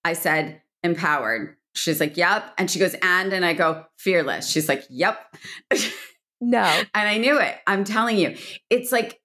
I 0.03 0.13
said, 0.13 0.61
empowered. 0.83 1.55
She's 1.73 1.99
like, 1.99 2.15
yep. 2.15 2.53
And 2.57 2.71
she 2.71 2.79
goes, 2.79 2.95
and, 3.01 3.33
and 3.33 3.43
I 3.43 3.53
go, 3.53 3.85
fearless. 3.97 4.49
She's 4.49 4.69
like, 4.69 4.85
yep. 4.89 5.19
No. 6.41 6.63
And 6.93 7.09
I 7.09 7.17
knew 7.17 7.39
it. 7.39 7.55
I'm 7.65 7.83
telling 7.83 8.17
you. 8.17 8.37
It's 8.69 8.91
like, 8.91 9.19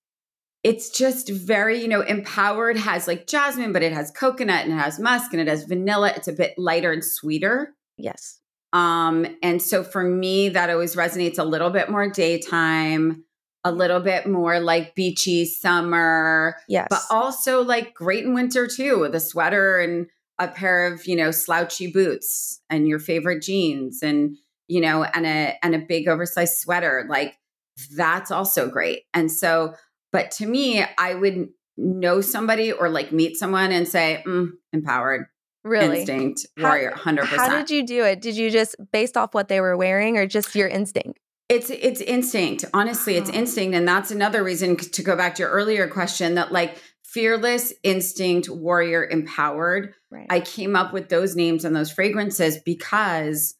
it's 0.62 0.90
just 0.90 1.30
very, 1.30 1.80
you 1.80 1.88
know, 1.88 2.02
empowered 2.02 2.76
has 2.76 3.06
like 3.06 3.26
jasmine, 3.26 3.72
but 3.72 3.82
it 3.82 3.92
has 3.92 4.10
coconut 4.10 4.64
and 4.64 4.72
it 4.72 4.76
has 4.76 4.98
musk 4.98 5.32
and 5.32 5.40
it 5.40 5.48
has 5.48 5.64
vanilla. 5.64 6.12
It's 6.16 6.28
a 6.28 6.32
bit 6.32 6.54
lighter 6.58 6.92
and 6.92 7.04
sweeter. 7.04 7.74
Yes. 7.96 8.40
Um, 8.72 9.26
and 9.42 9.60
so 9.60 9.82
for 9.82 10.02
me, 10.02 10.50
that 10.50 10.70
always 10.70 10.96
resonates 10.96 11.38
a 11.38 11.44
little 11.44 11.70
bit 11.70 11.90
more 11.90 12.08
daytime. 12.10 13.24
A 13.64 13.72
little 13.72 14.00
bit 14.00 14.26
more 14.26 14.60
like 14.60 14.94
beachy 14.94 15.44
summer. 15.44 16.56
Yes. 16.68 16.86
But 16.90 17.02
also 17.10 17.62
like 17.62 17.94
great 17.94 18.24
in 18.24 18.34
winter 18.34 18.66
too, 18.66 19.00
with 19.00 19.14
a 19.14 19.20
sweater 19.20 19.78
and 19.78 20.06
a 20.38 20.48
pair 20.48 20.86
of, 20.86 21.06
you 21.06 21.16
know, 21.16 21.30
slouchy 21.30 21.90
boots 21.90 22.60
and 22.70 22.88
your 22.88 22.98
favorite 22.98 23.42
jeans 23.42 24.02
and, 24.02 24.36
you 24.68 24.80
know, 24.80 25.04
and 25.04 25.26
a 25.26 25.58
and 25.62 25.74
a 25.74 25.78
big 25.78 26.08
oversized 26.08 26.58
sweater. 26.58 27.06
Like 27.08 27.36
that's 27.94 28.30
also 28.30 28.68
great. 28.68 29.02
And 29.12 29.30
so, 29.30 29.74
but 30.12 30.30
to 30.32 30.46
me, 30.46 30.84
I 30.98 31.14
would 31.14 31.48
know 31.76 32.20
somebody 32.20 32.72
or 32.72 32.88
like 32.88 33.12
meet 33.12 33.36
someone 33.36 33.72
and 33.72 33.86
say, 33.86 34.22
mm, 34.26 34.48
empowered, 34.72 35.26
really 35.64 36.00
instinct, 36.00 36.46
How- 36.56 36.68
warrior, 36.68 36.92
100%. 36.92 37.24
How 37.24 37.48
did 37.48 37.70
you 37.70 37.86
do 37.86 38.04
it? 38.04 38.20
Did 38.20 38.36
you 38.36 38.50
just 38.50 38.76
based 38.92 39.16
off 39.16 39.34
what 39.34 39.48
they 39.48 39.60
were 39.60 39.76
wearing 39.76 40.16
or 40.16 40.26
just 40.26 40.54
your 40.54 40.68
instinct? 40.68 41.18
It's 41.50 41.68
it's 41.68 42.00
instinct. 42.00 42.64
Honestly, 42.72 43.16
it's 43.16 43.28
instinct, 43.28 43.74
and 43.74 43.86
that's 43.86 44.12
another 44.12 44.44
reason 44.44 44.76
to 44.76 45.02
go 45.02 45.16
back 45.16 45.34
to 45.34 45.42
your 45.42 45.50
earlier 45.50 45.88
question 45.88 46.36
that 46.36 46.52
like 46.52 46.78
fearless, 47.02 47.72
instinct, 47.82 48.48
warrior, 48.48 49.04
empowered. 49.04 49.94
Right. 50.12 50.28
I 50.30 50.40
came 50.40 50.76
up 50.76 50.92
with 50.92 51.08
those 51.08 51.34
names 51.34 51.64
and 51.64 51.74
those 51.74 51.90
fragrances 51.90 52.58
because 52.64 53.56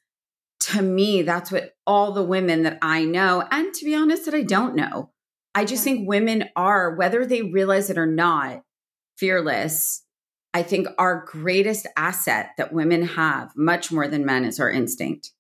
to 0.60 0.82
me, 0.82 1.22
that's 1.22 1.50
what 1.50 1.74
all 1.84 2.12
the 2.12 2.22
women 2.22 2.62
that 2.62 2.78
I 2.80 3.04
know, 3.04 3.44
and 3.50 3.74
to 3.74 3.84
be 3.84 3.96
honest, 3.96 4.24
that 4.26 4.34
I 4.34 4.42
don't 4.42 4.76
know. 4.76 5.10
I 5.52 5.64
just 5.64 5.84
Yeah. 5.84 5.94
think 5.94 6.08
women 6.08 6.44
are, 6.54 6.94
whether 6.94 7.26
they 7.26 7.42
realize 7.42 7.90
it 7.90 7.98
or 7.98 8.06
not, 8.06 8.62
fearless. 9.16 10.04
I 10.54 10.62
think 10.62 10.86
our 10.96 11.24
greatest 11.26 11.88
asset 11.96 12.50
that 12.56 12.72
women 12.72 13.02
have, 13.02 13.50
much 13.56 13.90
more 13.90 14.06
than 14.06 14.24
men, 14.24 14.44
is 14.44 14.60
our 14.60 14.70
instinct. 14.70 15.32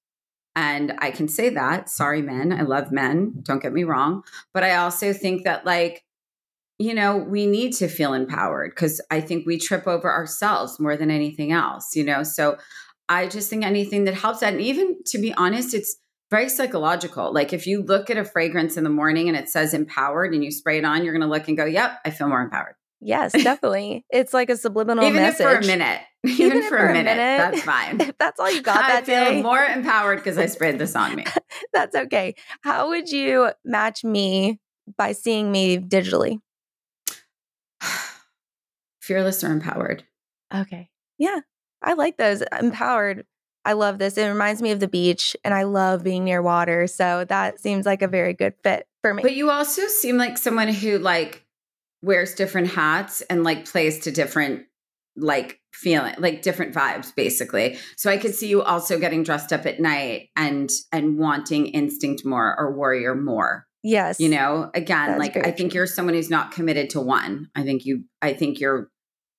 And 0.56 0.94
I 0.98 1.10
can 1.10 1.28
say 1.28 1.50
that. 1.50 1.88
Sorry, 1.88 2.22
men. 2.22 2.52
I 2.52 2.62
love 2.62 2.90
men. 2.90 3.34
Don't 3.42 3.62
get 3.62 3.72
me 3.72 3.84
wrong. 3.84 4.22
But 4.52 4.64
I 4.64 4.76
also 4.76 5.12
think 5.12 5.44
that, 5.44 5.64
like, 5.64 6.04
you 6.78 6.94
know, 6.94 7.16
we 7.18 7.46
need 7.46 7.72
to 7.74 7.88
feel 7.88 8.14
empowered 8.14 8.72
because 8.74 9.00
I 9.10 9.20
think 9.20 9.46
we 9.46 9.58
trip 9.58 9.86
over 9.86 10.10
ourselves 10.10 10.80
more 10.80 10.96
than 10.96 11.10
anything 11.10 11.52
else, 11.52 11.94
you 11.94 12.04
know? 12.04 12.22
So 12.22 12.56
I 13.08 13.28
just 13.28 13.50
think 13.50 13.64
anything 13.64 14.04
that 14.04 14.14
helps 14.14 14.40
that. 14.40 14.54
And 14.54 14.62
even 14.62 14.96
to 15.06 15.18
be 15.18 15.32
honest, 15.34 15.74
it's 15.74 15.96
very 16.30 16.48
psychological. 16.48 17.32
Like 17.34 17.52
if 17.52 17.66
you 17.66 17.82
look 17.82 18.08
at 18.08 18.16
a 18.16 18.24
fragrance 18.24 18.76
in 18.76 18.84
the 18.84 18.90
morning 18.90 19.28
and 19.28 19.36
it 19.36 19.48
says 19.48 19.74
empowered 19.74 20.32
and 20.32 20.42
you 20.42 20.50
spray 20.50 20.78
it 20.78 20.84
on, 20.84 21.04
you're 21.04 21.12
going 21.12 21.28
to 21.28 21.28
look 21.28 21.48
and 21.48 21.56
go, 21.56 21.64
yep, 21.64 21.98
I 22.04 22.10
feel 22.10 22.28
more 22.28 22.40
empowered. 22.40 22.76
yes, 23.00 23.32
definitely. 23.32 24.04
it's 24.10 24.32
like 24.32 24.48
a 24.48 24.56
subliminal 24.56 25.04
Even 25.04 25.16
message. 25.22 25.40
if 25.44 25.52
for 25.52 25.58
a 25.58 25.66
minute, 25.66 26.00
even, 26.24 26.58
if 26.58 26.68
for, 26.68 26.76
a 26.76 26.92
minute, 26.92 27.16
that's 27.16 27.62
fine. 27.64 28.00
If 28.00 28.18
that's 28.18 28.38
all 28.38 28.50
you 28.50 28.62
got 28.62 28.84
I 28.84 28.88
that 28.88 29.06
feel 29.06 29.24
day, 29.24 29.42
more 29.42 29.64
empowered 29.64 30.18
because 30.18 30.36
I 30.36 30.46
sprayed 30.46 30.78
this 30.78 30.94
on 30.94 31.14
me. 31.16 31.24
that's 31.72 31.94
okay. 31.94 32.34
How 32.62 32.88
would 32.88 33.10
you 33.10 33.50
match 33.64 34.04
me 34.04 34.58
by 34.98 35.12
seeing 35.12 35.50
me 35.50 35.78
digitally? 35.78 36.38
Fearless 39.00 39.42
or 39.42 39.50
empowered. 39.50 40.04
Okay. 40.54 40.90
Yeah. 41.18 41.40
I 41.82 41.94
like 41.94 42.18
those. 42.18 42.42
Empowered. 42.60 43.24
I 43.64 43.72
love 43.72 43.98
this. 43.98 44.18
It 44.18 44.26
reminds 44.26 44.60
me 44.60 44.72
of 44.72 44.80
the 44.80 44.88
beach 44.88 45.36
and 45.44 45.54
I 45.54 45.62
love 45.62 46.02
being 46.02 46.24
near 46.24 46.42
water. 46.42 46.86
So 46.86 47.24
that 47.28 47.60
seems 47.60 47.86
like 47.86 48.02
a 48.02 48.08
very 48.08 48.34
good 48.34 48.54
fit 48.62 48.86
for 49.02 49.14
me. 49.14 49.22
But 49.22 49.34
you 49.34 49.50
also 49.50 49.86
seem 49.86 50.16
like 50.16 50.38
someone 50.38 50.68
who 50.68 50.98
like 50.98 51.44
wears 52.02 52.34
different 52.34 52.68
hats 52.68 53.22
and 53.22 53.44
like 53.44 53.66
plays 53.66 54.00
to 54.00 54.10
different 54.10 54.66
like 55.20 55.60
feeling 55.72 56.14
like 56.18 56.42
different 56.42 56.74
vibes 56.74 57.14
basically. 57.14 57.78
So 57.96 58.10
I 58.10 58.16
could 58.16 58.34
see 58.34 58.48
you 58.48 58.62
also 58.62 58.98
getting 58.98 59.22
dressed 59.22 59.52
up 59.52 59.66
at 59.66 59.80
night 59.80 60.28
and 60.36 60.70
and 60.92 61.18
wanting 61.18 61.66
instinct 61.68 62.24
more 62.24 62.54
or 62.58 62.76
warrior 62.76 63.14
more. 63.14 63.66
yes. 63.82 64.20
You 64.20 64.28
know, 64.28 64.70
again, 64.74 65.18
like 65.18 65.36
I 65.36 65.52
think 65.52 65.74
you're 65.74 65.86
someone 65.86 66.14
who's 66.14 66.30
not 66.30 66.52
committed 66.52 66.90
to 66.90 67.00
one. 67.00 67.48
I 67.54 67.62
think 67.62 67.84
you 67.84 68.04
I 68.20 68.32
think 68.32 68.60
you're 68.60 68.90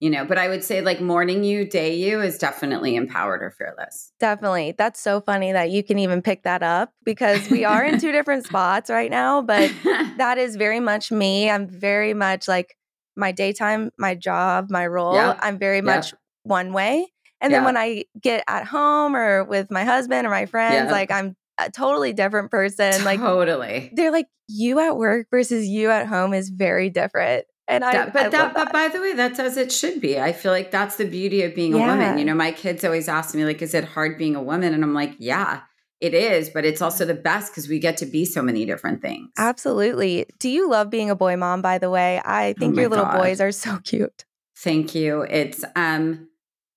you 0.02 0.10
know, 0.10 0.26
but 0.26 0.40
I 0.40 0.48
would 0.48 0.64
say 0.64 0.82
like 0.82 1.00
morning 1.00 1.44
you, 1.44 1.64
day 1.64 1.96
you 1.96 2.22
is 2.22 2.40
definitely 2.40 2.96
empowered 2.96 3.44
or 3.44 3.52
fearless. 3.52 4.12
Definitely. 4.20 4.74
That's 4.76 5.00
so 5.00 5.22
funny 5.22 5.52
that 5.52 5.70
you 5.70 5.84
can 5.84 6.00
even 6.00 6.24
pick 6.24 6.42
that 6.42 6.64
up 6.64 6.92
because 7.06 7.48
we 7.52 7.66
are 7.66 7.86
in 7.86 8.00
two 8.00 8.12
different 8.12 8.48
spots 8.48 8.90
right 8.90 9.12
now, 9.12 9.44
but 9.44 9.72
that 10.18 10.40
is 10.40 10.56
very 10.56 10.80
much 10.80 11.12
me. 11.12 11.52
I'm 11.52 11.68
very 11.68 12.16
much 12.16 12.48
like 12.48 12.76
my 13.16 13.32
daytime, 13.32 13.92
my 13.98 14.16
job, 14.16 14.70
my 14.70 14.88
role. 14.88 15.14
Yeah. 15.16 15.38
I'm 15.42 15.58
very 15.58 15.78
Yeah. 15.78 15.82
much 15.84 16.14
one 16.44 16.74
way. 16.74 17.08
And 17.40 17.52
then 17.52 17.64
when 17.64 17.76
I 17.76 18.06
get 18.22 18.44
at 18.48 18.66
home 18.68 19.16
or 19.16 19.44
with 19.44 19.72
my 19.72 19.84
husband 19.84 20.28
or 20.28 20.30
my 20.30 20.46
friends, 20.46 20.86
Yeah. 20.86 20.92
like 20.92 21.10
I'm 21.12 21.36
a 21.60 21.72
totally 21.72 22.14
different 22.14 22.52
person. 22.52 23.04
Like 23.04 23.20
totally. 23.20 23.92
they're 23.96 24.12
like 24.12 24.28
you 24.48 24.80
at 24.80 24.96
work 24.96 25.28
versus 25.32 25.66
you 25.68 25.90
at 25.90 26.06
home 26.08 26.34
is 26.34 26.50
very 26.50 26.90
different. 26.92 27.46
And 27.68 27.84
I, 27.84 27.94
That- 27.94 28.14
but 28.14 28.26
I 28.26 28.30
that, 28.30 28.44
love 28.44 28.54
but 28.54 28.74
by 28.74 28.90
the 28.90 29.00
way, 29.02 29.14
that's 29.14 29.40
as 29.40 29.58
it 29.58 29.72
should 29.72 30.02
be. 30.02 30.20
I 30.20 30.34
feel 30.34 30.52
like 30.52 30.72
that's 30.72 30.98
the 30.98 31.06
beauty 31.06 31.42
of 31.44 31.56
being 31.56 31.74
a 31.74 31.78
woman. 31.78 32.18
You 32.18 32.26
know, 32.26 32.36
my 32.36 32.52
kids 32.52 32.84
always 32.84 33.08
ask 33.08 33.34
me, 33.34 33.46
like, 33.46 33.62
is 33.62 33.74
it 33.74 33.86
hard 33.86 34.18
being 34.18 34.36
a 34.36 34.42
woman? 34.44 34.74
And 34.74 34.84
I'm 34.84 34.94
like, 34.94 35.16
yeah, 35.20 35.62
it 36.02 36.14
is, 36.14 36.50
but 36.50 36.66
it's 36.66 36.82
also 36.82 37.06
the 37.06 37.14
best 37.14 37.52
because 37.52 37.70
we 37.70 37.80
get 37.80 37.98
to 37.98 38.06
be 38.06 38.26
so 38.26 38.42
many 38.42 38.66
different 38.66 39.02
things. 39.02 39.30
Absolutely. 39.38 40.26
Do 40.40 40.50
you 40.50 40.70
love 40.70 40.90
being 40.90 41.10
a 41.10 41.16
boy 41.16 41.38
mom, 41.38 41.62
by 41.62 41.78
the 41.78 41.90
way? 41.90 42.20
I 42.26 42.54
think 42.58 42.76
Oh 42.76 42.82
your 42.82 42.90
little 42.90 43.06
God. 43.06 43.20
boys 43.20 43.40
are 43.40 43.52
so 43.52 43.78
cute. 43.84 44.26
Thank 44.58 44.94
you. 44.96 45.22
It's 45.22 45.64
um 45.76 46.28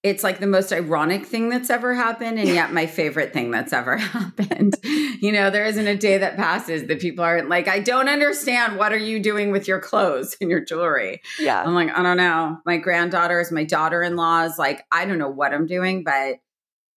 it's 0.03 0.23
like 0.23 0.39
the 0.39 0.47
most 0.47 0.71
ironic 0.71 1.25
thing 1.25 1.49
that's 1.49 1.71
ever 1.71 1.95
happened 1.95 2.39
and 2.39 2.47
yet 2.47 2.75
my 2.75 2.85
favorite 2.87 3.33
thing 3.33 3.51
that's 3.51 3.73
ever 3.73 3.97
happened. 4.19 4.77
you 4.85 5.33
know, 5.33 5.49
there 5.49 5.65
isn't 5.65 5.87
a 5.87 5.97
day 5.97 6.19
that 6.19 6.37
passes 6.37 6.87
that 6.89 7.01
people 7.01 7.25
aren't 7.25 7.49
like, 7.49 7.69
I 7.69 7.79
don't 7.81 8.11
understand 8.11 8.77
what 8.77 8.93
are 8.93 8.99
you 8.99 9.19
doing 9.23 9.51
with 9.51 9.67
your 9.67 9.81
clothes 9.81 10.37
and 10.43 10.51
your 10.51 10.63
jewelry? 10.63 11.23
Yeah. 11.41 11.63
I'm 11.63 11.75
like, 11.75 11.89
I 11.97 12.03
don't 12.03 12.19
know. 12.19 12.59
My 12.67 12.77
granddaughters, 12.77 13.51
my 13.51 13.65
daughter-in-laws, 13.65 14.59
like, 14.59 14.85
I 14.93 15.07
don't 15.07 15.17
know 15.17 15.31
what 15.31 15.55
I'm 15.55 15.65
doing, 15.67 16.05
but 16.05 16.37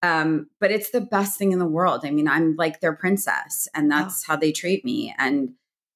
um, 0.04 0.50
but 0.60 0.72
it's 0.72 0.92
the 0.92 1.02
best 1.02 1.38
thing 1.38 1.52
in 1.52 1.60
the 1.60 1.66
world. 1.66 2.02
I 2.04 2.12
mean, 2.12 2.28
I'm 2.28 2.56
like 2.56 2.80
their 2.80 2.96
princess, 2.96 3.68
and 3.74 3.90
that's 3.90 4.26
how 4.26 4.36
they 4.36 4.52
treat 4.52 4.86
me. 4.86 5.14
And 5.18 5.54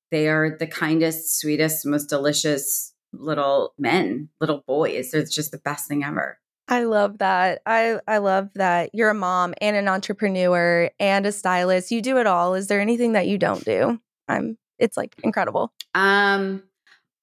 they 0.10 0.28
are 0.28 0.56
the 0.58 0.68
kindest, 0.68 1.40
sweetest, 1.40 1.86
most 1.86 2.10
delicious 2.10 2.94
little 3.14 3.74
men, 3.78 4.30
little 4.40 4.64
boys. 4.68 5.12
They're 5.12 5.24
just 5.24 5.52
the 5.52 5.58
best 5.58 5.88
thing 5.88 6.04
ever. 6.04 6.40
I 6.68 6.84
love 6.84 7.18
that. 7.18 7.62
I 7.66 8.00
I 8.08 8.20
love 8.20 8.50
that 8.56 8.92
you're 8.94 9.10
a 9.10 9.16
mom 9.16 9.54
and 9.60 9.76
an 9.76 9.88
entrepreneur 9.88 10.90
and 11.00 11.26
a 11.26 11.32
stylist. 11.32 11.92
You 11.92 12.02
do 12.02 12.18
it 12.18 12.28
all. 12.28 12.56
Is 12.56 12.68
there 12.68 12.80
anything 12.80 13.14
that 13.14 13.28
you 13.28 13.38
don't 13.38 13.64
do? 13.66 14.00
I'm 14.28 14.58
it's 14.80 14.98
like 14.98 15.16
incredible. 15.24 15.74
Um, 15.94 16.64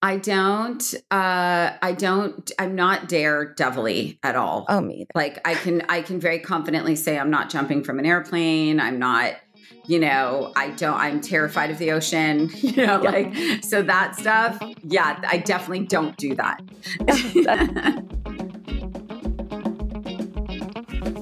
I 0.00 0.16
don't, 0.16 0.94
uh, 1.10 1.70
I 1.82 1.92
don't, 1.98 2.50
I'm 2.58 2.74
not 2.76 3.08
daredevilly 3.08 4.18
at 4.22 4.36
all. 4.36 4.64
Oh 4.68 4.80
me. 4.80 4.94
either. 5.00 5.10
like 5.14 5.40
i 5.46 5.54
can 5.54 5.82
i 5.88 6.02
can 6.02 6.20
very 6.20 6.38
confidently 6.38 6.94
say 6.96 7.18
i'm 7.18 7.30
not 7.30 7.50
jumping 7.50 7.82
from 7.82 7.98
an 7.98 8.06
airplane 8.06 8.78
i'm 8.80 8.98
not 8.98 9.34
you 9.86 9.98
know 9.98 10.52
i 10.56 10.70
don't 10.70 10.96
i'm 10.98 11.20
terrified 11.20 11.70
of 11.70 11.78
the 11.78 11.90
ocean 11.90 12.48
you 12.56 12.86
know 12.86 13.02
Yeah. 13.02 13.10
like 13.10 13.34
so 13.64 13.82
that 13.82 14.14
stuff 14.16 14.58
yeah 14.84 15.20
i 15.28 15.38
definitely 15.38 15.86
don't 15.86 16.16
do 16.16 16.34
that 16.36 16.60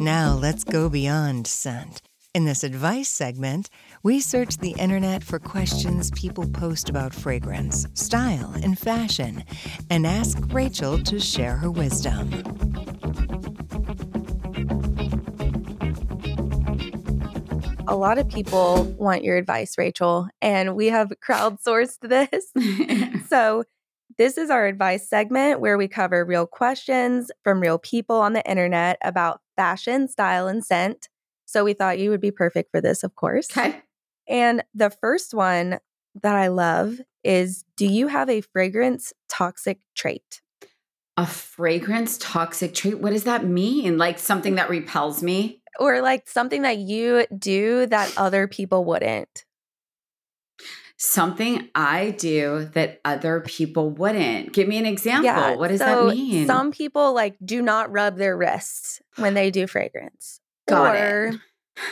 Now 0.01 0.35
let's 0.35 0.63
go 0.63 0.89
beyond 0.89 1.47
scent. 1.47 2.01
In 2.37 2.45
this 2.45 2.65
advice 2.65 3.09
segment, 3.09 3.71
we 4.03 4.21
search 4.21 4.59
the 4.59 4.73
internet 4.73 5.25
for 5.25 5.39
questions 5.39 6.11
people 6.11 6.47
post 6.47 6.91
about 6.91 7.15
fragrance, 7.15 7.87
style, 7.95 8.53
and 8.63 8.79
fashion, 8.79 9.43
and 9.89 10.07
ask 10.07 10.37
Rachel 10.53 11.03
to 11.05 11.19
share 11.19 11.57
her 11.57 11.71
wisdom. 11.71 12.31
A 17.89 17.97
lot 17.97 18.19
of 18.19 18.29
people 18.29 18.85
want 18.99 19.25
your 19.25 19.39
advice, 19.39 19.79
Rachel, 19.79 20.29
and 20.43 20.77
we 20.77 20.89
have 20.89 21.15
crowdsourced 21.27 22.01
this. 22.03 22.53
So, 23.31 23.65
this 24.19 24.37
is 24.37 24.51
our 24.51 24.67
advice 24.67 25.09
segment 25.09 25.61
where 25.61 25.79
we 25.79 25.89
cover 25.89 26.23
real 26.23 26.47
questions 26.47 27.31
from 27.43 27.61
real 27.61 27.79
people 27.79 28.17
on 28.17 28.35
the 28.35 28.47
internet 28.47 28.99
about 29.01 29.41
fashion, 29.57 30.07
style, 30.07 30.49
and 30.49 30.63
scent. 30.63 31.09
So, 31.47 31.65
we 31.65 31.73
thought 31.75 31.99
you 31.99 32.11
would 32.11 32.21
be 32.21 32.31
perfect 32.31 32.71
for 32.71 32.81
this, 32.81 33.03
of 33.05 33.15
course. 33.15 33.51
okay 33.57 33.81
And 34.29 34.63
the 34.75 34.91
first 34.91 35.33
one 35.33 35.79
that 36.23 36.35
I 36.35 36.49
love 36.49 37.01
is 37.25 37.65
Do 37.77 37.87
you 37.87 38.09
have 38.09 38.29
a 38.29 38.41
fragrance 38.41 39.13
toxic 39.29 39.79
trait? 39.95 40.43
a 41.19 41.27
fragrance 41.27 42.19
toxic 42.19 42.75
trait 42.75 42.99
what 43.01 43.11
does 43.11 43.25
that 43.25 43.43
mean 43.45 43.97
like 43.97 44.19
something 44.19 44.57
that 44.57 44.69
repels 44.69 45.23
me 45.23 45.63
Or 45.79 46.03
like 46.03 46.29
something 46.29 46.61
that 46.63 46.77
you 46.79 47.27
do 47.39 47.87
that 47.87 48.13
other 48.19 48.47
people 48.47 48.85
wouldn't? 48.85 49.45
something 50.99 51.69
i 51.75 52.11
do 52.13 52.65
that 52.73 53.01
other 53.05 53.41
people 53.41 53.91
wouldn't 53.91 54.53
give 54.53 54.67
me 54.69 54.79
an 54.79 54.87
example 54.87 55.25
Yeah, 55.25 55.57
what 55.57 55.69
does 55.69 55.81
so 55.81 55.85
that 55.87 56.15
mean 56.17 56.47
Some 56.47 56.71
people 56.71 57.13
like 57.15 57.37
do 57.45 57.61
not 57.63 57.91
rub 57.93 58.17
their 58.17 58.37
wrists 58.37 59.01
when 59.17 59.35
they 59.35 59.51
do 59.51 59.67
fragrance. 59.67 60.41
Got 60.67 60.97
it. 60.97 61.01
or 61.03 61.33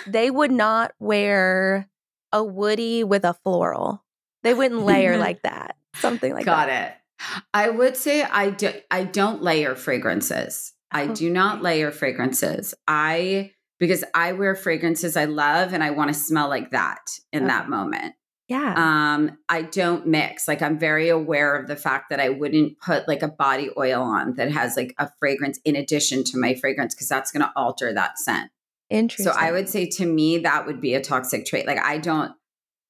they 0.07 0.31
would 0.31 0.51
not 0.53 0.93
wear 0.99 1.89
a 2.33 2.43
woody 2.43 3.05
with 3.05 3.25
a 3.25 3.35
floral. 3.35 4.03
They 4.43 4.55
wouldn't 4.55 4.83
layer 4.83 5.17
like 5.27 5.43
that. 5.43 5.77
Something 5.97 6.33
like 6.35 6.45
Got 6.45 6.67
that. 6.67 7.01
it. 7.21 7.45
I 7.55 7.71
would 7.71 7.97
say 7.97 8.23
I 8.23 8.51
do 8.51 8.73
I 8.91 9.05
don't 9.05 9.43
layer 9.43 9.75
fragrances. 9.77 10.73
I 10.91 11.07
do 11.07 11.31
not 11.31 11.63
layer 11.63 11.91
fragrances. 11.91 12.75
I 12.87 13.53
because 13.81 14.05
I 14.15 14.33
wear 14.33 14.55
fragrances 14.55 15.17
I 15.17 15.25
love 15.27 15.73
and 15.73 15.83
I 15.83 15.91
want 15.91 16.09
to 16.09 16.15
smell 16.15 16.49
like 16.49 16.71
that 16.71 17.01
in 17.33 17.45
Okay. 17.45 17.49
that 17.53 17.69
moment. 17.69 18.15
Yeah. 18.49 18.75
Um 18.77 19.39
I 19.49 19.63
don't 19.63 20.07
mix. 20.09 20.47
Like 20.49 20.61
I'm 20.61 20.79
very 20.79 21.09
aware 21.09 21.57
of 21.57 21.67
the 21.69 21.77
fact 21.77 22.11
that 22.11 22.21
I 22.21 22.29
wouldn't 22.31 22.79
put 22.81 23.09
like 23.09 23.23
a 23.23 23.29
body 23.29 23.71
oil 23.79 24.03
on 24.03 24.35
that 24.35 24.51
has 24.51 24.77
like 24.77 24.95
a 24.99 25.09
fragrance 25.19 25.59
in 25.65 25.77
addition 25.77 26.25
to 26.25 26.39
my 26.39 26.55
fragrance 26.55 26.95
because 26.95 27.09
that's 27.09 27.31
going 27.31 27.43
to 27.43 27.53
alter 27.57 27.93
that 27.95 28.19
scent. 28.19 28.51
Interesting. 28.91 29.33
So 29.33 29.39
I 29.39 29.53
would 29.53 29.69
say 29.69 29.87
to 29.87 30.07
me 30.07 30.39
that 30.39 30.67
would 30.67 30.81
be 30.81 30.95
a 30.95 31.01
toxic 31.01 31.47
trait. 31.47 31.67
Like 31.67 31.79
I 31.79 31.99
don't 31.99 32.33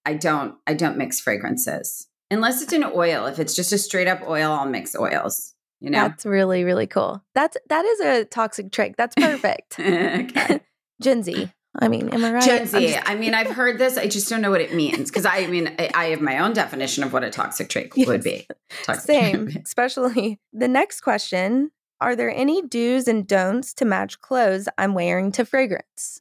I 0.04 0.14
don't 0.14 0.57
I 0.66 0.74
don't 0.74 0.96
mix 0.98 1.20
fragrances. 1.20 2.09
Unless 2.30 2.62
it's 2.62 2.72
an 2.72 2.85
oil. 2.85 3.26
If 3.26 3.38
it's 3.38 3.54
just 3.54 3.72
a 3.72 3.78
straight 3.78 4.09
up 4.09 4.22
oil, 4.26 4.50
I'll 4.52 4.66
mix 4.68 4.96
oils. 4.96 5.54
You 5.80 5.90
know? 5.90 5.98
That's 6.09 6.24
really, 6.24 6.64
really 6.64 6.87
cool. 6.87 7.22
That's 7.35 7.57
that 7.68 7.85
is 7.85 8.00
a 8.00 8.24
toxic 8.24 8.72
trait. 8.72 8.96
That's 8.96 9.14
perfect. 9.14 9.78
okay. 9.78 10.61
Gen 11.02 11.22
Z. 11.22 11.50
I 11.76 11.88
mean, 11.88 12.09
am 12.11 12.24
I 12.24 12.33
right? 12.33 12.42
Gen 12.42 12.61
I'm 12.62 12.66
Z. 12.66 12.88
just- 12.88 13.11
I 13.11 13.16
mean, 13.16 13.35
I've 13.35 13.50
heard 13.50 13.78
this. 13.78 13.98
I 13.98 14.07
just 14.07 14.28
don't 14.28 14.40
know 14.40 14.50
what 14.50 14.61
it 14.61 14.72
means. 14.72 15.11
Because 15.11 15.26
I 15.26 15.46
mean, 15.46 15.74
I, 15.78 15.90
I 15.94 16.04
have 16.07 16.20
my 16.20 16.38
own 16.38 16.52
definition 16.52 17.02
of 17.04 17.12
what 17.12 17.24
a 17.24 17.30
toxic 17.30 17.68
trait 17.68 17.92
would 18.07 18.22
be. 18.22 18.46
Toxic 18.85 19.04
Same, 19.04 19.48
especially 19.64 20.40
the 20.52 20.68
next 20.68 21.00
question. 21.00 21.70
Are 22.05 22.14
there 22.14 22.31
any 22.31 22.61
do's 22.61 23.09
and 23.09 23.27
don'ts 23.27 23.73
to 23.73 23.87
match 23.87 24.21
clothes 24.21 24.69
I'm 24.77 24.93
wearing 24.93 25.33
to 25.33 25.45
fragrance? 25.47 26.21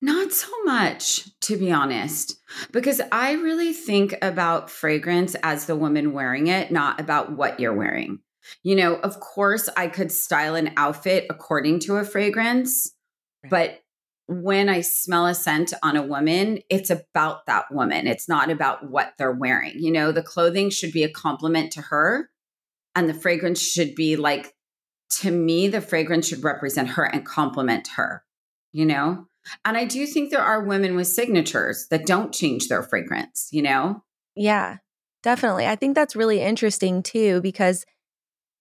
Not 0.00 0.32
so 0.32 0.50
much, 0.64 1.28
to 1.42 1.56
be 1.56 1.70
honest, 1.70 2.40
because 2.72 3.00
I 3.12 3.34
really 3.34 3.72
think 3.72 4.16
about 4.20 4.68
fragrance 4.68 5.36
as 5.44 5.66
the 5.66 5.76
woman 5.76 6.12
wearing 6.12 6.48
it, 6.48 6.72
not 6.72 6.98
about 6.98 7.36
what 7.36 7.60
you're 7.60 7.72
wearing. 7.72 8.18
You 8.64 8.74
know, 8.74 8.96
of 8.96 9.20
course, 9.20 9.68
I 9.76 9.86
could 9.86 10.10
style 10.10 10.56
an 10.56 10.72
outfit 10.76 11.26
according 11.30 11.78
to 11.80 11.98
a 11.98 12.04
fragrance, 12.04 12.90
but 13.48 13.78
when 14.26 14.68
I 14.68 14.80
smell 14.80 15.26
a 15.26 15.36
scent 15.36 15.72
on 15.84 15.96
a 15.96 16.02
woman, 16.02 16.58
it's 16.68 16.90
about 16.90 17.46
that 17.46 17.70
woman. 17.70 18.08
It's 18.08 18.28
not 18.28 18.50
about 18.50 18.90
what 18.90 19.12
they're 19.18 19.30
wearing. 19.30 19.74
You 19.76 19.92
know, 19.92 20.10
the 20.10 20.20
clothing 20.20 20.68
should 20.68 20.90
be 20.90 21.04
a 21.04 21.08
compliment 21.08 21.70
to 21.74 21.80
her, 21.82 22.28
and 22.94 23.08
the 23.08 23.14
fragrance 23.14 23.60
should 23.60 23.94
be 23.94 24.16
like, 24.16 24.54
to 25.20 25.30
me, 25.30 25.68
the 25.68 25.80
fragrance 25.80 26.28
should 26.28 26.44
represent 26.44 26.90
her 26.90 27.04
and 27.04 27.24
complement 27.24 27.88
her, 27.96 28.24
you 28.72 28.86
know? 28.86 29.26
And 29.64 29.76
I 29.76 29.84
do 29.84 30.06
think 30.06 30.30
there 30.30 30.40
are 30.40 30.64
women 30.64 30.94
with 30.94 31.08
signatures 31.08 31.86
that 31.90 32.06
don't 32.06 32.32
change 32.32 32.68
their 32.68 32.82
fragrance, 32.82 33.48
you 33.50 33.62
know? 33.62 34.02
Yeah, 34.34 34.78
definitely. 35.22 35.66
I 35.66 35.76
think 35.76 35.94
that's 35.94 36.16
really 36.16 36.40
interesting 36.40 37.02
too 37.02 37.40
because 37.42 37.84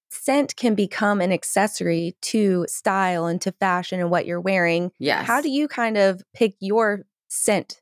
scent 0.09 0.55
can 0.57 0.75
become 0.75 1.21
an 1.21 1.31
accessory 1.31 2.15
to 2.21 2.65
style 2.67 3.25
and 3.27 3.39
to 3.41 3.51
fashion 3.53 3.99
and 3.99 4.09
what 4.09 4.25
you're 4.25 4.41
wearing. 4.41 4.91
yeah 4.99 5.23
How 5.23 5.41
do 5.41 5.49
you 5.49 5.67
kind 5.67 5.97
of 5.97 6.21
pick 6.33 6.55
your 6.59 7.05
scent, 7.29 7.81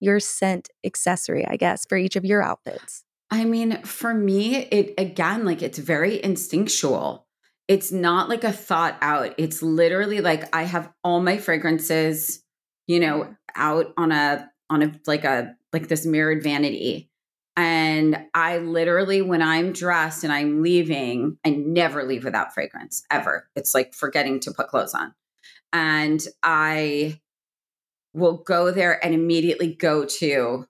your 0.00 0.20
scent 0.20 0.68
accessory, 0.84 1.46
I 1.46 1.56
guess, 1.56 1.86
for 1.86 1.96
each 1.96 2.16
of 2.16 2.24
your 2.24 2.42
outfits? 2.42 3.04
I 3.32 3.46
mean, 3.46 3.82
for 3.82 4.12
me, 4.12 4.56
it 4.56 4.92
again, 4.98 5.46
like 5.46 5.62
it's 5.62 5.78
very 5.78 6.22
instinctual. 6.22 7.26
It's 7.66 7.90
not 7.90 8.28
like 8.28 8.44
a 8.44 8.52
thought 8.52 8.98
out. 9.00 9.34
It's 9.38 9.62
literally 9.62 10.20
like 10.20 10.54
I 10.54 10.64
have 10.64 10.92
all 11.02 11.22
my 11.22 11.38
fragrances, 11.38 12.44
you 12.86 13.00
know, 13.00 13.20
mm-hmm. 13.20 13.32
out 13.56 13.94
on 13.96 14.12
a 14.12 14.50
on 14.68 14.82
a 14.82 14.92
like 15.06 15.24
a 15.24 15.56
like 15.72 15.88
this 15.88 16.04
mirrored 16.04 16.42
vanity. 16.42 17.08
And 17.56 18.18
I 18.34 18.58
literally, 18.58 19.22
when 19.22 19.40
I'm 19.40 19.72
dressed 19.72 20.24
and 20.24 20.32
I'm 20.32 20.62
leaving, 20.62 21.38
I 21.42 21.50
never 21.50 22.04
leave 22.04 22.24
without 22.24 22.52
fragrance 22.52 23.02
ever. 23.10 23.48
It's 23.56 23.74
like 23.74 23.94
forgetting 23.94 24.40
to 24.40 24.52
put 24.52 24.68
clothes 24.68 24.92
on. 24.92 25.14
And 25.72 26.20
I 26.42 27.20
will 28.12 28.36
go 28.36 28.70
there 28.70 29.02
and 29.02 29.14
immediately 29.14 29.74
go 29.74 30.04
to 30.04 30.66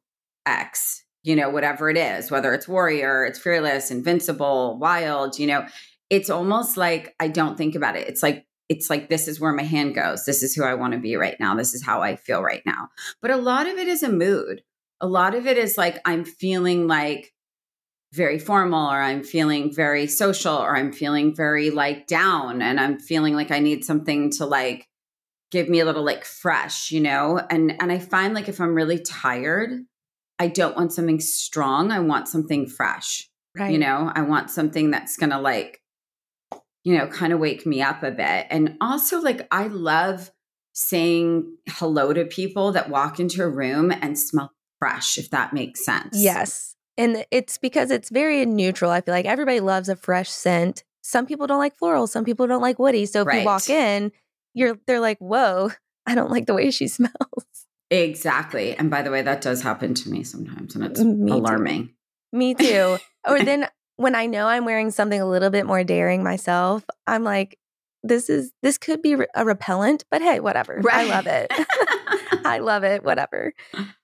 X, 0.46 1.02
you 1.23 1.37
know, 1.37 1.51
whatever 1.51 1.89
it 1.89 1.97
is, 1.97 2.31
whether 2.31 2.53
it's 2.53 2.69
warrior, 2.69 3.25
it's 3.25 3.39
fearless, 3.39 3.91
invincible, 3.91 4.79
wild, 4.79 5.39
you 5.39 5.47
know, 5.47 5.65
it's 6.11 6.31
almost 6.31 6.77
like 6.77 7.15
I 7.21 7.29
don't 7.29 7.57
think 7.57 7.75
about 7.75 7.97
it. 7.97 8.09
It's 8.09 8.23
like, 8.23 8.47
it's 8.69 8.91
like 8.91 9.09
this 9.09 9.29
is 9.29 9.41
where 9.41 9.53
my 9.53 9.63
hand 9.63 9.95
goes. 9.95 10.25
This 10.25 10.43
is 10.43 10.55
who 10.55 10.65
I 10.65 10.75
want 10.75 10.95
to 10.95 10.99
be 10.99 11.17
right 11.17 11.37
now. 11.39 11.55
This 11.55 11.75
is 11.75 11.85
how 11.85 12.03
I 12.03 12.17
feel 12.17 12.43
right 12.43 12.63
now. 12.65 12.89
But 13.21 13.31
a 13.31 13.37
lot 13.37 13.69
of 13.69 13.77
it 13.77 13.89
is 13.89 14.03
a 14.03 14.11
mood. 14.11 14.63
A 15.01 15.07
lot 15.07 15.35
of 15.35 15.47
it 15.47 15.59
is 15.59 15.77
like 15.77 16.01
I'm 16.05 16.25
feeling 16.25 16.87
like 16.87 17.33
very 18.13 18.39
formal 18.39 18.91
or 18.91 19.01
I'm 19.01 19.23
feeling 19.25 19.75
very 19.75 20.07
social 20.07 20.55
or 20.55 20.77
I'm 20.77 20.93
feeling 20.93 21.35
very 21.35 21.71
like 21.71 22.07
down 22.07 22.63
and 22.63 22.79
I'm 22.79 22.99
feeling 22.99 23.35
like 23.35 23.51
I 23.51 23.59
need 23.59 23.85
something 23.85 24.31
to 24.33 24.47
like 24.47 24.87
give 25.51 25.69
me 25.69 25.81
a 25.81 25.85
little 25.85 26.05
like 26.05 26.25
fresh, 26.25 26.91
you 26.91 27.01
know? 27.01 27.39
And 27.51 27.75
and 27.81 27.91
I 27.91 27.99
find 27.99 28.35
like 28.35 28.49
if 28.49 28.61
I'm 28.61 28.75
really 28.75 28.99
tired, 28.99 29.73
I 30.38 30.49
don't 30.49 30.77
want 30.77 30.92
something 30.92 31.21
strong. 31.21 31.90
I 31.90 32.01
want 32.01 32.29
something 32.29 32.66
fresh. 32.66 33.29
Right. 33.57 33.73
You 33.73 33.79
know, 33.79 34.11
I 34.14 34.23
want 34.23 34.51
something 34.51 34.90
that's 34.90 35.16
going 35.16 35.31
to 35.31 35.38
like 35.38 35.83
you 36.85 36.99
know, 36.99 37.07
kind 37.07 37.33
of 37.33 37.38
wake 37.38 37.64
me 37.64 37.81
up 37.81 38.03
a 38.03 38.11
bit. 38.11 38.47
And 38.51 38.77
also 38.81 39.21
like 39.21 39.47
I 39.51 39.68
love 39.68 40.31
saying 40.73 41.57
hello 41.68 42.12
to 42.12 42.25
people 42.25 42.73
that 42.73 42.90
walk 42.90 43.21
into 43.21 43.42
a 43.42 43.49
room 43.49 43.90
and 43.92 44.18
smell 44.18 44.53
fresh 44.79 45.18
if 45.18 45.31
that 45.31 45.53
makes 45.53 45.85
sense. 45.85 46.16
Yes. 46.18 46.75
And 46.99 47.25
it's 47.31 47.57
because 47.59 47.90
it's 47.90 48.11
very 48.11 48.45
neutral. 48.45 48.90
I 48.90 49.01
feel 49.01 49.14
like 49.14 49.27
everybody 49.27 49.61
loves 49.61 49.88
a 49.88 49.97
fresh 49.97 50.29
scent. 50.29 50.85
Some 51.03 51.27
people 51.27 51.47
don't 51.47 51.59
like 51.59 51.77
floral, 51.79 52.07
some 52.07 52.25
people 52.25 52.47
don't 52.47 52.62
like 52.62 52.79
woody. 52.79 53.07
So 53.07 53.23
if 53.27 53.35
you 53.35 53.45
walk 53.45 53.68
in, 53.71 54.12
you're 54.55 54.79
they're 54.87 55.01
like, 55.01 55.18
"Whoa, 55.18 55.71
I 56.07 56.14
don't 56.14 56.31
like 56.31 56.47
the 56.47 56.55
way 56.55 56.71
she 56.71 56.87
smells." 56.88 57.62
Exactly. 57.93 58.75
And 58.77 58.91
by 58.91 59.03
the 59.03 59.11
way, 59.11 59.21
that 59.21 59.43
does 59.43 59.61
happen 59.63 59.93
to 59.95 60.09
me 60.09 60.25
sometimes 60.25 60.75
and 60.75 60.83
it's 60.85 61.01
Me 61.01 61.29
too. 61.31 61.35
alarming. 61.35 61.91
Me 62.33 62.55
too. 62.55 62.97
or 63.29 63.39
then 63.45 63.69
when 63.97 64.15
I 64.15 64.25
know 64.27 64.47
I'm 64.47 64.65
wearing 64.65 64.91
something 64.91 65.21
a 65.21 65.29
little 65.29 65.51
bit 65.51 65.67
more 65.67 65.85
daring 65.85 66.23
myself, 66.25 66.85
I'm 67.07 67.23
like, 67.23 67.59
this 68.03 68.31
is 68.31 68.51
this 68.63 68.79
could 68.79 69.03
be 69.03 69.17
a 69.35 69.45
repellent, 69.45 70.05
but 70.11 70.23
hey, 70.23 70.41
whatever. 70.41 70.81
I 70.91 71.05
love 71.05 71.27
it. 71.27 71.53
I 72.45 72.59
love 72.63 72.83
it. 72.83 73.05
Whatever. 73.05 73.53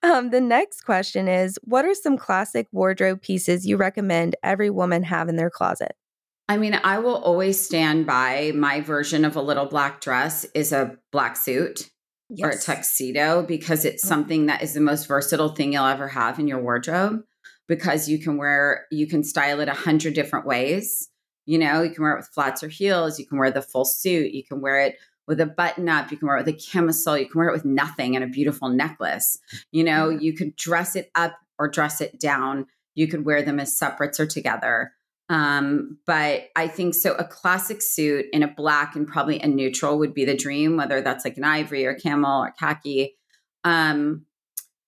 Um, 0.03 0.31
the 0.31 0.41
next 0.41 0.83
question 0.83 1.27
is 1.27 1.59
What 1.65 1.85
are 1.85 1.95
some 1.95 2.17
classic 2.19 2.69
wardrobe 2.71 3.23
pieces 3.23 3.67
you 3.67 3.77
recommend 3.77 4.37
every 4.43 4.71
woman 4.71 5.03
have 5.03 5.29
in 5.29 5.37
their 5.37 5.51
closet? 5.51 5.97
I 6.49 6.59
mean, 6.59 6.79
I 6.85 6.99
will 6.99 7.17
always 7.17 7.61
stand 7.61 8.07
by 8.07 8.53
my 8.55 8.81
version 8.83 9.25
of 9.25 9.35
a 9.35 9.43
little 9.43 9.67
black 9.67 10.01
dress 10.01 10.45
is 10.55 10.73
a 10.73 10.97
black 11.11 11.37
suit 11.37 11.91
or 12.43 12.51
a 12.51 12.59
tuxedo 12.59 13.43
because 13.43 13.85
it's 13.85 14.05
Mhm. 14.05 14.09
something 14.09 14.47
that 14.47 14.63
is 14.63 14.75
the 14.75 14.81
most 14.81 15.07
versatile 15.07 15.55
thing 15.55 15.73
you'll 15.73 15.87
ever 15.87 16.09
have 16.09 16.39
in 16.39 16.47
your 16.49 16.61
wardrobe 16.61 17.23
because 17.67 18.09
you 18.09 18.19
can 18.19 18.37
wear 18.37 18.87
you 18.91 19.07
can 19.07 19.25
style 19.25 19.61
it 19.61 19.69
a 19.69 19.75
hundred 19.75 20.15
different 20.15 20.47
ways. 20.47 21.09
You 21.47 21.59
know, 21.59 21.83
you 21.83 21.91
can 21.91 22.03
wear 22.03 22.13
it 22.13 22.19
with 22.19 22.29
flats 22.29 22.63
or 22.63 22.69
heels, 22.69 23.19
you 23.19 23.27
can 23.27 23.39
wear 23.39 23.51
the 23.51 23.63
full 23.63 23.85
suit, 23.87 24.33
you 24.33 24.45
can 24.45 24.61
wear 24.61 24.81
it 24.81 24.97
with 25.27 25.41
a 25.41 25.47
button 25.47 25.89
up, 25.89 26.11
you 26.11 26.17
can 26.17 26.29
wear 26.29 26.37
it 26.39 26.47
with 26.47 26.55
a 26.55 26.59
camisole, 26.59 27.19
you 27.19 27.27
can 27.29 27.39
wear 27.39 27.49
it 27.49 27.53
with 27.53 27.65
nothing 27.65 28.15
and 28.15 28.25
a 28.25 28.29
beautiful 28.29 28.69
necklace. 28.69 29.39
You 29.73 29.85
know, 29.85 30.09
you 30.11 30.35
could 30.35 30.57
dress 30.57 30.97
it 30.97 31.11
up 31.15 31.39
or 31.59 31.69
dress 31.69 32.01
it 32.01 32.19
down. 32.21 32.67
You 32.95 33.09
could 33.09 33.25
wear 33.25 33.43
them 33.43 33.61
as 33.61 33.77
separates 33.77 34.19
or 34.21 34.27
together. 34.27 34.93
Um, 35.31 35.99
but 36.07 36.49
I 36.57 36.69
think 36.69 36.95
so. 36.95 37.15
A 37.15 37.25
classic 37.25 37.83
suit 37.83 38.27
in 38.33 38.43
a 38.43 38.49
black 38.49 38.97
and 38.97 39.07
probably 39.07 39.41
a 39.41 39.47
neutral 39.47 39.99
would 39.99 40.15
be 40.15 40.25
the 40.25 40.37
dream, 40.37 40.77
whether 40.77 41.01
that's 41.01 41.25
like 41.25 41.37
an 41.37 41.45
ivory 41.45 41.85
or 41.85 41.95
camel 41.95 42.45
or 42.45 42.53
khaki. 42.59 43.17
Um, 43.65 44.25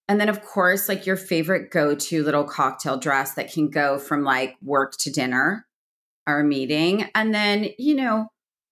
and 0.09 0.21
then, 0.21 0.29
of 0.29 0.43
course, 0.43 0.89
like 0.89 1.07
your 1.07 1.17
favorite 1.17 1.71
go 1.71 1.95
to 1.95 2.23
little 2.25 2.45
cocktail 2.45 2.97
dress 2.97 3.35
that 3.35 3.53
can 3.53 3.69
go 3.69 3.99
from 3.99 4.25
like 4.25 4.57
work 4.63 4.95
to 5.01 5.11
dinner 5.11 5.67
or 6.27 6.41
a 6.41 6.45
meeting. 6.45 7.09
And 7.15 7.35
then, 7.35 7.69
you 7.79 7.95
know, 7.95 8.27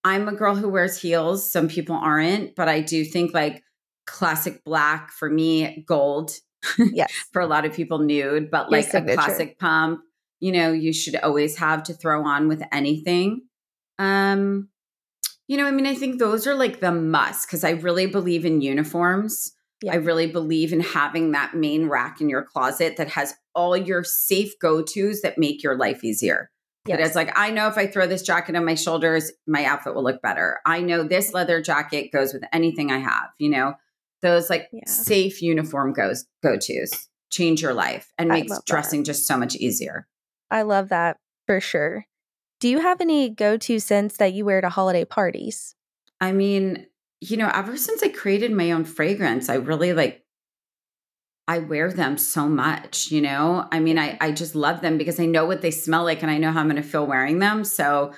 I'm 0.04 0.26
a 0.26 0.32
girl 0.32 0.56
who 0.56 0.68
wears 0.68 1.00
heels. 1.00 1.48
Some 1.48 1.68
people 1.68 1.96
aren't, 1.96 2.56
but 2.56 2.68
I 2.68 2.80
do 2.80 3.04
think 3.04 3.34
like 3.34 3.62
classic 4.06 4.64
black 4.64 5.10
for 5.12 5.28
me, 5.28 5.84
gold 5.86 6.32
Yes. 6.78 7.12
for 7.32 7.40
a 7.40 7.46
lot 7.46 7.64
of 7.64 7.72
people 7.72 7.98
nude, 7.98 8.50
but 8.50 8.70
like 8.70 8.92
a 8.94 9.02
classic 9.02 9.58
pump, 9.58 10.00
you 10.40 10.52
know, 10.52 10.72
you 10.72 10.92
should 10.92 11.16
always 11.16 11.56
have 11.58 11.82
to 11.84 11.94
throw 11.94 12.24
on 12.24 12.48
with 12.48 12.62
anything. 12.72 13.42
Um, 13.98 14.68
you 15.46 15.56
know, 15.56 15.66
I 15.66 15.70
mean, 15.70 15.86
I 15.86 15.94
think 15.94 16.18
those 16.18 16.46
are 16.46 16.54
like 16.54 16.80
the 16.80 16.92
must 16.92 17.46
because 17.48 17.64
I 17.64 17.70
really 17.70 18.06
believe 18.06 18.44
in 18.44 18.60
uniforms. 18.60 19.52
Yeah. 19.82 19.92
I 19.92 19.96
really 19.96 20.26
believe 20.26 20.72
in 20.72 20.80
having 20.80 21.32
that 21.32 21.54
main 21.54 21.88
rack 21.88 22.20
in 22.20 22.28
your 22.28 22.42
closet 22.42 22.96
that 22.96 23.08
has 23.10 23.34
all 23.54 23.76
your 23.76 24.02
safe 24.04 24.52
go 24.60 24.82
tos 24.82 25.20
that 25.22 25.38
make 25.38 25.62
your 25.62 25.76
life 25.76 26.02
easier. 26.04 26.50
That 26.86 26.98
Yes. 26.98 27.08
it's 27.08 27.16
like, 27.16 27.32
I 27.38 27.50
know 27.50 27.68
if 27.68 27.76
I 27.78 27.86
throw 27.86 28.06
this 28.06 28.22
jacket 28.22 28.56
on 28.56 28.64
my 28.64 28.74
shoulders, 28.74 29.30
my 29.46 29.64
outfit 29.64 29.94
will 29.94 30.02
look 30.04 30.20
better. 30.22 30.58
I 30.66 30.80
know 30.80 31.02
this 31.04 31.32
leather 31.32 31.62
jacket 31.62 32.10
goes 32.12 32.32
with 32.32 32.42
anything 32.52 32.90
I 32.90 32.98
have, 32.98 33.28
you 33.38 33.50
know, 33.50 33.74
those 34.20 34.50
like 34.50 34.68
Yeah. 34.72 34.82
safe 34.86 35.40
uniform 35.42 35.92
goes 35.92 36.26
go 36.42 36.56
tos. 36.56 37.08
change 37.30 37.60
your 37.62 37.74
life 37.74 38.10
and 38.18 38.32
I 38.32 38.36
makes 38.36 38.50
love 38.50 38.58
that. 38.60 38.66
dressing 38.66 39.04
just 39.04 39.26
so 39.26 39.36
much 39.36 39.54
easier. 39.56 40.08
I 40.50 40.62
love 40.62 40.88
that 40.88 41.18
for 41.46 41.60
sure. 41.60 42.06
Do 42.60 42.68
you 42.68 42.80
have 42.80 43.00
any 43.00 43.28
go 43.28 43.56
to 43.56 43.78
scents 43.78 44.16
that 44.16 44.32
you 44.32 44.44
wear 44.44 44.60
to 44.60 44.68
holiday 44.68 45.04
parties? 45.04 45.74
I 46.20 46.32
mean, 46.32 46.86
you 47.20 47.36
know, 47.36 47.50
ever 47.52 47.76
since 47.76 48.02
I 48.02 48.08
created 48.08 48.52
my 48.52 48.72
own 48.72 48.84
fragrance, 48.84 49.48
I 49.48 49.54
really 49.54 49.92
like 49.92 50.24
I 51.46 51.60
wear 51.60 51.90
them 51.90 52.18
so 52.18 52.46
much, 52.48 53.10
you 53.10 53.22
know? 53.22 53.66
I 53.72 53.80
mean, 53.80 53.98
I 53.98 54.18
I 54.20 54.32
just 54.32 54.54
love 54.54 54.80
them 54.80 54.98
because 54.98 55.18
I 55.18 55.26
know 55.26 55.46
what 55.46 55.62
they 55.62 55.70
smell 55.70 56.04
like 56.04 56.22
and 56.22 56.30
I 56.30 56.38
know 56.38 56.52
how 56.52 56.60
I'm 56.60 56.68
going 56.68 56.82
to 56.82 56.88
feel 56.88 57.06
wearing 57.06 57.38
them. 57.38 57.64
So 57.64 58.12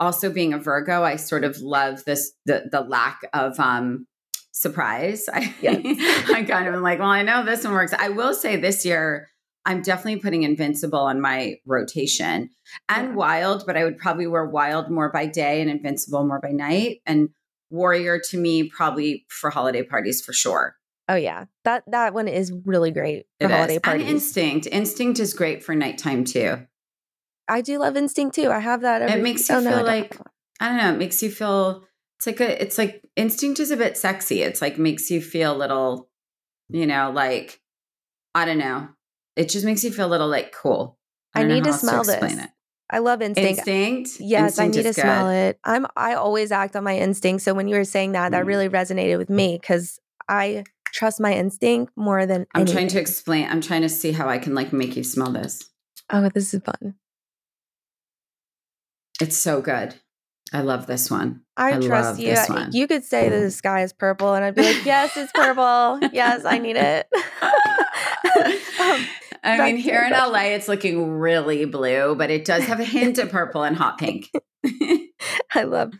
also 0.00 0.32
being 0.32 0.52
a 0.52 0.58
Virgo, 0.58 1.02
I 1.02 1.16
sort 1.16 1.44
of 1.44 1.58
love 1.58 2.04
this 2.04 2.32
the 2.46 2.68
the 2.70 2.80
lack 2.80 3.20
of 3.32 3.58
um 3.60 4.06
surprise. 4.52 5.28
I 5.32 5.54
Yes. 5.60 6.30
I 6.30 6.42
kind 6.44 6.66
of 6.66 6.74
am 6.74 6.82
like, 6.82 6.98
well, 6.98 7.08
I 7.08 7.22
know 7.22 7.44
this 7.44 7.64
one 7.64 7.74
works. 7.74 7.94
I 7.96 8.08
will 8.08 8.34
say 8.34 8.56
this 8.56 8.84
year 8.84 9.28
I'm 9.64 9.82
definitely 9.82 10.20
putting 10.20 10.42
Invincible 10.42 10.98
on 10.98 11.20
my 11.20 11.56
rotation 11.66 12.50
and 12.88 13.08
Yeah. 13.08 13.14
Wild, 13.14 13.64
but 13.66 13.76
I 13.76 13.84
would 13.84 13.98
probably 13.98 14.26
wear 14.26 14.44
Wild 14.44 14.90
more 14.90 15.10
by 15.10 15.26
day 15.26 15.60
and 15.60 15.70
Invincible 15.70 16.26
more 16.26 16.40
by 16.40 16.50
night. 16.50 17.00
And 17.06 17.28
Warrior 17.70 18.20
to 18.30 18.36
me, 18.38 18.68
probably 18.68 19.24
for 19.28 19.50
holiday 19.50 19.82
parties 19.82 20.20
for 20.20 20.32
sure. 20.32 20.76
Oh 21.08 21.14
yeah, 21.14 21.46
that 21.64 21.84
that 21.88 22.12
one 22.14 22.28
is 22.28 22.52
really 22.64 22.90
great 22.90 23.26
for 23.40 23.46
It 23.46 23.50
holiday 23.50 23.74
is. 23.76 23.80
parties. 23.80 24.06
And 24.06 24.14
Instinct. 24.14 24.68
Instinct 24.70 25.20
is 25.20 25.32
great 25.34 25.62
for 25.62 25.74
nighttime 25.74 26.24
too. 26.24 26.66
I 27.48 27.60
do 27.60 27.78
love 27.78 27.96
Instinct 27.96 28.34
too. 28.36 28.50
I 28.50 28.58
have 28.60 28.82
that. 28.82 29.02
Every, 29.02 29.20
It 29.20 29.22
makes 29.22 29.48
you 29.48 29.56
oh, 29.56 29.60
no, 29.60 29.70
I 29.70 29.76
feel 29.76 29.86
like. 29.86 30.16
I 30.60 30.68
don't 30.68 30.76
know. 30.76 30.92
It 30.94 30.98
makes 30.98 31.22
you 31.22 31.30
feel. 31.30 31.84
It's 32.18 32.26
like 32.26 32.40
a. 32.40 32.62
It's 32.62 32.78
like 32.78 33.02
Instinct 33.16 33.58
is 33.58 33.70
a 33.70 33.76
bit 33.76 33.96
sexy. 33.96 34.42
It's 34.42 34.62
like 34.62 34.78
makes 34.78 35.10
you 35.10 35.20
feel 35.20 35.54
a 35.54 35.58
little, 35.58 36.08
you 36.68 36.86
know, 36.86 37.10
like 37.12 37.60
I 38.34 38.44
don't 38.44 38.58
know. 38.58 38.88
It 39.36 39.48
just 39.48 39.64
makes 39.64 39.82
you 39.84 39.90
feel 39.92 40.06
a 40.06 40.08
little 40.08 40.28
like 40.28 40.52
cool. 40.52 40.98
I 41.34 41.40
don't 41.40 41.48
need 41.50 41.64
to 41.64 41.72
smell 41.72 42.00
explain 42.00 42.36
this. 42.36 42.44
It. 42.44 42.50
I 42.90 42.98
love 42.98 43.22
Instinct. 43.22 43.66
Instinct. 43.66 44.10
Yes, 44.20 44.58
I 44.58 44.66
need 44.66 44.82
to 44.82 44.88
is 44.90 44.96
smell 44.96 45.30
it. 45.30 45.58
I'm 45.64 45.86
I 45.96 46.14
always 46.14 46.52
act 46.52 46.76
on 46.76 46.84
my 46.84 46.96
instinct. 46.98 47.42
So 47.42 47.54
when 47.54 47.66
you 47.68 47.76
were 47.76 47.84
saying 47.84 48.12
that, 48.12 48.32
that 48.32 48.44
Mm. 48.44 48.48
really 48.48 48.68
resonated 48.68 49.16
with 49.16 49.30
me 49.30 49.58
because 49.58 49.98
I 50.28 50.64
trust 50.92 51.18
my 51.18 51.32
instinct 51.32 51.92
more 51.96 52.26
than 52.26 52.46
I'm 52.54 52.66
trying 52.66 52.88
to 52.88 53.00
explain. 53.00 53.48
I'm 53.48 53.62
trying 53.62 53.80
to 53.82 53.88
see 53.88 54.12
how 54.12 54.28
I 54.28 54.36
can 54.36 54.54
like 54.54 54.74
make 54.74 54.94
you 54.94 55.04
smell 55.04 55.32
this. 55.32 55.70
Oh, 56.10 56.28
this 56.28 56.52
is 56.52 56.60
fun. 56.62 56.96
It's 59.22 59.36
so 59.38 59.62
good. 59.62 59.94
I 60.52 60.60
love 60.60 60.86
this 60.86 61.10
one. 61.10 61.42
I, 61.56 61.68
I 61.74 61.78
trust 61.78 61.90
love 62.10 62.18
you. 62.18 62.26
this 62.34 62.48
one. 62.50 62.70
You 62.72 62.86
could 62.86 63.04
say 63.04 63.30
that 63.30 63.38
the 63.40 63.50
sky 63.50 63.82
is 63.84 63.92
purple, 63.94 64.34
and 64.34 64.44
I'd 64.44 64.54
be 64.54 64.62
like, 64.62 64.84
"Yes, 64.84 65.16
it's 65.16 65.32
purple. 65.34 66.00
yes, 66.12 66.44
I 66.44 66.58
need 66.58 66.76
it." 66.76 67.08
Um, 68.80 69.06
I 69.42 69.58
mean, 69.64 69.76
here 69.76 70.02
in. 70.02 70.12
LA, 70.12 70.52
it's 70.54 70.68
looking 70.68 71.10
really 71.10 71.64
blue, 71.64 72.14
but 72.16 72.30
it 72.30 72.44
does 72.44 72.64
have 72.64 72.80
a 72.80 72.84
hint 72.84 73.18
of 73.18 73.30
purple 73.30 73.62
and 73.64 73.76
hot 73.76 73.98
pink. 73.98 74.30
I 75.54 75.64
love 75.64 75.92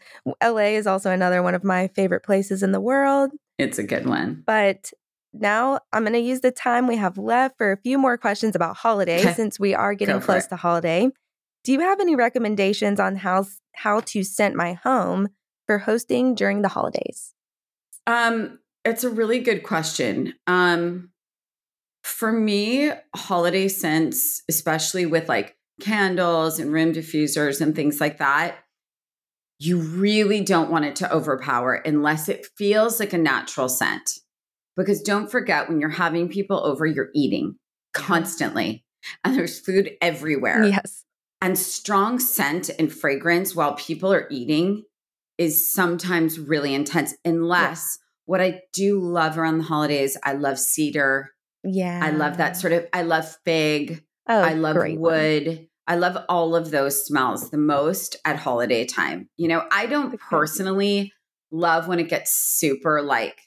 LA 0.43 0.77
is 0.77 0.87
also 0.87 1.11
another 1.11 1.43
one 1.43 1.55
of 1.55 1.65
my 1.65 1.89
favorite 1.89 2.23
places 2.23 2.63
in 2.63 2.73
the 2.73 2.81
world. 2.81 3.31
it's 3.59 3.79
a 3.79 3.83
good 3.83 4.07
one. 4.07 4.43
But 4.47 4.91
now 5.33 5.81
I'm 5.93 6.03
going 6.03 6.13
to 6.15 6.19
use 6.21 6.41
the 6.41 6.51
time 6.51 6.87
we 6.87 6.97
have 6.97 7.17
left 7.19 7.57
for 7.59 7.73
a 7.73 7.77
few 7.79 7.99
more 7.99 8.17
questions 8.19 8.55
about 8.55 8.77
holidays 8.77 9.25
Okay. 9.25 9.35
since 9.35 9.59
we 9.59 9.75
are 9.75 9.95
getting 9.95 10.21
close 10.21 10.45
it. 10.45 10.49
to 10.51 10.57
holiday. 10.57 11.09
Do 11.65 11.73
you 11.73 11.81
have 11.81 12.01
any 12.01 12.17
recommendations 12.17 12.99
on 13.01 13.17
how 13.17 13.47
how 13.75 14.01
to 14.01 14.23
scent 14.25 14.55
my 14.57 14.75
home 14.75 15.29
for 15.67 15.79
hosting 15.79 16.35
during 16.35 16.63
the 16.63 16.69
holidays? 16.69 17.33
Um, 18.07 18.59
it's 18.85 19.05
a 19.05 19.11
really 19.11 19.39
good 19.39 19.63
question. 19.63 20.35
Um, 20.49 21.11
for 22.03 22.33
me, 22.33 22.91
holiday 23.15 23.69
scents, 23.69 24.43
especially 24.49 25.07
with 25.07 25.29
like 25.29 25.57
candles 25.81 26.59
and 26.59 26.73
room 26.73 26.93
diffusers 26.93 27.61
and 27.61 27.75
things 27.75 28.01
like 28.01 28.19
that, 28.19 28.59
you 29.59 29.79
really 29.79 30.41
don't 30.41 30.71
want 30.71 30.85
it 30.85 30.97
to 30.97 31.13
overpower 31.13 31.75
unless 31.75 32.29
it 32.29 32.47
feels 32.57 32.99
like 32.99 33.13
a 33.13 33.19
natural 33.19 33.69
scent. 33.69 34.19
Because 34.77 35.03
don't 35.03 35.31
forget, 35.31 35.69
when 35.69 35.81
you're 35.81 35.91
having 35.91 36.29
people 36.29 36.65
over, 36.65 36.87
you're 36.87 37.11
eating 37.15 37.57
constantly 37.93 38.85
and 39.23 39.37
there's 39.37 39.61
food 39.61 39.93
everywhere. 40.01 40.65
Yes. 40.65 41.05
And 41.41 41.59
strong 41.59 42.19
scent 42.19 42.71
and 42.79 42.93
fragrance 42.93 43.55
while 43.55 43.75
people 43.75 44.13
are 44.13 44.29
eating 44.31 44.85
is 45.39 45.73
sometimes 45.73 46.39
really 46.39 46.75
intense, 46.75 47.15
unless 47.25 47.99
what 48.27 48.41
I 48.41 48.63
do 48.73 49.01
love 49.01 49.37
around 49.37 49.59
the 49.59 49.65
holidays, 49.65 50.17
I 50.23 50.35
love 50.35 50.59
cedar. 50.59 51.32
Yeah. 51.65 52.01
I 52.03 52.11
love 52.11 52.37
that 52.39 52.57
sort 52.57 52.73
of, 52.73 52.87
I 52.93 53.03
love 53.03 53.37
fig. 53.45 54.05
Oh, 54.29 54.41
I 54.41 54.55
love 54.55 54.77
great 54.77 54.99
one. 54.99 55.13
wood. 55.13 55.69
I 55.87 55.97
love 55.97 56.17
all 56.29 56.55
of 56.55 56.71
those 56.71 57.05
smells 57.05 57.51
the 57.51 57.59
most 57.59 58.17
at 58.25 58.37
holiday 58.37 58.85
time. 58.85 59.29
You 59.37 59.49
know, 59.49 59.65
I 59.73 59.87
don't 59.87 60.19
personally 60.19 61.13
love 61.51 61.89
when 61.89 61.99
it 61.99 62.09
gets 62.09 62.33
super 62.33 63.03
like 63.03 63.41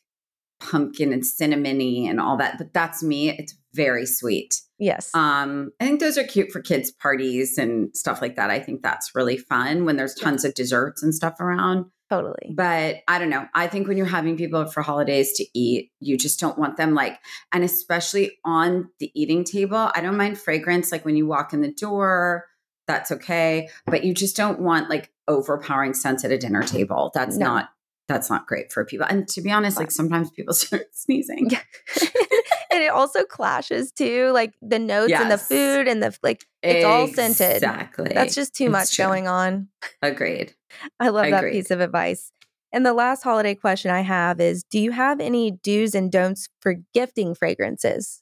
pumpkin 0.60 1.14
and 1.14 1.24
cinnamony 1.24 2.10
and 2.10 2.20
all 2.20 2.38
that, 2.38 2.58
but 2.58 2.74
that's 2.74 3.02
me. 3.04 3.30
It's 3.30 3.56
very 3.74 4.06
sweet. 4.06 4.62
Yes. 4.80 5.14
Um, 5.14 5.72
I 5.80 5.86
think 5.86 6.00
those 6.00 6.18
are 6.18 6.24
cute 6.24 6.52
for 6.52 6.62
kids' 6.62 6.92
parties 6.92 7.58
and 7.58 7.96
stuff 7.96 8.22
like 8.22 8.36
that. 8.36 8.50
I 8.50 8.60
think 8.60 8.82
that's 8.82 9.16
really 9.16 9.38
fun 9.38 9.86
when 9.86 9.96
there's 9.96 10.16
tons 10.16 10.44
of 10.44 10.54
desserts 10.54 11.04
and 11.04 11.14
stuff 11.14 11.40
around. 11.40 11.86
Totally. 12.10 12.54
But 12.54 12.98
I 13.08 13.20
don't 13.20 13.30
know. 13.30 13.48
I 13.54 13.68
think 13.68 13.88
when 13.88 13.98
you're 13.98 14.06
having 14.06 14.38
people 14.38 14.66
for 14.66 14.82
holidays 14.82 15.34
to 15.34 15.46
eat, 15.54 15.92
you 16.00 16.18
just 16.18 16.40
don't 16.40 16.58
want 16.58 16.78
them 16.78 16.94
like, 16.94 17.20
and 17.52 17.64
especially 17.64 18.38
on 18.46 18.90
the 19.00 19.12
eating 19.20 19.44
table. 19.44 19.92
I 19.96 20.02
don't 20.02 20.18
mind 20.18 20.38
fragrance, 20.38 20.92
like 20.92 21.06
when 21.06 21.16
you 21.18 21.26
walk 21.28 21.54
in 21.54 21.62
the 21.62 21.72
door, 21.72 22.46
that's 22.88 23.12
okay. 23.12 23.70
But 23.88 24.04
you 24.04 24.14
just 24.14 24.36
don't 24.38 24.60
want 24.60 24.90
like 24.90 25.12
overpowering 25.28 25.94
scents 25.96 26.24
at 26.24 26.32
a 26.32 26.38
dinner 26.38 26.62
table. 26.64 27.12
That's 27.14 27.38
No. 27.38 27.46
not. 27.48 27.70
That's 28.08 28.30
not 28.30 28.46
great 28.46 28.72
for 28.72 28.86
people. 28.86 29.08
And 29.10 29.28
to 29.30 29.42
be 29.42 29.50
honest, 29.52 29.78
like 29.78 29.90
sometimes 29.90 30.30
people 30.30 30.54
start 30.64 30.84
sneezing. 30.94 31.50
Yeah. 31.50 31.62
and 32.76 32.84
it 32.84 32.92
also 32.92 33.24
clashes 33.24 33.92
too, 33.92 34.32
like 34.32 34.54
the 34.62 34.80
notes 34.80 35.14
and 35.14 35.32
the 35.32 35.38
food 35.38 35.88
and 35.88 36.04
the 36.04 36.16
like. 36.22 36.46
It's 36.62 36.86
all 36.86 37.08
scented. 37.08 37.58
Exactly. 37.58 38.12
That's 38.14 38.36
just 38.36 38.56
too 38.56 38.70
much 38.70 38.98
going 38.98 39.28
on. 39.28 39.70
Agreed. 40.02 40.54
I 41.00 41.10
love 41.10 41.30
that 41.30 41.52
piece 41.52 41.72
of 41.72 41.80
advice. 41.80 42.32
And 42.74 42.86
the 42.86 42.94
last 42.94 43.24
holiday 43.24 43.56
question 43.56 43.92
I 43.92 44.02
have 44.02 44.42
is 44.42 44.64
Do 44.64 44.80
you 44.80 44.92
have 44.92 45.22
any 45.22 45.52
do's 45.52 45.96
and 45.96 46.12
don'ts 46.12 46.50
for 46.60 46.76
gifting 46.94 47.34
fragrances? 47.34 48.22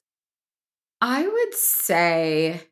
I 1.00 1.26
would 1.26 1.54
say, 1.54 2.62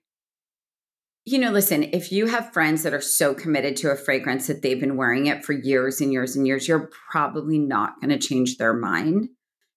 you 1.25 1.38
know, 1.38 1.51
listen, 1.51 1.83
if 1.83 2.12
you 2.12 2.27
have 2.27 2.53
friends 2.53 2.83
that 2.83 2.95
are 2.95 3.01
so 3.01 3.35
committed 3.35 3.77
to 3.79 3.90
a 3.90 3.97
fragrance 3.97 4.47
that 4.47 4.62
they've 4.62 4.81
been 4.81 4.97
wearing 4.97 5.27
it 5.27 5.45
for 5.45 5.53
years 5.53 6.01
and 6.01 6.12
years 6.12 6.37
and 6.37 6.47
years, 6.47 6.68
you're 6.68 6.90
probably 7.11 7.59
not 7.59 8.01
going 8.01 8.11
to 8.11 8.18
change 8.18 8.59
their 8.59 8.75
mind. 8.75 9.29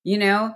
You 0.04 0.20
know, 0.20 0.54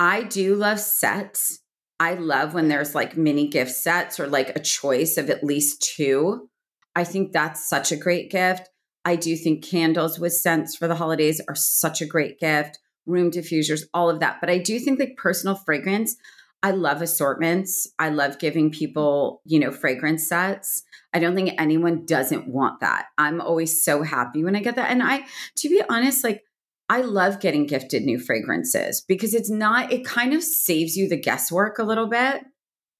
I 0.00 0.22
do 0.22 0.54
love 0.54 0.80
sets. 0.80 1.60
I 2.00 2.14
love 2.14 2.54
when 2.54 2.68
there's 2.68 2.94
like 2.94 3.18
mini 3.18 3.48
gift 3.48 3.72
sets 3.72 4.18
or 4.18 4.26
like 4.26 4.56
a 4.56 4.60
choice 4.60 5.18
of 5.18 5.28
at 5.28 5.44
least 5.44 5.92
two. 5.94 6.48
I 6.96 7.04
think 7.04 7.32
that's 7.32 7.68
such 7.68 7.92
a 7.92 7.96
great 7.96 8.30
gift. 8.30 8.70
I 9.04 9.16
do 9.16 9.36
think 9.36 9.62
candles 9.62 10.18
with 10.18 10.32
scents 10.32 10.74
for 10.74 10.88
the 10.88 10.94
holidays 10.94 11.42
are 11.46 11.54
such 11.54 12.00
a 12.00 12.06
great 12.06 12.40
gift, 12.40 12.78
room 13.04 13.30
diffusers, 13.30 13.82
all 13.92 14.08
of 14.08 14.20
that. 14.20 14.38
But 14.40 14.48
I 14.48 14.56
do 14.56 14.78
think 14.78 14.98
like 14.98 15.18
personal 15.18 15.54
fragrance, 15.54 16.16
I 16.62 16.70
love 16.70 17.02
assortments. 17.02 17.86
I 17.98 18.08
love 18.08 18.38
giving 18.38 18.70
people, 18.70 19.42
you 19.44 19.60
know, 19.60 19.70
fragrance 19.70 20.26
sets. 20.26 20.82
I 21.12 21.18
don't 21.18 21.34
think 21.34 21.52
anyone 21.58 22.06
doesn't 22.06 22.48
want 22.48 22.80
that. 22.80 23.06
I'm 23.18 23.42
always 23.42 23.84
so 23.84 24.02
happy 24.02 24.44
when 24.44 24.56
I 24.56 24.60
get 24.60 24.76
that. 24.76 24.90
And 24.90 25.02
I, 25.02 25.26
to 25.56 25.68
be 25.68 25.82
honest, 25.90 26.24
like, 26.24 26.42
I 26.90 27.02
love 27.02 27.38
getting 27.38 27.66
gifted 27.66 28.02
new 28.02 28.18
fragrances 28.18 29.00
because 29.00 29.32
it's 29.32 29.48
not, 29.48 29.92
it 29.92 30.04
kind 30.04 30.34
of 30.34 30.42
saves 30.42 30.96
you 30.96 31.08
the 31.08 31.16
guesswork 31.16 31.78
a 31.78 31.84
little 31.84 32.08
bit. 32.08 32.42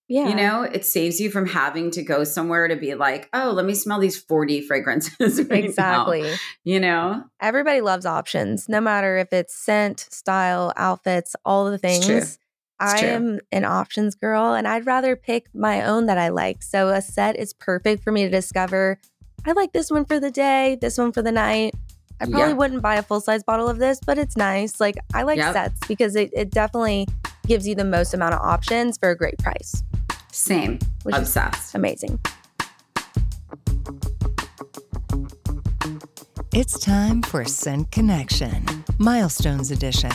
Yeah. 0.06 0.28
You 0.28 0.36
know, 0.36 0.62
it 0.62 0.84
saves 0.84 1.18
you 1.18 1.28
from 1.28 1.46
having 1.46 1.90
to 1.92 2.02
go 2.04 2.22
somewhere 2.22 2.68
to 2.68 2.76
be 2.76 2.94
like, 2.94 3.28
oh, 3.32 3.50
let 3.50 3.66
me 3.66 3.74
smell 3.74 3.98
these 3.98 4.16
40 4.16 4.60
fragrances. 4.60 5.40
right 5.50 5.50
now," 5.50 5.56
Exactly. 5.66 6.32
You 6.62 6.78
know, 6.78 7.24
Everybody 7.40 7.80
loves 7.80 8.06
options, 8.06 8.68
no 8.68 8.80
matter 8.80 9.16
if 9.18 9.32
it's 9.32 9.56
scent, 9.56 10.06
style, 10.10 10.72
outfits, 10.76 11.34
all 11.44 11.64
the 11.64 11.80
It's 11.82 12.06
things. 12.06 12.38
I 12.78 13.00
true. 13.00 13.08
am 13.08 13.40
an 13.50 13.64
options 13.64 14.14
girl 14.14 14.54
and 14.54 14.68
I'd 14.68 14.86
rather 14.86 15.16
pick 15.16 15.48
my 15.52 15.84
own 15.84 16.06
that 16.06 16.16
I 16.16 16.28
like. 16.28 16.62
So 16.62 16.90
a 16.90 17.02
set 17.02 17.36
is 17.36 17.52
perfect 17.54 18.04
for 18.04 18.12
me 18.12 18.22
to 18.22 18.30
discover. 18.30 19.00
I 19.44 19.50
like 19.52 19.72
this 19.72 19.90
one 19.90 20.04
for 20.04 20.20
the 20.20 20.30
day, 20.30 20.78
this 20.80 20.96
one 20.96 21.10
for 21.10 21.22
the 21.22 21.32
night. 21.32 21.74
I 22.20 22.24
probably 22.26 22.40
Yeah. 22.40 22.52
wouldn't 22.52 22.82
buy 22.82 22.96
a 22.96 23.02
full 23.02 23.20
size 23.20 23.42
bottle 23.42 23.68
of 23.68 23.78
this, 23.78 23.98
but 24.04 24.18
it's 24.18 24.36
nice. 24.36 24.78
Like 24.80 24.96
I 25.14 25.22
like 25.22 25.38
Yep. 25.38 25.52
sets 25.54 25.78
because 25.88 26.14
it, 26.16 26.30
it 26.34 26.50
definitely 26.50 27.08
gives 27.46 27.66
you 27.66 27.74
the 27.74 27.84
most 27.84 28.12
amount 28.14 28.34
of 28.34 28.40
options 28.40 28.98
for 28.98 29.10
a 29.10 29.16
great 29.16 29.38
price, 29.38 29.82
same, 30.30 30.78
which 31.04 31.14
is 31.16 31.22
obsessed. 31.22 31.74
amazing. 31.74 32.18
It's 36.52 36.78
time 36.80 37.22
for 37.22 37.44
Scent 37.44 37.90
Connection, 37.90 38.64
Milestones 38.98 39.70
Edition. 39.70 40.12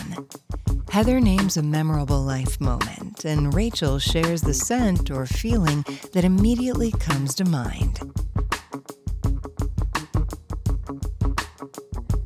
Heather 0.91 1.19
names 1.19 1.57
a 1.57 1.63
memorable 1.63 2.21
life 2.21 2.59
moment, 2.61 3.25
and 3.25 3.53
Rachel 3.53 3.99
shares 3.99 4.41
the 4.41 4.53
scent 4.53 5.09
or 5.09 5.25
feeling 5.25 5.83
that 6.13 6.23
immediately 6.23 6.91
comes 6.91 7.35
to 7.35 7.45
mind. 7.45 7.99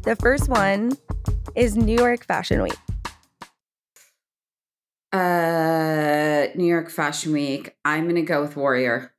The 0.10 0.16
first 0.16 0.50
one 0.50 0.98
is 1.54 1.78
New 1.78 1.96
York 1.96 2.26
Fashion 2.26 2.64
Week. 2.64 2.74
Uh, 5.14 6.48
New 6.56 6.66
York 6.66 6.90
Fashion 6.90 7.32
Week. 7.32 7.76
I'm 7.86 8.06
going 8.06 8.16
to 8.16 8.24
go 8.24 8.42
with 8.42 8.56
Warrior. 8.56 9.14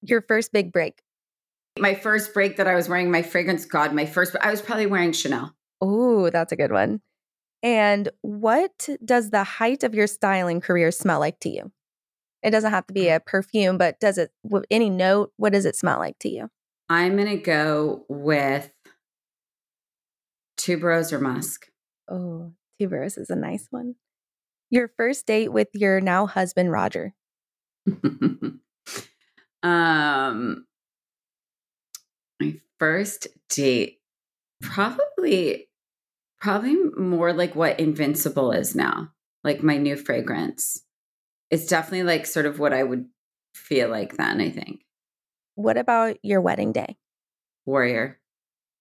Your 0.00 0.22
first 0.22 0.50
big 0.50 0.72
break. 0.72 1.02
My 1.78 1.92
first 1.92 2.32
break 2.32 2.56
that 2.56 2.66
I 2.66 2.74
was 2.74 2.88
wearing 2.88 3.10
my 3.10 3.20
fragrance. 3.20 3.66
God, 3.66 3.92
my 3.92 4.06
first. 4.06 4.34
I 4.40 4.50
was 4.50 4.62
probably 4.62 4.86
wearing 4.86 5.12
Chanel. 5.12 5.54
Oh, 5.82 6.30
that's 6.30 6.52
a 6.52 6.56
good 6.56 6.72
one. 6.72 7.02
And 7.62 8.08
what 8.22 8.88
does 9.04 9.28
the 9.28 9.44
height 9.44 9.82
of 9.82 9.94
your 9.94 10.06
styling 10.06 10.62
career 10.62 10.90
smell 10.90 11.20
like 11.20 11.38
to 11.40 11.50
you? 11.50 11.70
It 12.42 12.52
doesn't 12.52 12.72
have 12.72 12.86
to 12.86 12.94
be 12.94 13.08
a 13.10 13.20
perfume, 13.20 13.76
but 13.76 14.00
does 14.00 14.16
it, 14.16 14.30
any 14.70 14.88
note, 14.88 15.34
what 15.36 15.52
does 15.52 15.66
it 15.66 15.76
smell 15.76 15.98
like 15.98 16.18
to 16.20 16.30
you? 16.30 16.48
I'm 16.90 17.16
going 17.16 17.28
to 17.28 17.36
go 17.36 18.06
with 18.08 18.70
tuberose 20.58 21.12
or 21.12 21.20
musk. 21.20 21.68
Oh, 22.10 22.52
tuberose 22.80 23.18
is 23.18 23.30
a 23.30 23.36
nice 23.36 23.68
one. 23.70 23.94
Your 24.70 24.88
first 24.96 25.26
date 25.26 25.52
with 25.52 25.68
your 25.72 26.00
now 26.00 26.26
husband, 26.26 26.70
Rodger. 26.72 27.14
um, 29.62 30.66
my 32.40 32.60
first 32.78 33.28
date, 33.48 34.00
probably 34.60 35.68
Probably 36.40 36.76
more 36.96 37.32
like 37.32 37.56
what 37.56 37.80
Invincible 37.80 38.52
is 38.52 38.76
now, 38.76 39.10
like 39.42 39.62
my 39.62 39.76
new 39.76 39.96
fragrance. 39.96 40.82
It's 41.50 41.66
definitely 41.66 42.04
like 42.04 42.26
sort 42.26 42.46
of 42.46 42.60
what 42.60 42.72
I 42.72 42.84
would 42.84 43.06
feel 43.54 43.88
like 43.88 44.16
then, 44.16 44.40
I 44.40 44.50
think. 44.50 44.84
What 45.56 45.76
about 45.76 46.16
your 46.22 46.40
wedding 46.40 46.72
day? 46.72 46.96
Warrior. 47.66 48.17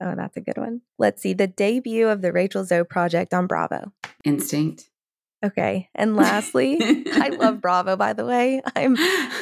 Oh, 0.01 0.13
that's 0.15 0.37
a 0.37 0.41
good 0.41 0.57
one. 0.57 0.81
Let's 0.99 1.21
see. 1.21 1.33
The 1.33 1.47
debut 1.47 2.07
of 2.07 2.21
the 2.21 2.31
Rachel 2.31 2.63
Zoe 2.63 2.83
project 2.83 3.33
on 3.33 3.47
Bravo. 3.47 3.91
Instinct. 4.23 4.89
Okay. 5.43 5.89
And 5.95 6.15
lastly, 6.15 6.77
I 6.79 7.29
love 7.29 7.61
Bravo, 7.61 7.95
by 7.95 8.13
the 8.13 8.25
way. 8.25 8.61
I'm 8.75 8.95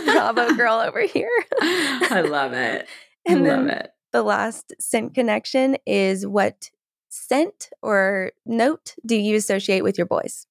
Bravo 0.05 0.53
girl 0.55 0.75
over 0.75 1.01
here. 1.01 1.31
I 1.61 2.23
love 2.27 2.53
it. 2.53 2.87
And 3.27 3.47
I 3.47 3.55
love 3.55 3.65
it. 3.65 3.89
The 4.13 4.21
last 4.21 4.75
scent 4.79 5.15
connection 5.15 5.77
is 5.87 6.27
what 6.27 6.69
scent 7.09 7.71
or 7.81 8.33
note 8.45 8.93
do 9.03 9.15
you 9.15 9.35
associate 9.35 9.83
with 9.83 9.97
your 9.97 10.05
boys? 10.05 10.45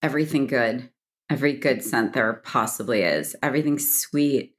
Everything 0.00 0.46
good. 0.46 0.90
Every 1.28 1.54
good 1.54 1.82
scent 1.82 2.12
there 2.12 2.32
possibly 2.32 3.02
is. 3.02 3.34
Everything 3.42 3.80
sweet. 3.80 4.54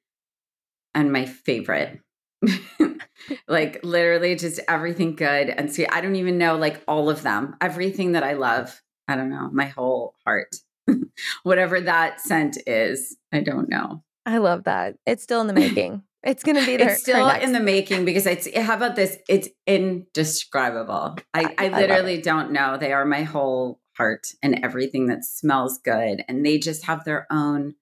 And 0.93 1.13
my 1.13 1.26
favorite. 1.26 2.01
like 3.47 3.79
literally 3.83 4.35
just 4.35 4.59
everything 4.67 5.15
good 5.15 5.49
and 5.49 5.73
sweet. 5.73 5.89
I 5.91 6.01
don't 6.01 6.15
even 6.15 6.37
know 6.37 6.57
like 6.57 6.81
all 6.87 7.09
of 7.09 7.21
them. 7.23 7.55
Everything 7.61 8.13
that 8.13 8.23
I 8.23 8.33
love. 8.33 8.81
I 9.07 9.15
don't 9.15 9.29
know. 9.29 9.49
My 9.51 9.65
whole 9.65 10.15
heart. 10.25 10.55
Whatever 11.43 11.81
that 11.81 12.21
scent 12.21 12.57
is, 12.65 13.17
I 13.31 13.41
don't 13.41 13.69
know. 13.69 14.03
I 14.25 14.37
love 14.37 14.65
that. 14.65 14.95
It's 15.05 15.23
still 15.23 15.41
in 15.41 15.47
the 15.47 15.53
making. 15.53 16.03
It's 16.23 16.43
going 16.43 16.57
to 16.57 16.65
be 16.65 16.77
there. 16.77 16.91
It's 16.91 17.01
still 17.01 17.27
in 17.29 17.51
the 17.51 17.59
making 17.59 18.05
because 18.05 18.25
it's, 18.25 18.47
how 18.55 18.75
about 18.75 18.95
this? 18.95 19.17
It's 19.27 19.49
indescribable. 19.65 21.17
I, 21.33 21.55
I 21.57 21.67
literally 21.69 22.19
I 22.19 22.21
don't 22.21 22.51
know. 22.51 22.77
They 22.77 22.93
are 22.93 23.05
my 23.05 23.23
whole 23.23 23.79
heart 23.97 24.27
and 24.41 24.63
everything 24.63 25.07
that 25.07 25.25
smells 25.25 25.79
good. 25.79 26.23
And 26.27 26.45
they 26.45 26.57
just 26.57 26.85
have 26.85 27.03
their 27.03 27.27
own, 27.31 27.75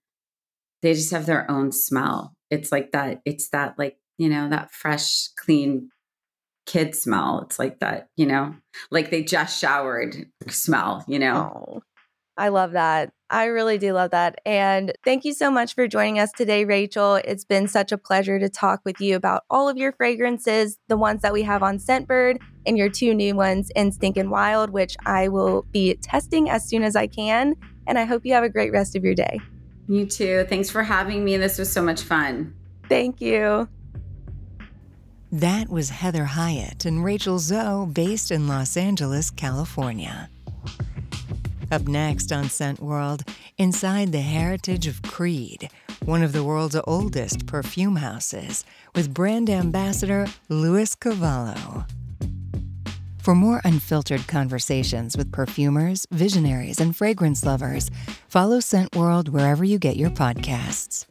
they 0.81 0.93
just 0.93 1.11
have 1.11 1.25
their 1.25 1.49
own 1.51 1.71
smell. 1.71 2.35
It's 2.49 2.71
like 2.71 2.91
that. 2.93 3.21
It's 3.25 3.49
that, 3.49 3.77
like, 3.77 3.97
you 4.19 4.29
know, 4.29 4.49
that 4.49 4.71
fresh, 4.71 5.29
clean 5.37 5.89
kid 6.67 6.93
smell. 6.93 7.41
It's 7.45 7.57
like 7.57 7.79
that, 7.79 8.09
you 8.15 8.27
know, 8.27 8.53
like 8.91 9.09
they 9.09 9.23
just 9.23 9.59
showered 9.59 10.27
smell, 10.49 11.03
you 11.07 11.17
know? 11.17 11.51
Oh, 11.55 11.81
I 12.37 12.49
love 12.49 12.73
that. 12.73 13.11
I 13.31 13.45
really 13.45 13.77
do 13.77 13.93
love 13.93 14.11
that. 14.11 14.39
And 14.45 14.91
thank 15.03 15.23
you 15.23 15.33
so 15.33 15.49
much 15.49 15.73
for 15.73 15.87
joining 15.87 16.19
us 16.19 16.31
today, 16.31 16.65
Rachel. 16.65 17.15
It's 17.15 17.45
been 17.45 17.67
such 17.67 17.91
a 17.91 17.97
pleasure 17.97 18.39
to 18.39 18.49
talk 18.49 18.81
with 18.85 18.99
you 18.99 19.15
about 19.15 19.43
all 19.49 19.69
of 19.69 19.77
your 19.77 19.93
fragrances, 19.93 20.77
the 20.89 20.97
ones 20.97 21.21
that 21.21 21.33
we 21.33 21.43
have 21.43 21.63
on 21.63 21.77
Scentbird, 21.77 22.39
and 22.65 22.77
your 22.77 22.89
two 22.89 23.13
new 23.13 23.35
ones 23.35 23.71
in 23.75 23.91
Stinkin' 23.91 24.29
Wild, 24.29 24.71
which 24.71 24.97
I 25.05 25.27
will 25.27 25.65
be 25.71 25.95
testing 25.95 26.49
as 26.49 26.67
soon 26.67 26.83
as 26.83 26.95
I 26.95 27.07
can. 27.07 27.55
And 27.87 27.97
I 27.97 28.05
hope 28.05 28.25
you 28.25 28.33
have 28.33 28.43
a 28.43 28.49
great 28.49 28.71
rest 28.71 28.95
of 28.95 29.03
your 29.03 29.15
day. 29.15 29.39
You 29.87 30.05
too. 30.05 30.45
Thanks 30.47 30.69
for 30.69 30.83
having 30.83 31.23
me. 31.23 31.37
This 31.37 31.57
was 31.57 31.71
so 31.71 31.81
much 31.81 32.01
fun. 32.01 32.53
Thank 32.87 33.21
you. 33.21 33.67
That 35.31 35.69
was 35.69 35.91
Heather 35.91 36.25
Hyatt 36.25 36.85
and 36.85 37.03
Rachel 37.03 37.37
Zoe, 37.37 37.85
based 37.85 38.31
in 38.31 38.47
Los 38.47 38.75
Angeles, 38.75 39.29
California. 39.29 40.27
Up 41.71 41.87
next 41.87 42.31
on 42.31 42.49
Scent 42.49 42.79
World, 42.79 43.23
inside 43.59 44.11
the 44.11 44.21
heritage 44.21 44.87
of 44.87 45.03
Creed, 45.03 45.69
one 46.03 46.23
of 46.23 46.33
the 46.33 46.43
world's 46.43 46.75
oldest 46.85 47.45
perfume 47.45 47.97
houses, 47.97 48.65
with 48.95 49.13
brand 49.13 49.51
ambassador 49.51 50.25
Louis 50.49 50.95
Cavallo. 50.95 51.85
For 53.19 53.35
more 53.35 53.61
unfiltered 53.63 54.25
conversations 54.25 55.15
with 55.15 55.31
perfumers, 55.31 56.07
visionaries, 56.09 56.79
and 56.79 56.97
fragrance 56.97 57.45
lovers, 57.45 57.91
follow 58.27 58.59
Scent 58.59 58.95
World 58.95 59.29
wherever 59.29 59.63
you 59.63 59.77
get 59.77 59.95
your 59.95 60.09
podcasts. 60.09 61.05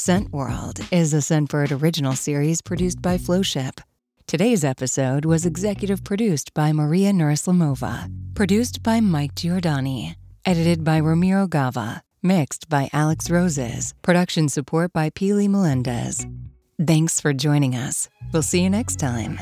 Scent 0.00 0.32
World 0.32 0.80
is 0.90 1.12
a 1.12 1.18
Scentbird 1.18 1.78
original 1.78 2.14
series 2.14 2.62
produced 2.62 3.02
by 3.02 3.18
Flowship. 3.18 3.82
Today's 4.26 4.64
episode 4.64 5.26
was 5.26 5.44
executive 5.44 6.04
produced 6.04 6.54
by 6.54 6.72
Maria 6.72 7.12
Nuraslimova, 7.12 8.10
produced 8.34 8.82
by 8.82 9.00
Mike 9.00 9.34
Giordani, 9.34 10.14
edited 10.46 10.84
by 10.84 10.96
Ramiro 10.96 11.46
Gava, 11.46 12.00
mixed 12.22 12.66
by 12.70 12.88
Alex 12.94 13.28
Roses, 13.28 13.92
production 14.00 14.48
support 14.48 14.94
by 14.94 15.10
Pili 15.10 15.50
Melendez. 15.50 16.26
Thanks 16.82 17.20
for 17.20 17.34
joining 17.34 17.74
us. 17.74 18.08
We'll 18.32 18.40
see 18.40 18.62
you 18.62 18.70
next 18.70 18.98
time. 18.98 19.38